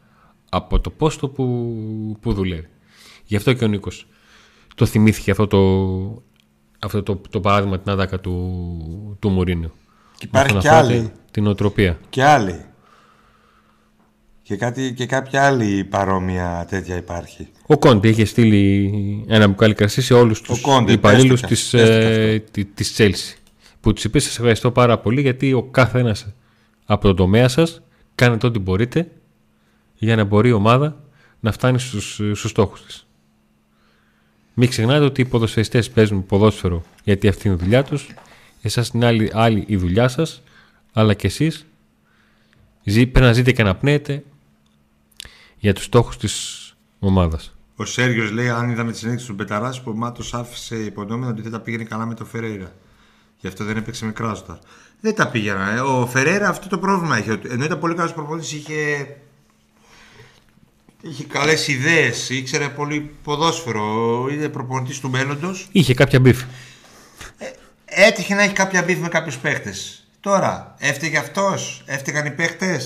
[0.50, 2.68] Από το πόστο που, που δουλεύει.
[3.26, 4.08] Γι' αυτό και ο Νίκος
[4.76, 5.60] το θυμήθηκε αυτό το,
[6.80, 9.72] αυτό το, το παράδειγμα την άδακα του, του Μουρίνιου.
[10.18, 11.12] Και υπάρχει και άλλη.
[11.32, 12.00] Την οτροπία.
[12.10, 12.66] Και άλλη.
[14.48, 17.48] Και, κάτι, και κάποια άλλη παρόμοια τέτοια υπάρχει.
[17.66, 22.44] Ο Κόντι είχε στείλει ένα μπουκάλι κρασί σε όλους τους υπαλλήλους της, ε,
[22.74, 23.38] της Chelsea.
[23.82, 26.28] Που τους είπες σας ευχαριστώ πάρα πολύ γιατί ο κάθε ένας
[26.86, 27.82] από τον τομέα σας
[28.16, 29.12] κάνετε ό,τι μπορείτε
[29.96, 31.04] για να μπορεί η ομάδα
[31.40, 33.08] να φτάνει στους, στους στόχους της.
[34.54, 38.10] Μην ξεχνάτε ότι οι ποδοσφαιριστές παίζουν ποδόσφαιρο γιατί αυτή είναι η δουλειά τους
[38.62, 40.42] εσάς είναι άλλη, άλλη η δουλειά σας,
[40.94, 41.66] αλλά και εσείς
[42.84, 44.24] πρέπει να ζείτε και να πνέετε
[45.66, 47.56] για τους στόχους της ομάδας.
[47.76, 51.42] Ο Σέργιος λέει: Αν είδαμε τι συνέχειε του Μπεταράς, που ο Μάτος άφησε υπονόμενο ότι
[51.42, 52.72] δεν τα πήγαινε καλά με το Φερέιρα.
[53.38, 54.60] Γι' αυτό δεν έπαιξε με Κράστα.
[55.02, 55.72] Δεν τα πήγαινα.
[55.72, 55.80] Ε.
[55.80, 57.40] Ο Φερέιρα αυτό το πρόβλημα είχε.
[57.50, 59.08] Ενώ ήταν πολύ καλός προπονητής, είχε.
[61.02, 64.28] Είχε καλές ιδέες, ήξερε πολύ ποδόσφαιρο.
[64.32, 65.68] Είναι προπονητής του μέλλοντος.
[65.72, 66.44] Είχε κάποια μπιφ
[67.86, 69.74] έτυχε να έχει κάποια beef με κάποιους παίχτες.
[70.20, 72.82] Τώρα, έφταιγε αυτός, έφταιγαν οι παίχτες.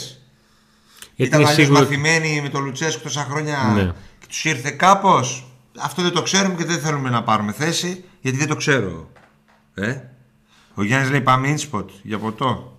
[1.19, 1.79] Ήταν αλλιώς σίγουρο...
[1.79, 3.93] μαθημένοι με τον Λουτσέσκο τόσα χρόνια ναι.
[4.19, 5.51] και τους ήρθε κάπως.
[5.79, 9.11] Αυτό δεν το ξέρουμε και δεν θέλουμε να πάρουμε θέση γιατί δεν το ξέρω.
[9.73, 10.01] Ε;
[10.73, 12.77] Ο Γιάννης λέει πάμε inspot για ποτό.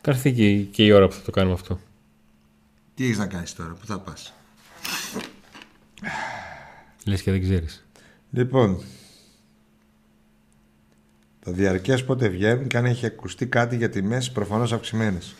[0.00, 1.80] Κάρθει και, και η ώρα που θα το κάνουμε αυτό.
[2.94, 4.34] Τι έχεις να κάνεις τώρα, πού θα πας;
[7.04, 7.86] Λες και δεν ξέρεις.
[8.30, 8.82] Λοιπόν,
[11.44, 15.34] τα διαρκεία πότε βγαίνουν και αν έχει ακουστεί κάτι για τιμές προφανώς αυξημένες.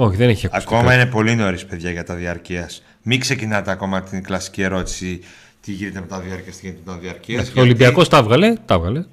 [0.00, 0.74] Όχι, δεν έχει ακουστεί.
[0.74, 2.82] Ακόμα είναι πολύ νωρίς, παιδιά, για τα διαρκείας.
[3.02, 5.20] Μην ξεκινάτε ακόμα την κλασική ερώτηση
[5.60, 7.52] τι γίνεται με τα διαρκεία, τι γίνεται με τα διαρκείας.
[7.56, 9.04] Ο Ολυμπιακός τα έβγαλε, τα έβγαλε.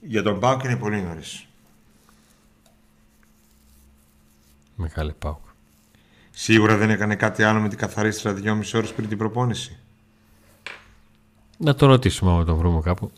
[0.00, 1.46] Για τον Πάουκ είναι πολύ νωρίς.
[4.74, 5.38] Μεγάλη Πάουκ.
[6.30, 9.76] Σίγουρα δεν έκανε κάτι άλλο με την καθαρίστρα δυόμιση ώρες πριν την προπόνηση.
[11.58, 13.12] Να το ρωτήσουμε άμα τον βρούμε κάπου.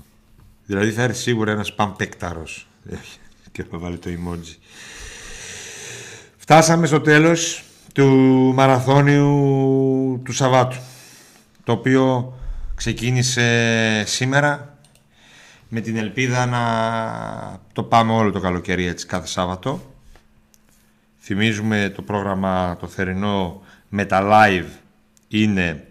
[0.67, 2.67] Δηλαδή θα έρθει σίγουρα ένας παμπέκταρος.
[3.53, 4.57] και θα βάλει το emoji.
[6.49, 7.65] Φτάσαμε στο τέλος
[7.95, 8.07] του
[8.55, 10.77] μαραθώνιου του Σαββάτου.
[11.65, 12.35] Το οποίο
[12.75, 14.79] ξεκίνησε σήμερα
[15.69, 16.61] με την ελπίδα να
[17.73, 19.95] το πάμε όλο το καλοκαίρι έτσι κάθε Σάββατο.
[21.21, 24.69] Θυμίζουμε το πρόγραμμα το θερινό με τα live
[25.29, 25.87] είναι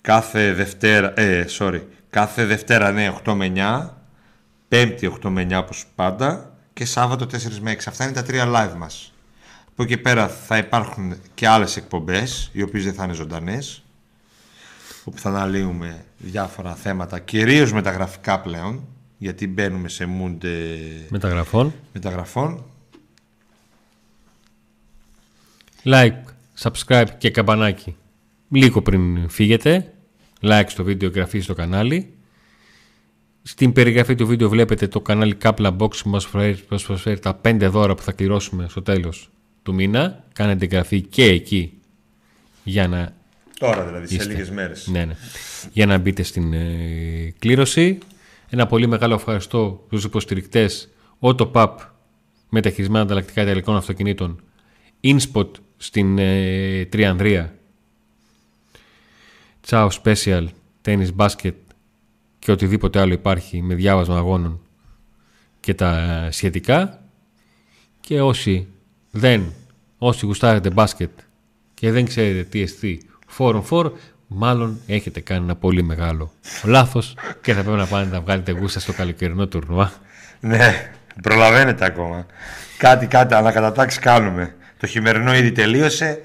[0.00, 3.88] κάθε Δευτέρα, ε, sorry, κάθε Δευτέρα ναι 8 με 9,
[4.68, 6.49] Πέμπτη 8 με 9 όπως πάντα
[6.80, 7.78] και Σάββατο 4 με 6.
[7.86, 9.12] Αυτά είναι τα τρία live μας.
[9.68, 13.82] Από εκεί πέρα θα υπάρχουν και άλλες εκπομπές, οι οποίες δεν θα είναι ζωντανές,
[15.04, 18.86] όπου θα αναλύουμε διάφορα θέματα, κυρίως μεταγραφικά πλέον,
[19.18, 20.46] γιατί μπαίνουμε σε mood
[21.08, 21.74] μεταγραφών.
[21.92, 22.64] μεταγραφών.
[25.84, 26.22] Like,
[26.60, 27.96] subscribe και καμπανάκι
[28.48, 29.92] λίγο πριν φύγετε.
[30.40, 32.14] Like στο βίντεο, εγγραφή στο κανάλι.
[33.42, 36.28] Στην περιγραφή του βίντεο βλέπετε το κανάλι Kapla Box που μας
[36.68, 39.30] προσφέρει, τα 5 δώρα που θα κληρώσουμε στο τέλος
[39.62, 40.24] του μήνα.
[40.32, 41.72] Κάνετε εγγραφή και εκεί
[42.64, 43.14] για να...
[43.58, 44.86] Τώρα δηλαδή, σε λίγες μέρες.
[44.86, 45.16] Ναι, ναι.
[45.72, 47.98] Για να μπείτε στην ε, κλήρωση.
[48.48, 50.88] Ένα πολύ μεγάλο ευχαριστώ στους υποστηρικτές
[51.20, 51.68] Autopap
[52.48, 54.42] μεταχειρισμένα ανταλλακτικά ιταλικών αυτοκινήτων
[55.02, 57.54] InSpot στην ε, Τριανδρία
[59.68, 60.46] Ciao Special,
[60.84, 61.52] Tennis Basket
[62.40, 64.60] και οτιδήποτε άλλο υπάρχει με διάβασμα αγώνων
[65.60, 67.00] και τα σχετικά
[68.00, 68.68] και όσοι
[69.10, 69.52] δεν,
[69.98, 71.10] όσοι γουστάρετε μπάσκετ
[71.74, 73.08] και δεν ξέρετε τι εστί
[73.38, 73.90] 4
[74.26, 76.32] μάλλον έχετε κάνει ένα πολύ μεγάλο
[76.64, 79.92] λάθος και θα πρέπει να πάνε να βγάλετε γούστα στο καλοκαιρινό τουρνουά.
[80.40, 80.92] Ναι,
[81.22, 82.26] προλαβαίνετε ακόμα.
[82.78, 84.54] Κάτι, κάτι, ανακατατάξει κάνουμε.
[84.78, 86.20] Το χειμερινό ήδη τελείωσε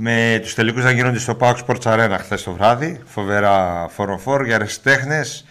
[0.00, 3.00] με τους τελικούς να γίνονται στο Pauk Sports Arena χθες το βράδυ.
[3.04, 5.44] Φοβερά φοροφόρ για ρεστέχνες,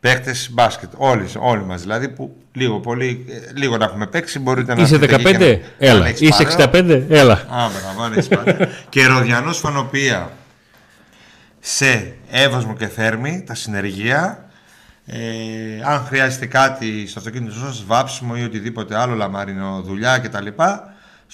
[0.00, 0.90] παίχτες μπάσκετ.
[0.96, 4.82] Όλοι, όλοι μας δηλαδή που λίγο, πολύ, ε, λίγο να έχουμε παίξει μπορείτε να...
[4.82, 6.08] Είσαι 15, έλα.
[6.18, 7.32] Είσαι 65, έλα.
[7.32, 8.46] Α, μπράβο,
[8.88, 10.30] Και Ροδιανός Φανοπία
[11.60, 14.50] σε Εύωσμο και Θέρμη, τα συνεργεία.
[15.06, 15.18] Ε,
[15.84, 20.46] αν χρειάζεται κάτι στο αυτοκίνητο σας, βάψιμο ή οτιδήποτε άλλο, λαμαρινό, δουλειά κτλ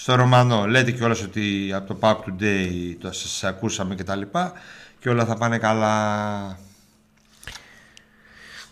[0.01, 0.67] στο Ρωμανό.
[0.67, 4.53] Λέτε και όλες ότι από το Pub Today το σας ακούσαμε και τα λοιπά
[4.99, 6.59] και όλα θα πάνε καλά.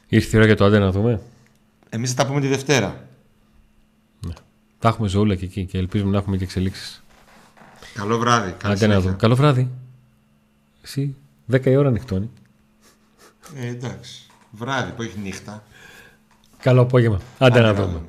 [0.08, 1.22] Ήρθε η ώρα για το άντε να δούμε.
[1.90, 3.08] Εμείς θα τα πούμε τη Δευτέρα.
[4.28, 4.34] Ναι.
[4.80, 7.04] Τα έχουμε ζωούλα και εκεί και ελπίζουμε να έχουμε και εξελίξεις.
[7.94, 8.56] Καλό βράδυ.
[8.64, 9.16] Άντε να δούμε.
[9.16, 9.70] Καλό βράδυ.
[10.82, 11.16] Εσύ
[11.52, 12.30] 10 η ώρα νυχτώνει.
[13.56, 14.26] Ε, εντάξει.
[14.52, 15.64] Βράδυ που έχει νύχτα.
[16.60, 17.20] Καλό απόγευμα.
[17.38, 18.02] Άντε, να δούμε.